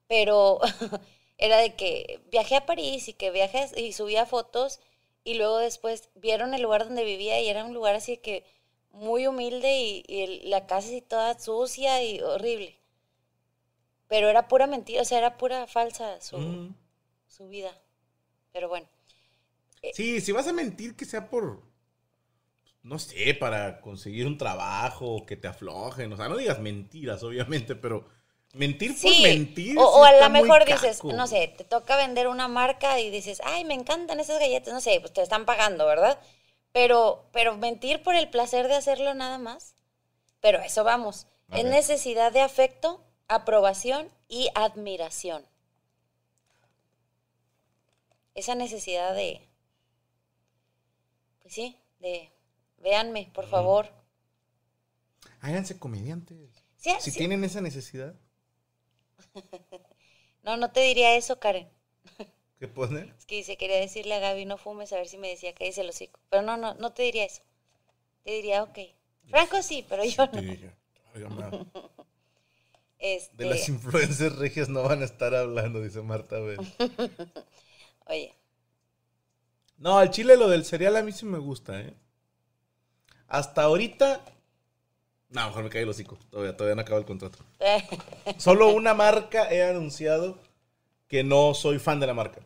pero 0.06 0.60
era 1.38 1.58
de 1.58 1.74
que 1.76 2.20
viajé 2.30 2.56
a 2.56 2.66
París 2.66 3.08
y 3.08 3.14
que 3.14 3.30
viajé 3.30 3.68
y 3.80 3.92
subía 3.92 4.26
fotos 4.26 4.80
y 5.24 5.34
luego 5.34 5.58
después 5.58 6.08
vieron 6.14 6.54
el 6.54 6.62
lugar 6.62 6.84
donde 6.84 7.04
vivía 7.04 7.40
y 7.40 7.48
era 7.48 7.64
un 7.64 7.74
lugar 7.74 7.94
así 7.96 8.18
que 8.18 8.44
muy 8.90 9.26
humilde 9.26 9.72
y, 9.80 10.04
y 10.08 10.22
el- 10.22 10.50
la 10.50 10.66
casa 10.66 10.88
así 10.88 11.00
toda 11.02 11.38
sucia 11.38 12.02
y 12.04 12.20
horrible. 12.20 12.78
Pero 14.10 14.28
era 14.32 14.48
pura 14.50 14.66
mentira, 14.66 15.02
o 15.02 15.04
sea, 15.04 15.18
era 15.18 15.36
pura 15.40 15.68
falsa 15.68 16.20
su, 16.20 16.36
Mm. 16.36 16.74
su 17.28 17.48
vida. 17.48 17.72
Pero 18.52 18.68
bueno, 18.68 18.88
Sí, 19.90 20.20
si 20.20 20.30
vas 20.32 20.46
a 20.46 20.52
mentir 20.52 20.94
que 20.96 21.04
sea 21.04 21.28
por, 21.28 21.62
no 22.82 22.98
sé, 22.98 23.34
para 23.34 23.80
conseguir 23.80 24.26
un 24.26 24.38
trabajo, 24.38 25.26
que 25.26 25.36
te 25.36 25.48
aflojen. 25.48 26.12
O 26.12 26.16
sea, 26.16 26.28
no 26.28 26.36
digas 26.36 26.60
mentiras, 26.60 27.22
obviamente, 27.22 27.74
pero 27.76 28.08
Mentir 28.56 28.98
por 29.00 29.10
mentir. 29.20 29.76
o, 29.78 30.04
a 30.04 30.12
lo 30.12 30.30
mejor 30.30 30.64
dices, 30.64 30.96
caco. 30.98 31.12
no 31.12 31.26
sé, 31.26 31.48
te 31.56 31.64
toca 31.64 31.96
vender 31.96 32.26
una 32.28 32.48
marca 32.48 32.98
y 33.00 33.10
dices, 33.10 33.40
ay, 33.44 33.64
me 33.64 33.74
encantan 33.74 34.18
esas 34.20 34.38
galletas, 34.40 34.72
no 34.72 34.80
sé, 34.80 34.98
pues 35.00 35.12
te 35.12 35.22
están 35.22 35.44
pagando, 35.44 35.86
¿verdad? 35.86 36.18
Pero, 36.72 37.28
pero 37.32 37.56
mentir 37.56 38.02
por 38.02 38.14
el 38.14 38.28
placer 38.30 38.68
de 38.68 38.74
hacerlo 38.76 39.14
nada 39.14 39.38
más. 39.38 39.74
Pero 40.40 40.60
eso 40.60 40.84
vamos. 40.84 41.26
A 41.50 41.58
es 41.58 41.64
ver. 41.64 41.72
necesidad 41.72 42.32
de 42.32 42.40
afecto, 42.40 43.04
aprobación 43.28 44.10
y 44.28 44.48
admiración. 44.54 45.44
Esa 48.34 48.54
necesidad 48.54 49.14
de, 49.14 49.48
pues 51.42 51.54
sí, 51.54 51.78
de, 52.00 52.30
véanme, 52.78 53.30
por 53.34 53.48
favor. 53.48 53.88
Háganse 55.40 55.78
comediantes. 55.78 56.38
Sí, 56.76 56.90
Si 57.00 57.10
sí. 57.10 57.18
tienen 57.18 57.44
esa 57.44 57.60
necesidad, 57.60 58.14
No, 60.42 60.56
no 60.56 60.70
te 60.70 60.80
diría 60.80 61.16
eso, 61.16 61.40
Karen. 61.40 61.68
¿qué 62.58 62.68
poner? 62.68 63.12
Es 63.18 63.26
que 63.26 63.36
dice, 63.36 63.56
quería 63.56 63.78
decirle 63.80 64.14
a 64.14 64.20
Gaby, 64.20 64.44
no 64.44 64.58
fumes, 64.58 64.92
a 64.92 64.96
ver 64.96 65.08
si 65.08 65.18
me 65.18 65.28
decía 65.28 65.52
que 65.54 65.64
dice 65.64 65.80
el 65.80 65.88
hocico. 65.88 66.20
Pero 66.30 66.42
no, 66.42 66.56
no, 66.56 66.74
no 66.74 66.92
te 66.92 67.02
diría 67.02 67.24
eso. 67.24 67.42
Te 68.24 68.32
diría, 68.32 68.62
ok. 68.62 68.78
Franco 69.28 69.62
sí, 69.62 69.84
pero 69.88 70.04
yo 70.04 70.26
no. 70.26 70.40
Sí, 70.40 70.58
yo-. 70.58 70.70
Este, 72.98 73.36
De 73.36 73.50
las 73.50 73.68
influencers 73.68 74.36
regias 74.36 74.70
no 74.70 74.82
van 74.82 75.02
a 75.02 75.04
estar 75.04 75.34
hablando, 75.34 75.82
dice 75.82 76.00
Marta 76.00 76.38
B. 76.38 76.56
Oye, 78.06 78.34
No, 79.78 79.98
al 79.98 80.10
chile 80.10 80.36
lo 80.36 80.48
del 80.48 80.66
cereal 80.66 80.96
a 80.96 81.02
mí 81.02 81.12
sí 81.12 81.24
me 81.24 81.38
gusta, 81.38 81.80
¿eh? 81.80 81.94
Hasta 83.28 83.62
ahorita. 83.62 84.20
No, 85.28 85.46
mejor 85.46 85.64
me 85.64 85.70
cae 85.70 85.82
el 85.82 85.88
hocico. 85.88 86.18
Todavía, 86.30 86.56
todavía 86.56 86.76
no 86.76 86.82
acaba 86.82 86.98
el 86.98 87.04
contrato. 87.04 87.38
Solo 88.38 88.68
una 88.68 88.94
marca 88.94 89.50
he 89.52 89.62
anunciado 89.62 90.38
que 91.08 91.24
no 91.24 91.54
soy 91.54 91.78
fan 91.78 92.00
de 92.00 92.06
la 92.06 92.14
marca. 92.14 92.40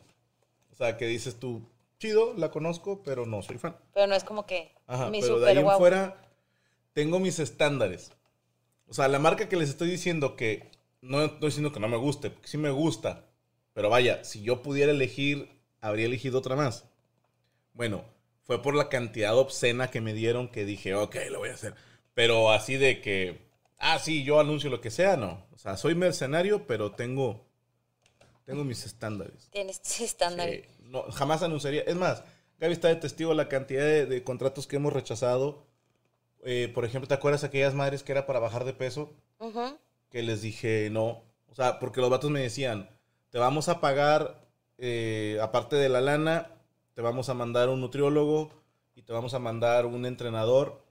O 0.70 0.74
sea, 0.74 0.96
que 0.96 1.06
dices 1.06 1.38
tú, 1.38 1.62
chido, 1.98 2.32
la 2.34 2.50
conozco, 2.50 3.02
pero 3.02 3.26
no 3.26 3.42
soy 3.42 3.58
fan. 3.58 3.76
pero 3.92 4.06
no 4.06 4.14
es 4.14 4.24
como 4.24 4.46
que 4.46 4.72
Ajá, 4.86 5.10
mi 5.10 5.20
pero 5.20 5.34
de 5.34 5.40
super 5.40 5.48
ahí 5.50 5.58
en 5.58 5.64
guau. 5.64 5.78
fuera 5.78 6.16
tengo 6.94 7.20
mis 7.20 7.38
estándares. 7.38 8.12
O 8.88 8.94
sea, 8.94 9.08
la 9.08 9.18
marca 9.18 9.48
que 9.48 9.56
les 9.56 9.68
estoy 9.68 9.90
diciendo 9.90 10.36
que 10.36 10.70
no 11.02 11.22
estoy 11.22 11.48
diciendo 11.48 11.72
que 11.72 11.80
no 11.80 11.88
me 11.88 11.96
guste, 11.96 12.30
porque 12.30 12.48
sí 12.48 12.58
me 12.58 12.70
gusta. 12.70 13.26
Pero 13.74 13.88
vaya, 13.90 14.24
si 14.24 14.42
yo 14.42 14.62
pudiera 14.62 14.90
elegir, 14.90 15.48
habría 15.80 16.06
elegido 16.06 16.38
otra 16.38 16.56
más. 16.56 16.84
Bueno, 17.72 18.04
fue 18.42 18.60
por 18.62 18.74
la 18.74 18.88
cantidad 18.88 19.36
obscena 19.38 19.90
que 19.90 20.00
me 20.00 20.12
dieron 20.12 20.48
que 20.48 20.64
dije, 20.64 20.94
ok, 20.94 21.16
lo 21.30 21.38
voy 21.38 21.50
a 21.50 21.54
hacer. 21.54 21.74
Pero 22.14 22.50
así 22.50 22.76
de 22.76 23.00
que, 23.00 23.46
ah, 23.78 23.98
sí, 23.98 24.24
yo 24.24 24.40
anuncio 24.40 24.70
lo 24.70 24.80
que 24.80 24.90
sea, 24.90 25.16
no. 25.16 25.46
O 25.52 25.58
sea, 25.58 25.76
soy 25.76 25.94
mercenario, 25.94 26.66
pero 26.66 26.92
tengo, 26.92 27.46
tengo 28.44 28.64
mis 28.64 28.84
estándares. 28.84 29.48
Tienes 29.50 29.82
tus 29.82 30.00
estándares. 30.00 30.66
Sí, 30.66 30.82
no, 30.82 31.02
jamás 31.12 31.42
anunciaría. 31.42 31.82
Es 31.82 31.96
más, 31.96 32.24
Gaby 32.58 32.72
está 32.72 32.88
de 32.88 32.96
testigo 32.96 33.34
la 33.34 33.48
cantidad 33.48 33.84
de, 33.84 34.06
de 34.06 34.24
contratos 34.24 34.66
que 34.66 34.76
hemos 34.76 34.92
rechazado. 34.92 35.66
Eh, 36.42 36.70
por 36.74 36.84
ejemplo, 36.84 37.08
¿te 37.08 37.14
acuerdas 37.14 37.44
aquellas 37.44 37.74
madres 37.74 38.02
que 38.02 38.12
era 38.12 38.26
para 38.26 38.38
bajar 38.38 38.64
de 38.64 38.72
peso? 38.72 39.12
Que 40.10 40.22
les 40.22 40.42
dije 40.42 40.88
no. 40.90 41.22
O 41.48 41.54
sea, 41.54 41.78
porque 41.78 42.00
los 42.00 42.10
vatos 42.10 42.30
me 42.30 42.40
decían, 42.40 42.88
te 43.30 43.38
vamos 43.38 43.68
a 43.68 43.80
pagar, 43.80 44.48
eh, 44.78 45.38
aparte 45.42 45.76
de 45.76 45.88
la 45.88 46.00
lana, 46.00 46.54
te 46.94 47.02
vamos 47.02 47.28
a 47.28 47.34
mandar 47.34 47.68
un 47.68 47.80
nutriólogo 47.80 48.50
y 48.94 49.02
te 49.02 49.12
vamos 49.12 49.34
a 49.34 49.38
mandar 49.38 49.86
un 49.86 50.06
entrenador. 50.06 50.82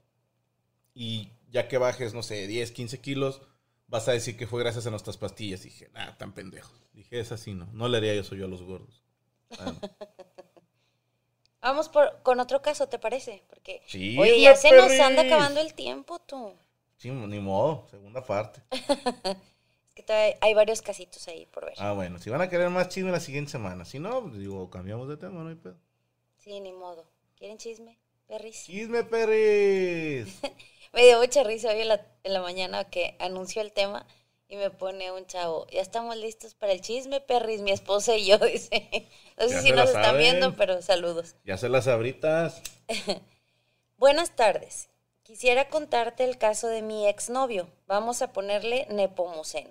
Y 0.94 1.30
ya 1.50 1.68
que 1.68 1.78
bajes, 1.78 2.14
no 2.14 2.22
sé, 2.22 2.46
10, 2.46 2.72
15 2.72 3.00
kilos, 3.00 3.42
vas 3.86 4.08
a 4.08 4.12
decir 4.12 4.36
que 4.36 4.46
fue 4.46 4.60
gracias 4.60 4.86
a 4.86 4.90
nuestras 4.90 5.16
pastillas. 5.16 5.62
dije, 5.62 5.88
nah, 5.92 6.16
tan 6.16 6.32
pendejo. 6.32 6.72
Dije, 6.92 7.20
es 7.20 7.32
así, 7.32 7.54
no. 7.54 7.66
No 7.72 7.88
le 7.88 7.98
haría 7.98 8.12
eso 8.14 8.34
yo 8.34 8.46
a 8.46 8.48
los 8.48 8.62
gordos. 8.62 9.02
Vamos 11.60 11.88
por, 11.90 12.22
con 12.22 12.40
otro 12.40 12.62
caso, 12.62 12.88
¿te 12.88 12.98
parece? 12.98 13.42
Porque, 13.48 13.82
Sí, 13.86 14.16
oye, 14.18 14.40
ya 14.40 14.56
se 14.56 14.72
nos 14.72 14.90
anda 14.92 15.22
acabando 15.22 15.60
el 15.60 15.74
tiempo, 15.74 16.18
tú. 16.20 16.54
Sí, 16.96 17.10
ni 17.10 17.40
modo, 17.40 17.86
segunda 17.90 18.24
parte. 18.24 18.62
Es 19.90 19.94
que 19.94 20.02
todavía 20.04 20.36
hay 20.40 20.54
varios 20.54 20.82
casitos 20.82 21.26
ahí 21.26 21.46
por 21.46 21.64
ver. 21.64 21.74
Ah, 21.78 21.92
bueno, 21.92 22.20
si 22.20 22.30
van 22.30 22.40
a 22.40 22.48
querer 22.48 22.70
más 22.70 22.88
chisme 22.90 23.10
la 23.10 23.18
siguiente 23.18 23.50
semana. 23.50 23.84
Si 23.84 23.98
no, 23.98 24.22
pues, 24.22 24.38
digo, 24.38 24.70
cambiamos 24.70 25.08
de 25.08 25.16
tema, 25.16 25.42
no 25.42 25.48
hay 25.48 25.56
pedo. 25.56 25.76
Sí, 26.38 26.60
ni 26.60 26.72
modo. 26.72 27.10
¿Quieren 27.36 27.58
chisme? 27.58 27.98
Perris. 28.28 28.64
¡Chisme, 28.66 29.02
perris! 29.02 30.38
Me 30.92 31.04
dio 31.04 31.18
mucha 31.20 31.42
risa 31.44 31.70
hoy 31.70 31.80
en 31.82 31.88
la, 31.88 32.06
en 32.24 32.32
la 32.32 32.40
mañana 32.42 32.84
que 32.84 33.16
anunció 33.20 33.62
el 33.62 33.72
tema 33.72 34.06
y 34.48 34.56
me 34.56 34.70
pone 34.70 35.12
un 35.12 35.26
chavo, 35.26 35.66
ya 35.68 35.80
estamos 35.80 36.16
listos 36.16 36.54
para 36.54 36.72
el 36.72 36.80
chisme, 36.80 37.20
perris, 37.20 37.60
mi 37.60 37.70
esposa 37.70 38.16
y 38.16 38.26
yo, 38.26 38.38
dice. 38.38 39.08
No 39.38 39.48
sé 39.48 39.54
Ya 39.54 39.62
si 39.62 39.72
nos 39.72 39.86
están 39.86 40.04
saben. 40.04 40.20
viendo, 40.20 40.56
pero 40.56 40.82
saludos. 40.82 41.36
ya 41.44 41.56
se 41.56 41.68
las 41.68 41.86
abritas. 41.86 42.60
Buenas 43.96 44.34
tardes. 44.34 44.88
Quisiera 45.22 45.68
contarte 45.68 46.24
el 46.24 46.38
caso 46.38 46.66
de 46.66 46.82
mi 46.82 47.06
exnovio. 47.06 47.68
Vamos 47.86 48.20
a 48.22 48.32
ponerle 48.32 48.86
Nepomuceno. 48.90 49.70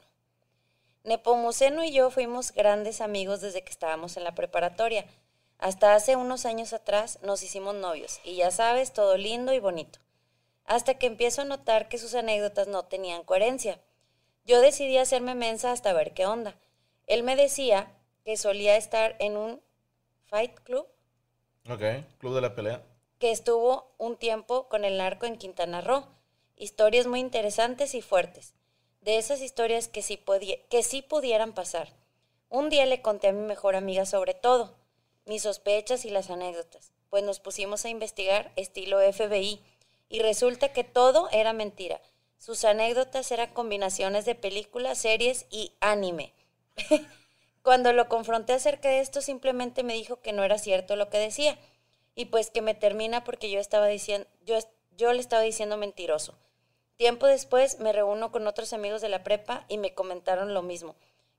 Nepomuceno 1.03 1.83
y 1.83 1.91
yo 1.91 2.11
fuimos 2.11 2.53
grandes 2.53 3.01
amigos 3.01 3.41
desde 3.41 3.63
que 3.63 3.71
estábamos 3.71 4.15
en 4.15 4.23
la 4.23 4.35
preparatoria. 4.35 5.05
Hasta 5.57 5.95
hace 5.95 6.15
unos 6.15 6.45
años 6.45 6.71
atrás 6.71 7.19
nos 7.23 7.43
hicimos 7.43 7.75
novios 7.75 8.21
y 8.23 8.35
ya 8.35 8.51
sabes, 8.51 8.93
todo 8.93 9.17
lindo 9.17 9.51
y 9.51 9.59
bonito. 9.59 9.99
Hasta 10.69 10.99
que 10.99 11.07
empiezo 11.07 11.41
a 11.41 11.45
notar 11.45 11.89
que 11.89 11.97
sus 11.97 12.13
anécdotas 12.13 12.67
no 12.67 12.85
tenían 12.85 13.23
coherencia. 13.23 13.81
Yo 14.45 14.61
decidí 14.61 14.97
hacerme 14.97 15.33
mensa 15.33 15.71
hasta 15.71 15.93
ver 15.93 16.13
qué 16.13 16.27
onda. 16.27 16.55
Él 17.07 17.23
me 17.23 17.35
decía 17.35 17.91
que 18.23 18.37
solía 18.37 18.77
estar 18.77 19.15
en 19.17 19.35
un 19.35 19.61
fight 20.27 20.53
club 20.59 20.85
Ok, 21.67 21.81
club 22.19 22.35
de 22.35 22.41
la 22.41 22.53
pelea. 22.53 22.83
que 23.17 23.31
estuvo 23.31 23.91
un 23.97 24.15
tiempo 24.15 24.69
con 24.69 24.85
el 24.85 24.97
narco 24.97 25.25
en 25.25 25.37
Quintana 25.37 25.81
Roo. 25.81 26.05
Historias 26.55 27.07
muy 27.07 27.19
interesantes 27.19 27.95
y 27.95 28.03
fuertes. 28.03 28.53
De 29.01 29.17
esas 29.17 29.41
historias 29.41 29.87
que 29.87 30.03
sí, 30.03 30.23
que 30.69 30.83
sí 30.83 31.01
pudieran 31.01 31.53
pasar. 31.53 31.89
Un 32.47 32.69
día 32.69 32.85
le 32.85 33.01
conté 33.01 33.29
a 33.29 33.33
mi 33.33 33.41
mejor 33.41 33.75
amiga 33.75 34.05
sobre 34.05 34.35
todo, 34.35 34.75
mis 35.25 35.41
sospechas 35.41 36.05
y 36.05 36.11
las 36.11 36.29
anécdotas, 36.29 36.91
pues 37.09 37.23
nos 37.23 37.39
pusimos 37.39 37.85
a 37.85 37.89
investigar 37.89 38.51
estilo 38.55 38.99
FBI 38.99 39.63
y 40.09 40.19
resulta 40.19 40.73
que 40.73 40.83
todo 40.83 41.29
era 41.31 41.53
mentira. 41.53 42.01
Sus 42.37 42.65
anécdotas 42.65 43.31
eran 43.31 43.53
combinaciones 43.53 44.25
de 44.25 44.35
películas, 44.35 44.97
series 44.97 45.45
y 45.49 45.73
anime. 45.79 46.33
Cuando 47.61 47.93
lo 47.93 48.09
confronté 48.09 48.53
acerca 48.53 48.89
de 48.89 49.01
esto, 49.01 49.21
simplemente 49.21 49.83
me 49.83 49.93
dijo 49.93 50.21
que 50.21 50.33
no 50.33 50.43
era 50.43 50.57
cierto 50.57 50.95
lo 50.95 51.09
que 51.09 51.19
decía. 51.19 51.57
Y 52.15 52.25
pues 52.25 52.49
que 52.49 52.61
me 52.61 52.73
termina 52.73 53.23
porque 53.23 53.49
yo 53.51 53.59
estaba 53.59 53.87
diciendo, 53.87 54.27
yo, 54.45 54.57
yo 54.97 55.13
le 55.13 55.19
estaba 55.19 55.41
diciendo 55.41 55.77
mentiroso. 55.77 56.37
Tiempo 56.97 57.27
después 57.27 57.79
me 57.79 57.93
reúno 57.93 58.31
con 58.31 58.47
otros 58.47 58.73
amigos 58.73 59.01
de 59.01 59.09
la 59.09 59.23
prepa 59.23 59.65
y 59.69 59.77
me 59.77 59.93
comentaron 59.93 60.53
lo 60.53 60.61
mismo, 60.61 60.95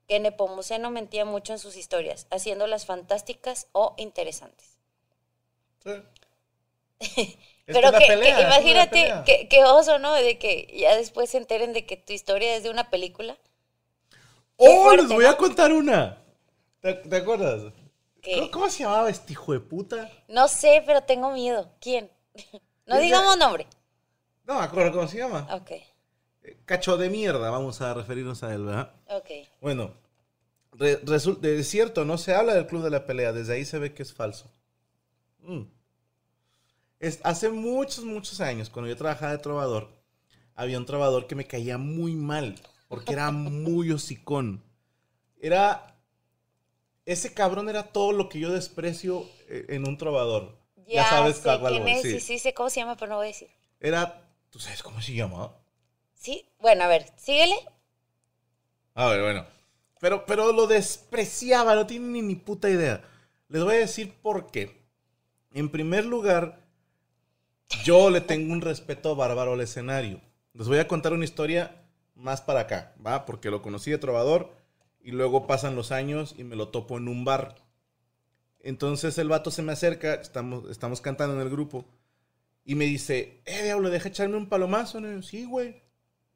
que 0.07 0.19
Nepomuceno 0.19 0.89
mentía 0.89 1.23
mucho 1.23 1.53
en 1.53 1.59
sus 1.59 1.75
historias, 1.77 2.25
haciéndolas 2.31 2.87
fantásticas 2.87 3.67
o 3.71 3.93
interesantes. 3.97 4.77
Sí. 5.83 7.37
Pero 7.73 7.91
que, 7.91 8.07
pelea, 8.07 8.35
que 8.35 8.41
imagínate, 8.43 9.13
que, 9.25 9.47
que 9.47 9.63
oso, 9.65 9.99
¿no? 9.99 10.13
De 10.13 10.37
que 10.37 10.67
ya 10.75 10.95
después 10.95 11.29
se 11.29 11.37
enteren 11.37 11.73
de 11.73 11.85
que 11.85 11.97
tu 11.97 12.13
historia 12.13 12.55
es 12.55 12.63
de 12.63 12.69
una 12.69 12.89
película. 12.89 13.37
¡Oh, 14.57 14.83
fuerte, 14.83 15.03
les 15.03 15.13
voy 15.13 15.25
a 15.25 15.37
contar 15.37 15.71
una! 15.71 16.17
¿Te, 16.81 16.93
te 16.93 17.15
acuerdas? 17.15 17.73
¿Cómo, 18.23 18.51
cómo 18.51 18.69
se 18.69 18.83
llamaba 18.83 19.09
este 19.09 19.33
hijo 19.33 19.53
de 19.53 19.59
puta? 19.59 20.09
No 20.27 20.47
sé, 20.47 20.83
pero 20.85 21.01
tengo 21.01 21.31
miedo. 21.31 21.71
¿Quién? 21.79 22.11
No 22.87 22.95
Es 22.97 23.03
digamos 23.03 23.37
nombre. 23.37 23.67
No 24.43 24.55
me 24.59 24.65
acuerdo 24.65 24.91
cómo 24.91 25.07
se 25.07 25.17
llama. 25.19 25.47
Ok, 25.53 25.71
Eh, 26.43 26.57
Cacho 26.65 26.97
de 26.97 27.09
mierda, 27.09 27.49
vamos 27.49 27.79
a 27.81 27.93
referirnos 27.93 28.43
a 28.43 28.53
él, 28.53 28.65
¿verdad? 28.65 28.91
ok. 29.09 29.29
Bueno, 29.61 29.93
re- 30.73 30.99
resul- 31.05 31.43
es 31.45 31.69
cierto, 31.69 32.03
no 32.05 32.17
se 32.17 32.33
habla 32.33 32.53
del 32.55 32.67
club 32.67 32.83
de 32.83 32.89
la 32.89 33.05
pelea, 33.05 33.31
desde 33.31 33.53
ahí 33.53 33.65
se 33.65 33.79
ve 33.79 33.93
que 33.93 34.03
es 34.03 34.13
falso. 34.13 34.51
Mm. 35.39 35.61
Es, 37.01 37.19
hace 37.23 37.49
muchos, 37.49 38.05
muchos 38.05 38.39
años, 38.41 38.69
cuando 38.69 38.87
yo 38.87 38.95
trabajaba 38.95 39.31
de 39.31 39.39
trovador, 39.39 39.89
había 40.53 40.77
un 40.77 40.85
trovador 40.85 41.25
que 41.25 41.33
me 41.33 41.47
caía 41.47 41.79
muy 41.79 42.13
mal, 42.13 42.61
porque 42.87 43.13
era 43.13 43.31
muy 43.31 43.91
hocicón. 43.91 44.63
Era... 45.39 45.87
Ese 47.03 47.33
cabrón 47.33 47.67
era 47.67 47.91
todo 47.91 48.11
lo 48.11 48.29
que 48.29 48.39
yo 48.39 48.51
desprecio 48.51 49.25
eh, 49.49 49.65
en 49.69 49.87
un 49.87 49.97
trovador. 49.97 50.55
Ya, 50.87 51.09
sabes 51.09 51.37
sé 51.37 51.57
cuál 51.59 51.73
quién 51.73 51.87
es, 51.87 52.01
sí. 52.03 52.11
sí, 52.11 52.19
sí 52.19 52.39
sé 52.39 52.53
cómo 52.53 52.69
se 52.69 52.81
llama, 52.81 52.95
pero 52.95 53.09
no 53.09 53.17
voy 53.17 53.25
a 53.25 53.27
decir. 53.29 53.49
Era... 53.79 54.21
¿Tú 54.51 54.59
sabes 54.59 54.83
cómo 54.83 55.01
se 55.01 55.13
llama? 55.13 55.51
Sí, 56.13 56.45
bueno, 56.59 56.83
a 56.83 56.87
ver, 56.87 57.09
síguele. 57.15 57.55
A 58.93 59.07
ver, 59.07 59.21
bueno. 59.21 59.45
Pero, 59.99 60.25
pero 60.25 60.51
lo 60.51 60.67
despreciaba, 60.67 61.73
no 61.73 61.87
tiene 61.87 62.07
ni, 62.07 62.21
ni 62.21 62.35
puta 62.35 62.69
idea. 62.69 63.01
Les 63.47 63.63
voy 63.63 63.75
a 63.75 63.79
decir 63.79 64.13
por 64.21 64.51
qué. 64.51 64.85
En 65.53 65.69
primer 65.69 66.05
lugar, 66.05 66.60
yo 67.83 68.09
le 68.09 68.21
tengo 68.21 68.53
un 68.53 68.61
respeto 68.61 69.15
bárbaro 69.15 69.53
al 69.53 69.61
escenario. 69.61 70.21
Les 70.53 70.67
voy 70.67 70.79
a 70.79 70.87
contar 70.87 71.13
una 71.13 71.25
historia 71.25 71.83
más 72.15 72.41
para 72.41 72.61
acá, 72.61 72.93
¿va? 73.05 73.25
Porque 73.25 73.49
lo 73.49 73.61
conocí 73.61 73.91
de 73.91 73.97
trovador 73.97 74.51
y 74.99 75.11
luego 75.11 75.47
pasan 75.47 75.75
los 75.75 75.91
años 75.91 76.35
y 76.37 76.43
me 76.43 76.55
lo 76.55 76.69
topo 76.69 76.97
en 76.97 77.07
un 77.07 77.25
bar. 77.25 77.55
Entonces 78.59 79.17
el 79.17 79.29
vato 79.29 79.49
se 79.49 79.63
me 79.63 79.71
acerca, 79.71 80.15
estamos, 80.15 81.01
cantando 81.01 81.35
en 81.35 81.41
el 81.41 81.49
grupo 81.49 81.85
y 82.63 82.75
me 82.75 82.85
dice, 82.85 83.41
eh, 83.45 83.63
diablo, 83.63 83.89
deja 83.89 84.09
echarme 84.09 84.37
un 84.37 84.49
palomazo. 84.49 84.99
Y 84.99 85.23
sí, 85.23 85.45
güey. 85.45 85.81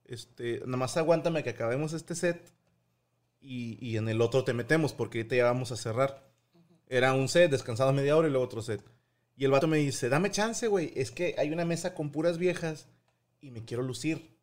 Este, 0.06 0.60
nada 0.66 0.78
más 0.78 0.98
aguántame 0.98 1.44
que 1.44 1.50
acabemos 1.50 1.94
este 1.94 2.14
set 2.16 2.52
y, 3.42 3.78
y 3.86 3.98
en 3.98 4.08
el 4.08 4.22
otro 4.22 4.44
te 4.44 4.54
metemos 4.54 4.94
porque 4.94 5.20
ahorita 5.20 5.36
ya 5.36 5.46
vamos 5.46 5.72
a 5.72 5.78
cerrar. 5.78 6.24
Era 6.88 7.14
un 7.14 7.28
set, 7.28 7.52
descansado 7.52 7.92
media 7.94 8.16
hora 8.16 8.28
y 8.28 8.32
luego 8.32 8.46
otro 8.46 8.62
set. 8.62 8.82
Y 9.38 9.46
el 9.46 9.52
vato 9.52 9.68
me 9.68 9.78
dice, 9.78 10.10
dame 10.10 10.32
chance, 10.32 10.68
güey. 10.68 10.94
Es 10.96 11.12
que 11.12 11.36
hay 11.38 11.52
una 11.52 11.66
mesa 11.66 11.94
con 11.94 12.12
puras 12.12 12.38
viejas 12.38 12.88
y 13.42 13.52
me 13.52 13.66
quiero 13.66 13.84
lucir. 13.84 14.38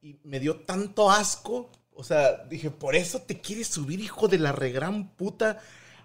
Y 0.00 0.18
me 0.24 0.40
dio 0.40 0.56
tanto 0.60 1.10
asco. 1.10 1.70
O 1.92 2.02
sea, 2.02 2.44
dije, 2.44 2.70
por 2.70 2.96
eso 2.96 3.20
te 3.22 3.40
quieres 3.40 3.68
subir, 3.68 4.00
hijo 4.00 4.26
de 4.26 4.38
la 4.38 4.52
regran 4.52 5.10
puta, 5.16 5.60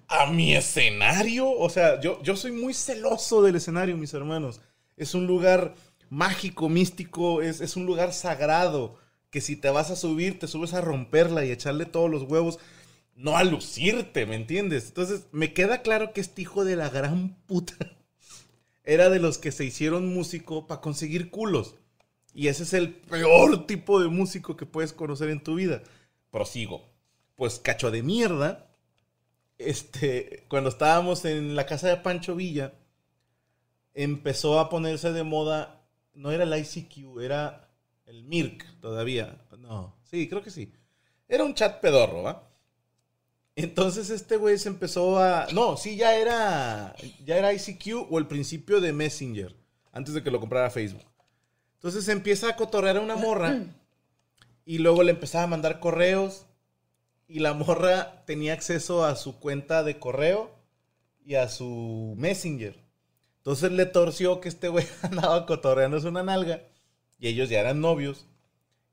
a 0.07 0.25
mi 0.25 0.55
escenario. 0.55 1.49
O 1.49 1.69
sea, 1.69 2.01
yo, 2.01 2.21
yo 2.21 2.35
soy 2.35 2.51
muy 2.51 2.73
celoso 2.73 3.41
del 3.41 3.55
escenario, 3.55 3.95
mis 3.95 4.13
hermanos. 4.13 4.59
Es 4.97 5.15
un 5.15 5.25
lugar 5.25 5.75
mágico, 6.09 6.67
místico, 6.67 7.41
es, 7.41 7.61
es 7.61 7.77
un 7.77 7.85
lugar 7.85 8.11
sagrado. 8.11 8.97
Que 9.29 9.39
si 9.39 9.55
te 9.55 9.69
vas 9.69 9.89
a 9.89 9.95
subir, 9.95 10.37
te 10.37 10.47
subes 10.47 10.73
a 10.73 10.81
romperla 10.81 11.45
y 11.45 11.51
echarle 11.51 11.85
todos 11.85 12.09
los 12.09 12.23
huevos 12.23 12.59
no 13.15 13.37
a 13.37 13.43
lucirte, 13.43 14.25
¿me 14.25 14.35
entiendes? 14.35 14.87
Entonces, 14.87 15.27
me 15.31 15.53
queda 15.53 15.81
claro 15.81 16.13
que 16.13 16.21
este 16.21 16.41
hijo 16.43 16.65
de 16.65 16.75
la 16.75 16.89
gran 16.89 17.35
puta 17.47 17.75
era 18.83 19.09
de 19.09 19.19
los 19.19 19.37
que 19.37 19.51
se 19.51 19.65
hicieron 19.65 20.13
músico 20.13 20.67
para 20.67 20.81
conseguir 20.81 21.31
culos. 21.31 21.75
Y 22.33 22.49
ese 22.49 22.63
es 22.63 22.73
el 22.73 22.93
peor 22.93 23.65
tipo 23.65 24.01
de 24.01 24.09
músico 24.09 24.57
que 24.57 24.65
puedes 24.65 24.91
conocer 24.91 25.29
en 25.29 25.41
tu 25.41 25.55
vida. 25.55 25.81
Prosigo. 26.29 26.89
Pues 27.35 27.59
cacho 27.59 27.91
de 27.91 28.03
mierda. 28.03 28.67
Este, 29.57 30.45
cuando 30.49 30.69
estábamos 30.69 31.23
en 31.23 31.55
la 31.55 31.65
casa 31.65 31.87
de 31.87 31.95
Pancho 31.95 32.35
Villa, 32.35 32.73
empezó 33.93 34.59
a 34.59 34.69
ponerse 34.69 35.13
de 35.13 35.23
moda, 35.23 35.87
no 36.13 36.31
era 36.31 36.43
el 36.43 36.53
ICQ, 36.53 37.21
era 37.21 37.69
el 38.05 38.25
Mirk 38.25 38.81
todavía. 38.81 39.41
No, 39.57 39.95
sí, 40.03 40.27
creo 40.27 40.43
que 40.43 40.51
sí. 40.51 40.73
Era 41.29 41.45
un 41.45 41.53
chat 41.53 41.79
pedorro, 41.79 42.23
¿va? 42.23 42.49
Entonces 43.55 44.09
este 44.09 44.35
güey 44.35 44.57
se 44.57 44.67
empezó 44.67 45.17
a... 45.17 45.47
No, 45.53 45.77
sí, 45.77 45.95
ya 45.95 46.15
era, 46.15 46.95
ya 47.23 47.37
era 47.37 47.53
ICQ 47.53 48.11
o 48.11 48.19
el 48.19 48.27
principio 48.27 48.81
de 48.81 48.91
Messenger, 48.91 49.55
antes 49.93 50.13
de 50.13 50.23
que 50.23 50.31
lo 50.31 50.41
comprara 50.41 50.69
Facebook. 50.69 51.05
Entonces 51.75 52.03
se 52.03 52.11
empieza 52.11 52.49
a 52.49 52.55
cotorrear 52.57 52.97
a 52.97 53.01
una 53.01 53.15
morra 53.15 53.63
y 54.65 54.79
luego 54.79 55.03
le 55.03 55.11
empezaba 55.11 55.45
a 55.45 55.47
mandar 55.47 55.79
correos 55.79 56.47
y 57.27 57.39
la 57.39 57.53
morra 57.53 58.25
tenía 58.25 58.53
acceso 58.53 59.05
a 59.05 59.15
su 59.15 59.39
cuenta 59.39 59.83
de 59.83 59.99
correo 59.99 60.51
y 61.23 61.35
a 61.35 61.47
su 61.47 62.15
Messenger. 62.17 62.77
Entonces 63.37 63.71
le 63.71 63.85
torció 63.85 64.41
que 64.41 64.49
este 64.49 64.67
güey 64.67 64.85
andaba 65.01 65.45
cotorreándose 65.45 66.07
una 66.07 66.23
nalga 66.23 66.63
y 67.19 67.27
ellos 67.27 67.49
ya 67.49 67.61
eran 67.61 67.79
novios 67.79 68.25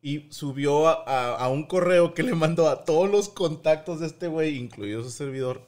y 0.03 0.27
subió 0.33 0.89
a, 0.89 1.05
a- 1.07 1.37
a 1.37 1.49
un 1.49 1.63
correo 1.65 2.13
que 2.13 2.23
le 2.25 2.35
mandó 2.35 2.69
a 2.69 2.85
todos 2.85 3.09
los 3.09 3.29
contactos 3.29 4.01
de 4.01 4.09
este 4.09 4.27
güey, 4.27 4.59
incluido 4.59 5.03
su 5.03 5.11
servidor, 5.11 5.63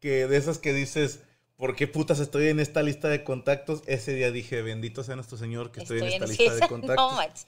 que 0.00 0.26
de 0.26 0.36
esas 0.36 0.58
que 0.58 0.72
dices, 0.72 1.20
¿por 1.56 1.74
qué 1.74 1.88
putas 1.88 2.20
estoy 2.20 2.48
en 2.48 2.60
esta 2.60 2.82
lista 2.82 3.08
de 3.08 3.24
contactos? 3.24 3.82
Ese 3.86 4.12
día 4.14 4.30
dije, 4.30 4.62
bendito 4.62 5.02
sea 5.02 5.16
nuestro 5.16 5.38
Señor 5.38 5.72
que 5.72 5.80
estoy, 5.80 5.98
en 5.98 6.04
esta 6.04 6.26
lista 6.26 6.54
de 6.54 6.60
contactos. 6.68 7.46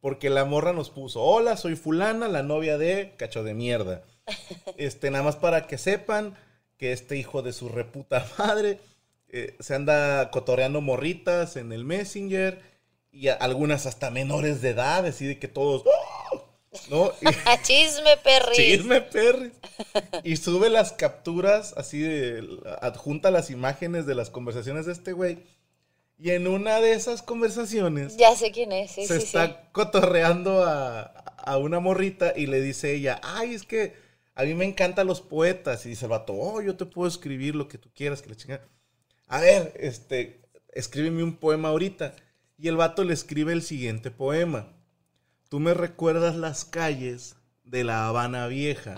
Porque 0.00 0.30
la 0.30 0.46
morra 0.46 0.72
nos 0.72 0.88
puso, 0.88 1.20
hola, 1.20 1.58
soy 1.58 1.76
fulana, 1.76 2.28
la 2.28 2.42
novia 2.42 2.78
de 2.78 3.12
cacho 3.18 3.42
de 3.44 3.54
mierda. 3.54 4.02
Este, 4.76 5.10
nada 5.10 5.24
más 5.24 5.36
para 5.36 5.66
que 5.66 5.76
sepan 5.76 6.34
que 6.78 6.92
este 6.92 7.16
hijo 7.16 7.42
de 7.42 7.52
su 7.52 7.68
reputa 7.68 8.26
madre 8.38 8.78
eh, 9.28 9.56
se 9.60 9.74
anda 9.74 10.30
cotorreando 10.30 10.80
morritas 10.80 11.56
en 11.56 11.72
el 11.72 11.84
Messenger 11.84 12.62
y 13.12 13.28
algunas 13.28 13.86
hasta 13.86 14.10
menores 14.10 14.62
de 14.62 14.70
edad, 14.70 15.04
así 15.06 15.26
de 15.26 15.38
que 15.38 15.48
todos, 15.48 15.84
¡oh! 15.86 16.48
¿no? 16.90 17.12
Y- 17.20 17.26
Chisme, 17.62 18.16
perris. 18.22 18.56
Chisme, 18.56 19.00
perris. 19.00 19.52
Y 20.22 20.36
sube 20.36 20.70
las 20.70 20.92
capturas, 20.92 21.74
así 21.76 22.00
de. 22.00 22.46
Adjunta 22.80 23.30
las 23.30 23.50
imágenes 23.50 24.06
de 24.06 24.14
las 24.14 24.30
conversaciones 24.30 24.86
de 24.86 24.92
este 24.92 25.12
güey. 25.12 25.38
Y 26.18 26.30
en 26.32 26.46
una 26.46 26.80
de 26.80 26.92
esas 26.92 27.22
conversaciones 27.22 28.16
Ya 28.18 28.36
sé 28.36 28.50
quién 28.52 28.72
es, 28.72 28.90
sí, 28.90 29.06
se 29.06 29.18
sí, 29.20 29.24
está 29.26 29.46
sí. 29.46 29.54
cotorreando 29.72 30.62
a, 30.64 31.00
a 31.02 31.56
una 31.56 31.80
morrita 31.80 32.34
y 32.36 32.46
le 32.46 32.60
dice 32.60 32.92
ella: 32.94 33.20
Ay, 33.24 33.54
es 33.54 33.62
que 33.64 33.94
a 34.34 34.44
mí 34.44 34.54
me 34.54 34.66
encantan 34.66 35.06
los 35.06 35.20
poetas. 35.22 35.86
Y 35.86 35.90
dice 35.90 36.04
el 36.04 36.10
vato: 36.10 36.34
Oh, 36.34 36.60
yo 36.60 36.76
te 36.76 36.84
puedo 36.86 37.08
escribir 37.08 37.54
lo 37.56 37.68
que 37.68 37.78
tú 37.78 37.90
quieras, 37.94 38.22
que 38.22 38.28
la 38.30 38.36
chingada. 38.36 38.68
A 39.28 39.40
ver, 39.40 39.72
este, 39.80 40.42
escríbeme 40.72 41.22
un 41.24 41.36
poema 41.36 41.70
ahorita. 41.70 42.14
Y 42.60 42.68
el 42.68 42.76
vato 42.76 43.04
le 43.04 43.14
escribe 43.14 43.54
el 43.54 43.62
siguiente 43.62 44.10
poema. 44.10 44.66
Tú 45.48 45.60
me 45.60 45.72
recuerdas 45.72 46.36
las 46.36 46.66
calles 46.66 47.36
de 47.64 47.84
la 47.84 48.06
Habana 48.06 48.48
Vieja, 48.48 48.96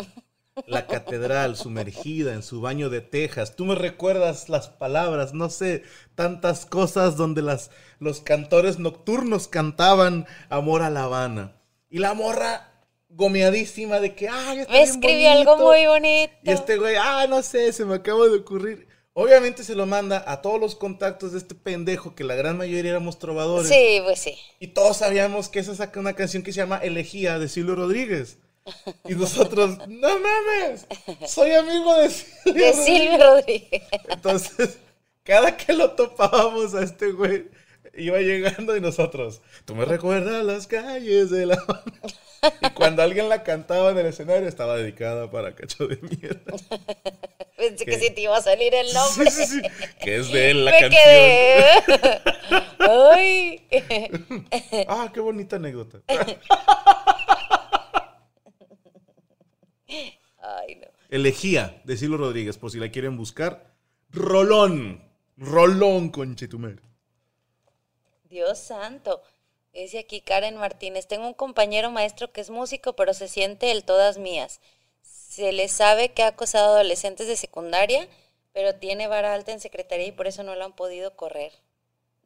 la 0.66 0.88
catedral 0.88 1.54
sumergida 1.56 2.34
en 2.34 2.42
su 2.42 2.60
baño 2.60 2.90
de 2.90 3.02
tejas. 3.02 3.54
Tú 3.54 3.64
me 3.64 3.76
recuerdas 3.76 4.48
las 4.48 4.66
palabras, 4.66 5.32
no 5.32 5.48
sé, 5.48 5.84
tantas 6.16 6.66
cosas 6.66 7.16
donde 7.16 7.40
las, 7.40 7.70
los 8.00 8.20
cantores 8.20 8.80
nocturnos 8.80 9.46
cantaban 9.46 10.26
amor 10.48 10.82
a 10.82 10.90
la 10.90 11.04
Habana. 11.04 11.52
Y 11.88 12.00
la 12.00 12.14
morra 12.14 12.68
gomeadísima 13.10 14.00
de 14.00 14.16
que, 14.16 14.28
ay, 14.28 14.58
está 14.58 14.72
Me 14.72 14.78
bien 14.78 14.88
escribió 14.88 15.30
algo 15.30 15.56
bonito". 15.56 15.68
muy 15.68 15.86
bonito. 15.86 16.32
Y 16.42 16.50
este 16.50 16.78
güey, 16.78 16.96
ah, 16.96 17.26
no 17.28 17.42
sé, 17.44 17.72
se 17.72 17.84
me 17.84 17.94
acaba 17.94 18.26
de 18.26 18.38
ocurrir. 18.38 18.88
Obviamente 19.14 19.62
se 19.62 19.74
lo 19.74 19.84
manda 19.84 20.24
a 20.26 20.40
todos 20.40 20.58
los 20.58 20.74
contactos 20.74 21.32
de 21.32 21.38
este 21.38 21.54
pendejo, 21.54 22.14
que 22.14 22.24
la 22.24 22.34
gran 22.34 22.56
mayoría 22.56 22.92
éramos 22.92 23.18
trovadores. 23.18 23.68
Sí, 23.68 24.00
pues 24.04 24.20
sí. 24.20 24.38
Y 24.58 24.68
todos 24.68 24.96
sabíamos 24.98 25.50
que 25.50 25.58
esa 25.60 25.74
saca 25.74 26.00
una 26.00 26.14
canción 26.14 26.42
que 26.42 26.52
se 26.52 26.58
llama 26.58 26.78
Elegía 26.78 27.38
de 27.38 27.48
Silvio 27.48 27.74
Rodríguez. 27.74 28.38
Y 29.04 29.14
nosotros, 29.14 29.76
no 29.88 30.08
mames, 30.18 30.86
soy 31.28 31.52
amigo 31.52 31.94
de 31.96 32.08
Silvio. 32.10 32.54
De 32.54 32.72
Rodríguez". 32.72 32.84
Silvio 32.84 33.18
Rodríguez. 33.18 33.82
Entonces, 34.08 34.78
cada 35.24 35.56
que 35.56 35.72
lo 35.74 35.90
topábamos 35.90 36.74
a 36.74 36.82
este 36.82 37.12
güey, 37.12 37.48
iba 37.94 38.18
llegando 38.18 38.76
y 38.76 38.80
nosotros, 38.80 39.42
tú 39.64 39.74
me 39.74 39.84
recuerdas 39.84 40.44
las 40.44 40.66
calles 40.66 41.30
de 41.30 41.46
la... 41.46 41.58
Y 42.60 42.70
cuando 42.70 43.02
alguien 43.02 43.28
la 43.28 43.44
cantaba 43.44 43.90
en 43.90 43.98
el 43.98 44.06
escenario, 44.06 44.48
estaba 44.48 44.76
dedicada 44.76 45.30
para 45.30 45.54
cacho 45.54 45.86
de 45.86 45.96
mierda. 45.98 46.52
Pensé 47.56 47.84
que 47.84 47.98
sí 47.98 48.10
te 48.10 48.22
iba 48.22 48.36
a 48.36 48.42
salir 48.42 48.74
el 48.74 48.92
nombre. 48.92 49.30
Sí, 49.30 49.46
sí, 49.46 49.60
sí. 49.60 49.68
Que 50.00 50.16
es 50.16 50.32
de 50.32 50.50
él 50.50 50.64
la 50.64 50.72
Me 50.72 50.80
canción. 50.80 51.02
quedé. 51.04 52.20
Ay. 53.12 53.66
Ah, 54.88 55.10
qué 55.14 55.20
bonita 55.20 55.56
anécdota. 55.56 56.00
Ay, 60.38 60.74
no. 60.76 60.88
Elegía 61.10 61.80
de 61.84 61.96
Silvio 61.96 62.16
Rodríguez, 62.18 62.58
por 62.58 62.70
si 62.70 62.78
la 62.78 62.90
quieren 62.90 63.16
buscar. 63.16 63.72
Rolón. 64.10 65.04
Rolón, 65.36 66.08
conchetumer. 66.08 66.80
Dios 68.32 68.58
santo. 68.58 69.22
Dice 69.74 70.00
aquí 70.00 70.22
Karen 70.22 70.56
Martínez, 70.56 71.06
tengo 71.06 71.26
un 71.26 71.34
compañero 71.34 71.90
maestro 71.90 72.32
que 72.32 72.40
es 72.40 72.50
músico, 72.50 72.94
pero 72.94 73.14
se 73.14 73.28
siente 73.28 73.70
el 73.70 73.84
todas 73.84 74.18
mías. 74.18 74.60
Se 75.02 75.52
le 75.52 75.68
sabe 75.68 76.12
que 76.12 76.22
ha 76.22 76.28
acosado 76.28 76.72
a 76.72 76.74
adolescentes 76.76 77.26
de 77.28 77.36
secundaria, 77.36 78.08
pero 78.52 78.74
tiene 78.74 79.06
vara 79.06 79.34
alta 79.34 79.52
en 79.52 79.60
secretaría 79.60 80.06
y 80.06 80.12
por 80.12 80.26
eso 80.26 80.42
no 80.42 80.54
lo 80.54 80.64
han 80.64 80.72
podido 80.74 81.14
correr. 81.14 81.52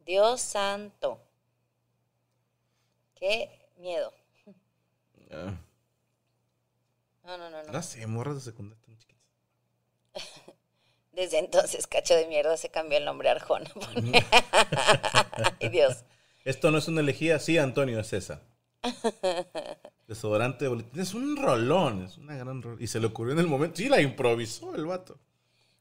Dios 0.04 0.40
santo. 0.40 1.18
Qué 3.16 3.50
miedo. 3.78 4.12
Ah, 5.32 5.54
No, 7.24 7.36
no, 7.36 7.50
no, 7.50 7.62
no. 7.64 7.72
no 7.72 7.82
sé, 7.82 8.06
morras 8.06 8.36
de 8.36 8.40
secundaria. 8.42 8.85
Desde 11.16 11.38
entonces, 11.38 11.86
cacho 11.88 12.14
de 12.14 12.26
mierda, 12.26 12.56
se 12.56 12.68
cambió 12.68 12.98
el 12.98 13.04
nombre 13.04 13.28
a 13.28 13.32
Arjona. 13.32 13.68
Ay, 15.60 15.68
Dios. 15.70 16.04
Esto 16.44 16.70
no 16.70 16.78
es 16.78 16.86
una 16.86 17.00
elegía, 17.00 17.38
sí, 17.40 17.58
Antonio, 17.58 17.98
es 17.98 18.12
esa. 18.12 18.42
Desodorante 20.06 20.66
de 20.66 20.68
boletín. 20.68 21.00
Es 21.02 21.14
un 21.14 21.36
rolón, 21.36 22.04
es 22.04 22.18
una 22.18 22.36
gran 22.36 22.62
rolón. 22.62 22.80
Y 22.80 22.86
se 22.86 23.00
le 23.00 23.06
ocurrió 23.06 23.32
en 23.32 23.40
el 23.40 23.48
momento. 23.48 23.78
Sí, 23.78 23.88
la 23.88 24.00
improvisó 24.00 24.74
el 24.76 24.86
vato. 24.86 25.18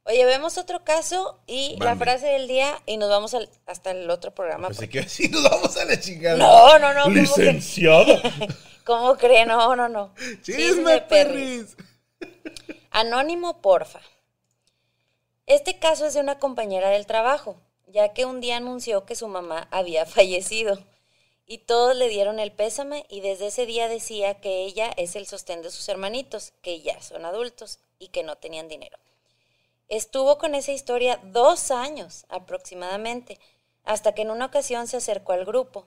Oye, 0.06 0.24
vemos 0.26 0.58
otro 0.58 0.84
caso 0.84 1.40
y 1.48 1.76
la 1.80 1.96
frase 1.96 2.28
del 2.28 2.48
día 2.48 2.80
y 2.86 2.98
nos 2.98 3.10
vamos 3.10 3.34
al- 3.34 3.50
hasta 3.66 3.92
el 3.92 4.10
otro 4.10 4.34
programa. 4.34 4.68
Pensé 4.68 4.88
que 4.88 5.00
así 5.00 5.28
nos 5.30 5.44
vamos 5.44 5.76
a 5.78 5.86
la 5.86 6.00
chingada. 6.00 6.38
No, 6.38 6.80
no, 6.80 6.94
no, 6.94 7.04
¿cómo 7.04 7.14
que- 7.16 7.22
Licenciada. 7.22 8.22
¿Cómo 8.86 9.18
cree? 9.18 9.46
No, 9.48 9.76
no, 9.76 9.90
no. 9.90 10.14
Chisme, 10.44 11.02
perris. 11.02 11.76
Anónimo, 12.92 13.62
porfa. 13.62 14.00
Este 15.48 15.78
caso 15.78 16.08
es 16.08 16.16
de 16.16 16.22
una 16.22 16.40
compañera 16.40 16.90
del 16.90 17.06
trabajo, 17.06 17.56
ya 17.86 18.14
que 18.14 18.26
un 18.26 18.42
día 18.42 18.58
anunció 18.58 19.06
que 19.06 19.16
su 19.16 19.28
mamá 19.28 19.68
había 19.70 20.06
fallecido 20.08 20.80
Y 21.46 21.60
todos 21.60 21.96
le 21.96 22.10
dieron 22.10 22.40
el 22.40 22.52
pésame 22.52 23.06
y 23.10 23.22
desde 23.22 23.48
ese 23.48 23.68
día 23.68 23.88
decía 23.88 24.42
que 24.42 24.64
ella 24.64 24.92
es 24.98 25.16
el 25.16 25.28
sostén 25.28 25.62
de 25.62 25.70
sus 25.70 25.88
hermanitos, 25.88 26.54
que 26.64 26.82
ya 26.82 27.00
son 27.02 27.26
adultos 27.26 27.78
y 28.00 28.08
que 28.08 28.24
no 28.24 28.36
tenían 28.38 28.68
dinero. 28.68 28.98
Estuvo 29.88 30.40
con 30.40 30.56
esa 30.56 30.72
historia 30.72 31.20
dos 31.26 31.70
años 31.70 32.26
aproximadamente, 32.30 33.40
hasta 33.84 34.16
que 34.16 34.24
en 34.24 34.32
una 34.32 34.48
ocasión 34.48 34.88
se 34.88 34.98
acercó 34.98 35.34
al 35.34 35.46
grupo. 35.46 35.86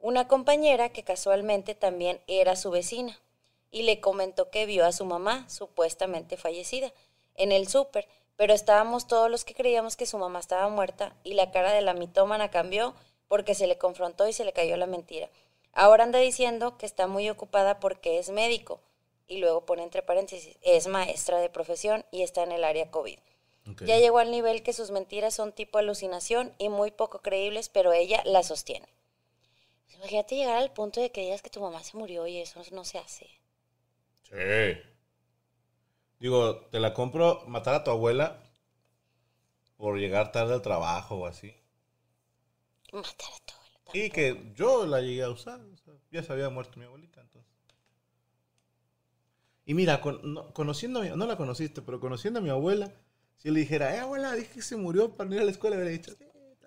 Una 0.00 0.26
compañera 0.26 0.88
que 0.88 1.04
casualmente 1.04 1.76
también 1.76 2.20
era 2.26 2.56
su 2.56 2.72
vecina 2.72 3.20
y 3.70 3.82
le 3.82 4.00
comentó 4.00 4.50
que 4.50 4.66
vio 4.66 4.84
a 4.84 4.90
su 4.90 5.04
mamá, 5.04 5.48
supuestamente 5.48 6.36
fallecida, 6.36 6.92
en 7.36 7.52
el 7.52 7.68
súper, 7.68 8.08
pero 8.40 8.54
estábamos 8.54 9.06
todos 9.06 9.30
los 9.30 9.44
que 9.44 9.52
creíamos 9.52 9.98
que 9.98 10.06
su 10.06 10.16
mamá 10.16 10.38
estaba 10.38 10.66
muerta 10.70 11.14
y 11.24 11.34
la 11.34 11.50
cara 11.50 11.74
de 11.74 11.82
la 11.82 11.92
mitómana 11.92 12.50
cambió 12.50 12.94
porque 13.28 13.54
se 13.54 13.66
le 13.66 13.76
confrontó 13.76 14.26
y 14.26 14.32
se 14.32 14.46
le 14.46 14.54
cayó 14.54 14.78
la 14.78 14.86
mentira. 14.86 15.28
Ahora 15.74 16.04
anda 16.04 16.20
diciendo 16.20 16.78
que 16.78 16.86
está 16.86 17.06
muy 17.06 17.28
ocupada 17.28 17.80
porque 17.80 18.18
es 18.18 18.30
médico 18.30 18.80
y 19.28 19.40
luego 19.40 19.66
pone 19.66 19.82
entre 19.82 20.00
paréntesis, 20.00 20.56
es 20.62 20.86
maestra 20.86 21.38
de 21.38 21.50
profesión 21.50 22.06
y 22.10 22.22
está 22.22 22.42
en 22.42 22.52
el 22.52 22.64
área 22.64 22.90
COVID. 22.90 23.18
Ya 23.84 23.98
llegó 23.98 24.20
al 24.20 24.30
nivel 24.30 24.62
que 24.62 24.72
sus 24.72 24.90
mentiras 24.90 25.34
son 25.34 25.52
tipo 25.52 25.76
alucinación 25.76 26.54
y 26.56 26.70
muy 26.70 26.92
poco 26.92 27.20
creíbles, 27.20 27.68
pero 27.68 27.92
ella 27.92 28.22
la 28.24 28.42
sostiene. 28.42 28.88
Imagínate 29.96 30.36
llegar 30.36 30.56
al 30.56 30.72
punto 30.72 31.02
de 31.02 31.12
que 31.12 31.20
digas 31.20 31.42
que 31.42 31.50
tu 31.50 31.60
mamá 31.60 31.84
se 31.84 31.94
murió 31.98 32.26
y 32.26 32.38
eso 32.38 32.62
no 32.72 32.86
se 32.86 32.96
hace. 32.96 33.26
Sí. 34.30 34.89
Digo, 36.20 36.56
te 36.70 36.78
la 36.78 36.94
compro 36.94 37.42
matar 37.48 37.74
a 37.74 37.84
tu 37.84 37.90
abuela 37.90 38.42
por 39.76 39.98
llegar 39.98 40.32
tarde 40.32 40.54
al 40.54 40.62
trabajo 40.62 41.16
o 41.16 41.26
así. 41.26 41.54
Matar 42.92 43.30
a 43.34 43.44
tu 43.46 43.54
abuela. 43.54 44.06
Y 44.06 44.10
que 44.10 44.52
yo 44.54 44.86
la 44.86 45.00
llegué 45.00 45.22
a 45.22 45.30
usar. 45.30 45.60
o 45.60 45.76
sea, 45.78 45.94
ya 46.12 46.22
se 46.22 46.32
había 46.32 46.50
muerto 46.50 46.78
mi 46.78 46.84
abuelita, 46.84 47.20
entonces. 47.20 47.50
Y 49.64 49.74
mira, 49.74 50.00
con- 50.00 50.34
no- 50.34 50.52
conociendo 50.52 51.00
a 51.00 51.02
mi, 51.04 51.10
no 51.10 51.26
la 51.26 51.36
conociste, 51.36 51.80
pero 51.82 52.00
conociendo 52.00 52.40
a 52.40 52.42
mi 52.42 52.50
abuela, 52.50 52.92
si 53.36 53.50
le 53.50 53.60
dijera, 53.60 53.94
eh, 53.94 54.00
abuela, 54.00 54.32
dije 54.34 54.54
que 54.54 54.62
se 54.62 54.76
murió 54.76 55.14
para 55.16 55.32
ir 55.34 55.40
a 55.40 55.44
la 55.44 55.50
escuela, 55.50 55.76
le 55.76 55.82
hubiera 55.82 55.96
dicho, 55.98 56.12
"Sí, 56.16 56.24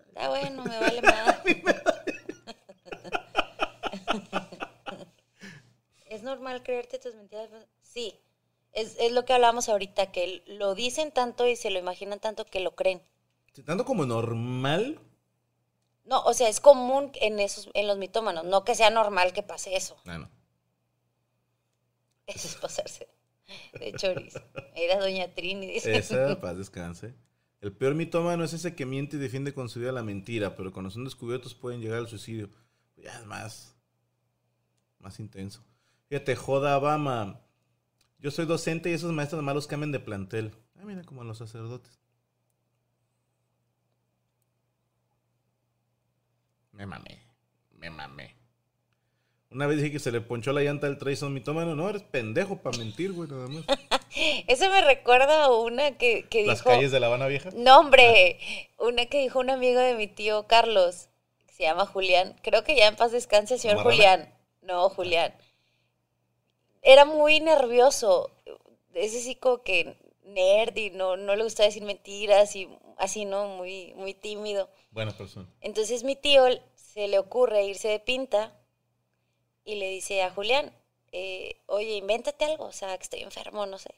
Está 0.08 0.30
bueno, 0.30 0.64
me 0.64 0.80
vale 0.80 1.02
más. 1.02 1.40
¿Es 6.06 6.24
normal 6.24 6.64
creerte 6.64 7.00
tus 7.00 7.16
mentiras? 7.16 7.50
Sí. 7.82 8.20
Es, 8.74 8.96
es 9.00 9.12
lo 9.12 9.24
que 9.26 9.34
hablábamos 9.34 9.70
ahorita, 9.70 10.12
que 10.12 10.44
lo 10.48 10.76
dicen 10.76 11.12
tanto 11.12 11.48
y 11.48 11.56
se 11.56 11.70
lo 11.70 11.80
imaginan 11.80 12.20
tanto 12.20 12.46
que 12.46 12.60
lo 12.60 12.76
creen. 12.76 13.02
tanto 13.66 13.86
como 13.86 14.06
normal. 14.06 15.00
No, 16.06 16.22
o 16.24 16.34
sea, 16.34 16.50
es 16.50 16.60
común 16.60 17.12
en 17.16 17.40
esos, 17.40 17.70
en 17.74 17.88
los 17.88 17.98
mitómanos, 17.98 18.44
no 18.44 18.64
que 18.66 18.76
sea 18.76 18.90
normal 18.90 19.32
que 19.32 19.44
pase 19.44 19.76
eso. 19.76 19.96
Ah, 20.06 20.18
no. 20.18 20.30
Eso 22.28 22.48
es 22.48 22.56
pasarse 22.56 23.10
de 23.80 23.94
chorizo. 23.94 24.42
Era 24.76 25.00
doña 25.00 25.34
Trini, 25.34 25.68
dice. 25.68 25.96
Esa, 25.98 26.40
paz 26.42 26.58
descanse. 26.58 27.14
El 27.62 27.72
peor 27.74 27.96
mitómano 27.96 28.44
es 28.44 28.54
ese 28.54 28.76
que 28.76 28.86
miente 28.86 29.16
y 29.16 29.20
defiende 29.20 29.54
con 29.54 29.70
su 29.70 29.80
vida 29.80 29.92
la 29.92 30.04
mentira, 30.04 30.56
pero 30.56 30.72
cuando 30.74 30.90
son 30.90 31.06
descubiertos 31.06 31.54
pueden 31.54 31.82
llegar 31.82 32.00
al 32.00 32.08
suicidio. 32.08 32.50
Ya 32.98 33.20
es 33.20 33.26
más, 33.26 33.76
más 35.00 35.20
intenso. 35.20 35.64
Fíjate, 36.10 36.36
joda 36.36 36.78
Obama. 36.78 37.42
Yo 38.24 38.32
soy 38.32 38.46
docente 38.46 38.90
y 38.90 38.94
esos 38.94 39.12
maestros 39.12 39.44
malos 39.44 39.68
cambian 39.68 39.92
de 39.92 40.00
plantel. 40.00 40.56
Ah, 40.80 40.86
mira, 40.86 41.04
como 41.04 41.26
los 41.26 41.38
sacerdotes. 41.38 42.00
Me 46.72 46.86
mamé, 46.86 47.22
me 47.78 47.90
mamé. 47.90 48.34
Una 49.52 49.68
vez 49.68 49.76
dije 49.76 49.92
que 49.92 50.00
se 50.00 50.14
le 50.14 50.22
ponchó 50.22 50.54
la 50.54 50.62
llanta 50.62 50.88
al 50.88 50.98
Trayson 50.98 51.34
mitómano. 51.34 51.76
No, 51.76 51.90
eres 51.90 52.04
pendejo 52.04 52.62
para 52.62 52.78
mentir, 52.78 53.12
güey, 53.12 53.30
nada 53.30 53.50
más. 53.50 53.66
Eso 54.48 54.70
me 54.70 54.82
recuerda 54.82 55.44
a 55.44 55.52
una 55.52 55.98
que, 55.98 56.26
que 56.30 56.46
Las 56.46 56.60
dijo... 56.60 56.70
calles 56.70 56.94
de 56.94 57.02
La 57.02 57.08
Habana 57.08 57.28
Vieja. 57.28 57.50
No, 57.54 57.78
hombre, 57.78 58.40
una 58.80 59.06
que 59.08 59.20
dijo 59.20 59.42
un 59.42 59.50
amigo 59.50 59.82
de 59.82 59.96
mi 59.96 60.08
tío 60.08 60.48
Carlos, 60.48 61.10
que 61.46 61.54
se 61.54 61.64
llama 61.64 61.86
Julián. 61.86 62.38
Creo 62.42 62.64
que 62.64 62.78
ya 62.78 62.88
en 62.88 62.96
paz 62.96 63.12
descanse 63.12 63.56
el 63.56 63.60
señor. 63.60 63.84
Julián. 63.84 64.34
No, 64.62 64.88
Julián. 64.88 65.34
Era 66.84 67.06
muy 67.06 67.40
nervioso. 67.40 68.30
Ese 68.94 69.22
sí 69.22 69.36
como 69.36 69.64
que 69.64 69.98
nerd 70.26 70.76
y 70.78 70.92
no, 70.92 71.18
no 71.18 71.36
le 71.36 71.44
gusta 71.44 71.64
decir 71.64 71.84
mentiras 71.84 72.56
y 72.56 72.70
así, 72.98 73.26
¿no? 73.26 73.48
Muy, 73.48 73.94
muy 73.96 74.14
tímido. 74.14 74.70
Buena 74.92 75.16
persona. 75.18 75.50
Entonces 75.62 76.04
mi 76.04 76.16
tío 76.16 76.46
se 76.76 77.08
le 77.08 77.18
ocurre 77.18 77.66
irse 77.66 77.88
de 77.88 78.00
pinta 78.00 78.54
y 79.66 79.76
le 79.76 79.90
dice 79.90 80.22
a 80.22 80.30
Julián, 80.32 80.74
eh, 81.12 81.62
oye, 81.68 81.96
invéntate 81.96 82.46
algo, 82.46 82.66
o 82.66 82.72
sea, 82.72 82.98
que 82.98 83.04
estoy 83.04 83.22
enfermo, 83.22 83.66
no 83.66 83.78
sé. 83.78 83.96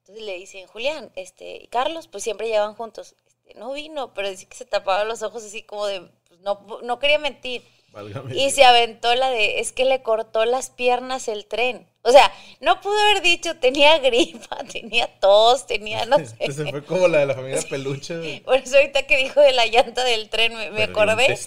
Entonces 0.00 0.24
le 0.24 0.36
dicen, 0.36 0.66
Julián, 0.68 1.10
este, 1.16 1.56
y 1.62 1.66
Carlos, 1.68 2.06
pues 2.06 2.22
siempre 2.22 2.48
llevan 2.48 2.74
juntos. 2.74 3.16
Este, 3.26 3.54
no 3.54 3.72
vino, 3.72 4.14
pero 4.14 4.30
dice 4.30 4.46
que 4.46 4.56
se 4.56 4.64
tapaba 4.64 5.04
los 5.04 5.22
ojos 5.22 5.44
así 5.44 5.62
como 5.62 5.86
de, 5.86 6.08
pues, 6.28 6.40
no, 6.40 6.64
no 6.82 6.98
quería 6.98 7.18
mentir. 7.18 7.62
Válgame 7.96 8.36
Y 8.36 8.50
se 8.50 8.62
aventó 8.62 9.14
la 9.14 9.30
de, 9.30 9.58
es 9.58 9.72
que 9.72 9.86
le 9.86 10.02
cortó 10.02 10.44
las 10.44 10.68
piernas 10.68 11.28
el 11.28 11.46
tren. 11.46 11.88
O 12.02 12.12
sea, 12.12 12.30
no 12.60 12.82
pudo 12.82 12.98
haber 13.00 13.22
dicho, 13.22 13.56
tenía 13.56 13.98
gripa, 13.98 14.58
tenía 14.70 15.08
tos, 15.18 15.66
tenía, 15.66 16.04
no 16.04 16.18
sé. 16.38 16.52
Se 16.52 16.70
fue 16.70 16.84
como 16.84 17.08
la 17.08 17.20
de 17.20 17.26
la 17.26 17.34
familia 17.34 17.62
Peluche. 17.70 18.42
Por 18.44 18.56
eso 18.56 18.76
ahorita 18.76 19.04
que 19.06 19.16
dijo 19.16 19.40
de 19.40 19.52
la 19.52 19.64
llanta 19.66 20.04
del 20.04 20.28
tren, 20.28 20.54
me, 20.54 20.70
me 20.70 20.82
acordé. 20.82 21.38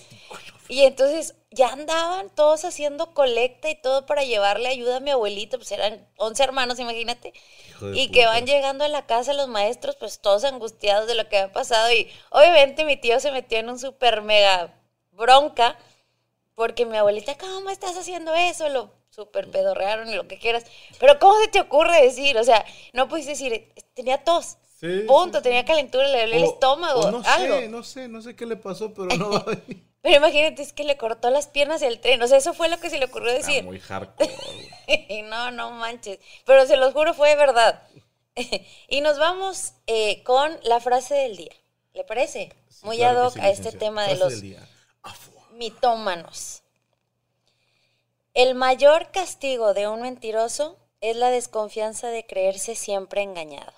Y 0.67 0.81
entonces 0.85 1.35
ya 1.51 1.69
andaban 1.69 2.29
todos 2.33 2.65
haciendo 2.65 3.13
colecta 3.13 3.69
y 3.69 3.75
todo 3.75 4.07
para 4.07 4.23
llevarle 4.23 4.69
ayuda 4.69 4.97
a 4.97 4.99
mi 4.99 5.11
abuelito, 5.11 5.57
pues 5.57 5.71
eran 5.71 6.07
11 6.17 6.43
hermanos, 6.43 6.79
imagínate. 6.79 7.33
Y 7.93 8.09
que 8.09 8.25
van 8.25 8.45
llegando 8.45 8.85
a 8.85 8.87
la 8.87 9.05
casa 9.05 9.33
los 9.33 9.47
maestros, 9.47 9.95
pues 9.95 10.19
todos 10.19 10.43
angustiados 10.45 11.07
de 11.07 11.15
lo 11.15 11.29
que 11.29 11.37
había 11.37 11.53
pasado. 11.53 11.91
Y 11.91 12.09
obviamente 12.31 12.85
mi 12.85 12.97
tío 12.97 13.19
se 13.19 13.31
metió 13.31 13.59
en 13.59 13.69
un 13.69 13.79
super 13.79 14.21
mega 14.21 14.73
bronca, 15.11 15.77
porque 16.59 16.85
mi 16.85 16.97
abuelita, 16.97 17.37
¿cómo 17.37 17.69
estás 17.69 17.95
haciendo 17.97 18.35
eso? 18.35 18.67
Lo 18.67 18.91
super 19.11 19.49
pedorrearon 19.49 20.09
y 20.09 20.15
lo 20.15 20.27
que 20.27 20.37
quieras. 20.37 20.65
Pero 20.99 21.17
¿cómo 21.17 21.39
se 21.39 21.47
te 21.47 21.61
ocurre 21.61 22.01
decir? 22.01 22.37
O 22.37 22.43
sea, 22.43 22.65
no 22.91 23.07
puedes 23.07 23.27
decir, 23.27 23.73
tenía 23.93 24.25
tos. 24.25 24.57
Sí, 24.77 25.05
Punto, 25.07 25.37
sí, 25.37 25.43
tenía 25.43 25.63
calentura, 25.63 26.05
le 26.09 26.19
dolía 26.19 26.35
el 26.35 26.43
estómago, 26.43 26.99
o 26.99 27.11
no 27.11 27.21
algo. 27.25 27.55
sé, 27.55 27.69
no 27.69 27.83
sé, 27.83 28.07
no 28.09 28.21
sé 28.21 28.35
qué 28.35 28.45
le 28.45 28.57
pasó, 28.57 28.93
pero 28.93 29.05
no 29.15 29.29
va 29.31 29.37
a 29.37 29.43
venir. 29.45 29.85
Pero 30.01 30.17
imagínate, 30.17 30.61
es 30.61 30.73
que 30.73 30.83
le 30.83 30.97
cortó 30.97 31.29
las 31.29 31.47
piernas 31.47 31.79
del 31.79 32.01
tren. 32.01 32.21
O 32.21 32.27
sea, 32.27 32.37
eso 32.37 32.53
fue 32.53 32.67
lo 32.67 32.77
que 32.77 32.89
se 32.89 32.97
le 32.99 33.05
ocurrió 33.05 33.31
Está 33.31 33.47
decir. 33.47 33.63
muy 33.63 33.79
hardcore, 33.79 34.29
no, 35.29 35.51
no 35.51 35.71
manches. 35.71 36.19
Pero 36.45 36.65
se 36.65 36.75
los 36.75 36.91
juro, 36.91 37.13
fue 37.13 37.37
verdad. 37.37 37.83
y 38.89 38.99
nos 38.99 39.17
vamos 39.17 39.75
eh, 39.87 40.23
con 40.23 40.59
la 40.63 40.81
frase 40.81 41.15
del 41.15 41.37
día. 41.37 41.55
¿Le 41.93 42.03
parece? 42.03 42.53
Sí, 42.67 42.85
Muy 42.85 42.97
claro 42.97 43.21
ad 43.21 43.27
hoc 43.27 43.33
sí, 43.35 43.39
a 43.39 43.49
este 43.49 43.71
licenciado. 43.71 43.79
tema 43.79 44.01
de 44.03 44.17
Frase 44.17 44.23
los 44.25 44.31
del 44.33 44.41
día. 44.41 44.67
Mitómanos. 45.59 46.63
El 48.33 48.55
mayor 48.55 49.11
castigo 49.11 49.73
de 49.73 49.89
un 49.89 50.03
mentiroso 50.03 50.79
es 51.01 51.17
la 51.17 51.31
desconfianza 51.31 52.07
de 52.07 52.25
creerse 52.25 52.75
siempre 52.75 53.23
engañado. 53.23 53.73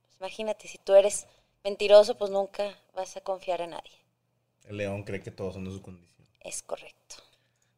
Pues 0.00 0.16
imagínate, 0.20 0.68
si 0.68 0.78
tú 0.78 0.94
eres 0.94 1.26
mentiroso, 1.64 2.16
pues 2.16 2.30
nunca 2.30 2.78
vas 2.94 3.14
a 3.18 3.20
confiar 3.20 3.60
en 3.60 3.72
nadie. 3.72 3.92
El 4.64 4.78
león 4.78 5.02
cree 5.02 5.22
que 5.22 5.30
todos 5.30 5.52
son 5.52 5.66
de 5.66 5.72
su 5.72 5.82
condición. 5.82 6.26
Es 6.40 6.62
correcto. 6.62 7.16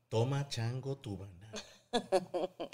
Toma 0.09 0.49
chango 0.49 0.95
tu 0.97 1.17
banana. 1.17 1.53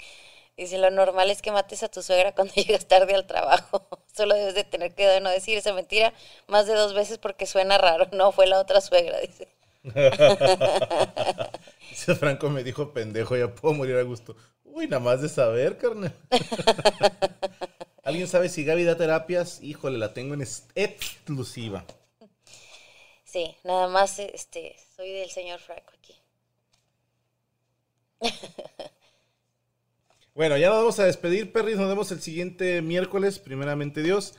Dice, 0.55 0.77
lo 0.77 0.91
normal 0.91 1.31
es 1.31 1.41
que 1.41 1.51
mates 1.51 1.81
a 1.83 1.89
tu 1.89 2.03
suegra 2.03 2.31
cuando 2.35 2.53
llegas 2.53 2.87
tarde 2.87 3.15
al 3.15 3.25
trabajo. 3.25 3.87
Solo 4.15 4.35
debes 4.35 4.55
de 4.55 4.63
tener 4.63 4.93
cuidado 4.93 5.15
de 5.15 5.21
no 5.21 5.29
decir 5.29 5.57
esa 5.57 5.73
mentira 5.73 6.13
más 6.47 6.67
de 6.67 6.73
dos 6.73 6.93
veces 6.93 7.17
porque 7.17 7.45
suena 7.45 7.77
raro. 7.77 8.07
No, 8.11 8.31
fue 8.31 8.47
la 8.47 8.59
otra 8.59 8.81
suegra, 8.81 9.19
dice. 9.19 9.47
Ese 11.91 12.15
Franco 12.15 12.49
me 12.49 12.63
dijo 12.63 12.93
pendejo, 12.93 13.35
ya 13.35 13.53
puedo 13.53 13.73
morir 13.73 13.97
a 13.97 14.03
gusto. 14.03 14.35
Uy, 14.63 14.87
nada 14.87 15.01
más 15.01 15.21
de 15.21 15.29
saber, 15.29 15.77
carnal. 15.77 16.15
¿Alguien 18.03 18.27
sabe 18.27 18.49
si 18.49 18.63
Gaby 18.63 18.83
da 18.85 18.97
terapias? 18.97 19.61
Híjole, 19.61 19.97
la 19.97 20.13
tengo 20.13 20.33
en 20.33 20.41
exclusiva. 20.75 21.85
Sí, 23.23 23.55
nada 23.63 23.87
más 23.87 24.19
este, 24.19 24.75
soy 24.95 25.11
del 25.11 25.29
señor 25.29 25.59
Franco 25.59 25.91
aquí. 25.97 26.15
Bueno, 30.35 30.57
ya 30.57 30.69
nos 30.69 30.77
vamos 30.79 30.99
a 30.99 31.05
despedir, 31.05 31.51
Perris. 31.53 31.77
Nos 31.77 31.87
vemos 31.89 32.11
el 32.11 32.21
siguiente 32.21 32.81
miércoles, 32.81 33.39
primeramente 33.39 34.01
Dios. 34.01 34.33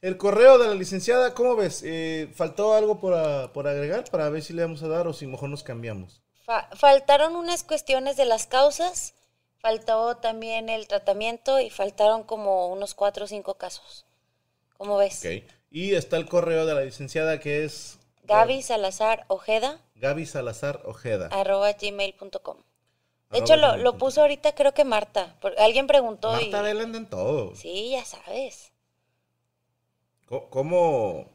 El 0.00 0.16
correo 0.16 0.58
de 0.58 0.68
la 0.68 0.74
licenciada, 0.74 1.34
¿cómo 1.34 1.56
ves? 1.56 1.82
Eh, 1.84 2.30
¿Faltó 2.34 2.74
algo 2.74 2.98
por, 3.00 3.14
a- 3.14 3.52
por 3.52 3.66
agregar 3.68 4.04
para 4.10 4.28
ver 4.30 4.42
si 4.42 4.52
le 4.52 4.62
vamos 4.62 4.82
a 4.82 4.88
dar 4.88 5.06
o 5.06 5.12
si 5.12 5.26
mejor 5.26 5.48
nos 5.48 5.62
cambiamos? 5.62 6.22
Fa- 6.44 6.68
faltaron 6.76 7.36
unas 7.36 7.62
cuestiones 7.64 8.16
de 8.16 8.24
las 8.24 8.46
causas, 8.46 9.14
faltó 9.58 10.16
también 10.16 10.68
el 10.68 10.86
tratamiento 10.88 11.58
y 11.60 11.70
faltaron 11.70 12.22
como 12.24 12.68
unos 12.68 12.94
cuatro 12.94 13.24
o 13.24 13.28
cinco 13.28 13.54
casos. 13.58 14.06
¿Cómo 14.76 14.96
ves? 14.96 15.24
Ok. 15.24 15.44
Y 15.70 15.94
está 15.94 16.16
el 16.16 16.26
correo 16.26 16.64
de 16.64 16.74
la 16.74 16.82
licenciada 16.82 17.40
que 17.40 17.64
es 17.64 17.98
Gaby 18.24 18.62
Salazar 18.62 19.24
Ojeda, 19.28 19.80
Gaby 19.96 20.26
Salazar 20.26 20.80
Ojeda. 20.84 21.28
arroba 21.32 21.72
gmail.com. 21.72 22.58
De 23.30 23.38
hecho, 23.40 23.56
lo, 23.56 23.76
lo 23.76 23.98
puso 23.98 24.22
ahorita, 24.22 24.54
creo 24.54 24.72
que 24.72 24.84
Marta. 24.84 25.36
Alguien 25.58 25.86
preguntó 25.86 26.30
y... 26.40 26.44
Marta 26.44 26.62
Vela 26.62 26.84
anda 26.84 26.98
en 26.98 27.06
todo. 27.06 27.54
Sí, 27.54 27.90
ya 27.90 28.04
sabes. 28.04 28.72
¿Cómo? 30.26 31.30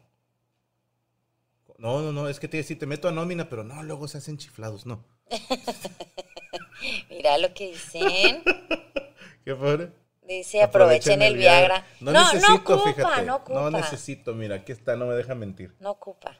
No, 1.78 2.02
no, 2.02 2.12
no, 2.12 2.30
es 2.30 2.39
que 2.39 2.48
te, 2.48 2.64
si 2.64 2.76
te 2.76 2.86
meto 2.86 3.08
a 3.08 3.12
nómina, 3.12 3.50
pero 3.50 3.64
no, 3.64 3.84
luego 3.84 4.08
se 4.08 4.18
hacen 4.20 4.38
chiflados, 4.38 4.86
no. 4.86 5.04
Mira 7.10 7.38
lo 7.38 7.54
que 7.54 7.72
dicen. 7.72 8.44
¿Qué 9.46 9.56
fue? 9.56 9.91
Dice, 10.22 10.64
aprovechen 10.64 11.22
el 11.22 11.36
Viagra. 11.36 11.86
No, 12.00 12.12
No, 12.12 12.24
no 12.24 12.34
necesito, 12.34 12.76
ocupa, 12.76 12.94
fíjate. 12.94 13.22
no 13.24 13.36
ocupa. 13.36 13.60
No 13.60 13.72
necesito, 13.72 14.34
mira, 14.34 14.56
aquí 14.56 14.72
está, 14.72 14.96
no 14.96 15.06
me 15.06 15.16
deja 15.16 15.36
mentir. 15.36 15.76
No 15.80 15.91
ocupa. 15.91 16.38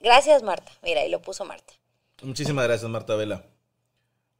Gracias, 0.00 0.42
Marta. 0.42 0.70
Mira, 0.82 1.00
ahí 1.00 1.10
lo 1.10 1.20
puso 1.20 1.44
Marta. 1.44 1.72
Muchísimas 2.22 2.64
gracias, 2.66 2.88
Marta 2.90 3.14
Vela. 3.16 3.44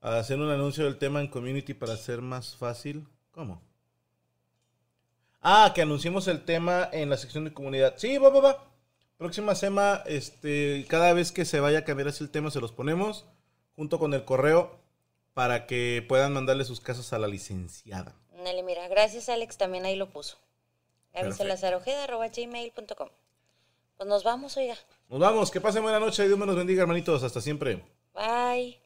Hacer 0.01 0.38
un 0.38 0.51
anuncio 0.51 0.84
del 0.84 0.99
tema 0.99 1.20
en 1.20 1.28
community 1.28 1.74
para 1.74 1.94
hacer 1.94 2.22
más 2.22 2.57
fácil. 2.57 3.07
¿Cómo? 3.32 3.61
Ah, 5.40 5.72
que 5.74 5.82
anunciemos 5.82 6.28
el 6.28 6.44
tema 6.44 6.88
en 6.92 7.11
la 7.11 7.16
sección 7.16 7.44
de 7.44 7.53
comunidad. 7.53 7.94
Sí, 7.97 8.18
va, 8.18 8.30
va, 8.30 8.40
va. 8.40 8.64
Próxima 9.16 9.55
semana, 9.55 10.03
este, 10.07 10.84
cada 10.88 11.12
vez 11.12 11.32
que 11.32 11.44
se 11.44 11.61
vaya 11.61 11.80
a 11.80 11.84
cambiar 11.84 12.09
así 12.09 12.22
el 12.22 12.30
tema, 12.30 12.51
se 12.51 12.61
los 12.61 12.72
ponemos 12.72 13.24
junto 13.74 13.99
con 13.99 14.12
el 14.14 14.24
correo 14.24 14.78
para 15.34 15.66
que 15.66 16.05
puedan 16.09 16.32
mandarle 16.32 16.64
sus 16.64 16.80
casos 16.80 17.12
a 17.12 17.18
la 17.18 17.26
licenciada. 17.26 18.14
Nelly, 18.42 18.62
mira, 18.62 18.88
gracias, 18.88 19.28
Alex. 19.28 19.57
También 19.57 19.84
ahí 19.84 19.97
lo 19.97 20.09
puso. 20.09 20.36
Gmail.com. 21.14 23.09
Pues 23.97 24.09
nos 24.09 24.24
vamos, 24.24 24.57
oiga. 24.57 24.76
Nos 25.09 25.20
vamos, 25.20 25.51
que 25.51 25.61
pasen 25.61 25.82
buena 25.82 26.01
noche 26.01 26.24
y 26.24 26.26
Dios 26.26 26.38
me 26.38 26.47
los 26.47 26.57
bendiga, 26.57 26.82
hermanitos. 26.82 27.22
Hasta 27.22 27.40
siempre. 27.40 27.82
Bye. 28.14 28.86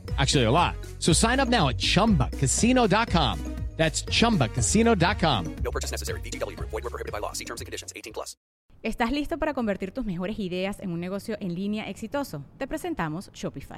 Actually, 0.17 0.45
a 0.45 0.51
lot. 0.51 0.75
So 0.99 1.13
sign 1.13 1.39
up 1.39 1.47
now 1.47 1.69
at 1.69 1.77
chumbacasino.com. 1.77 3.39
That's 3.77 4.03
chumbacasino.com. 4.03 5.55
No 5.63 5.71
purchase 5.71 5.91
necessary. 5.91 6.19
VGW 6.21 6.55
Group. 6.55 6.69
Void 6.69 6.83
were 6.83 6.91
prohibited 6.91 7.11
by 7.11 7.19
law. 7.19 7.33
See 7.33 7.45
terms 7.45 7.61
and 7.61 7.65
conditions. 7.65 7.91
18 7.95 8.13
plus. 8.13 8.35
¿Estás 8.83 9.11
listo 9.11 9.37
para 9.37 9.53
convertir 9.53 9.91
tus 9.91 10.05
mejores 10.05 10.39
ideas 10.39 10.79
en 10.79 10.91
un 10.91 10.99
negocio 10.99 11.37
en 11.39 11.55
línea 11.55 11.89
exitoso? 11.89 12.43
Te 12.57 12.67
presentamos 12.67 13.31
Shopify. 13.31 13.77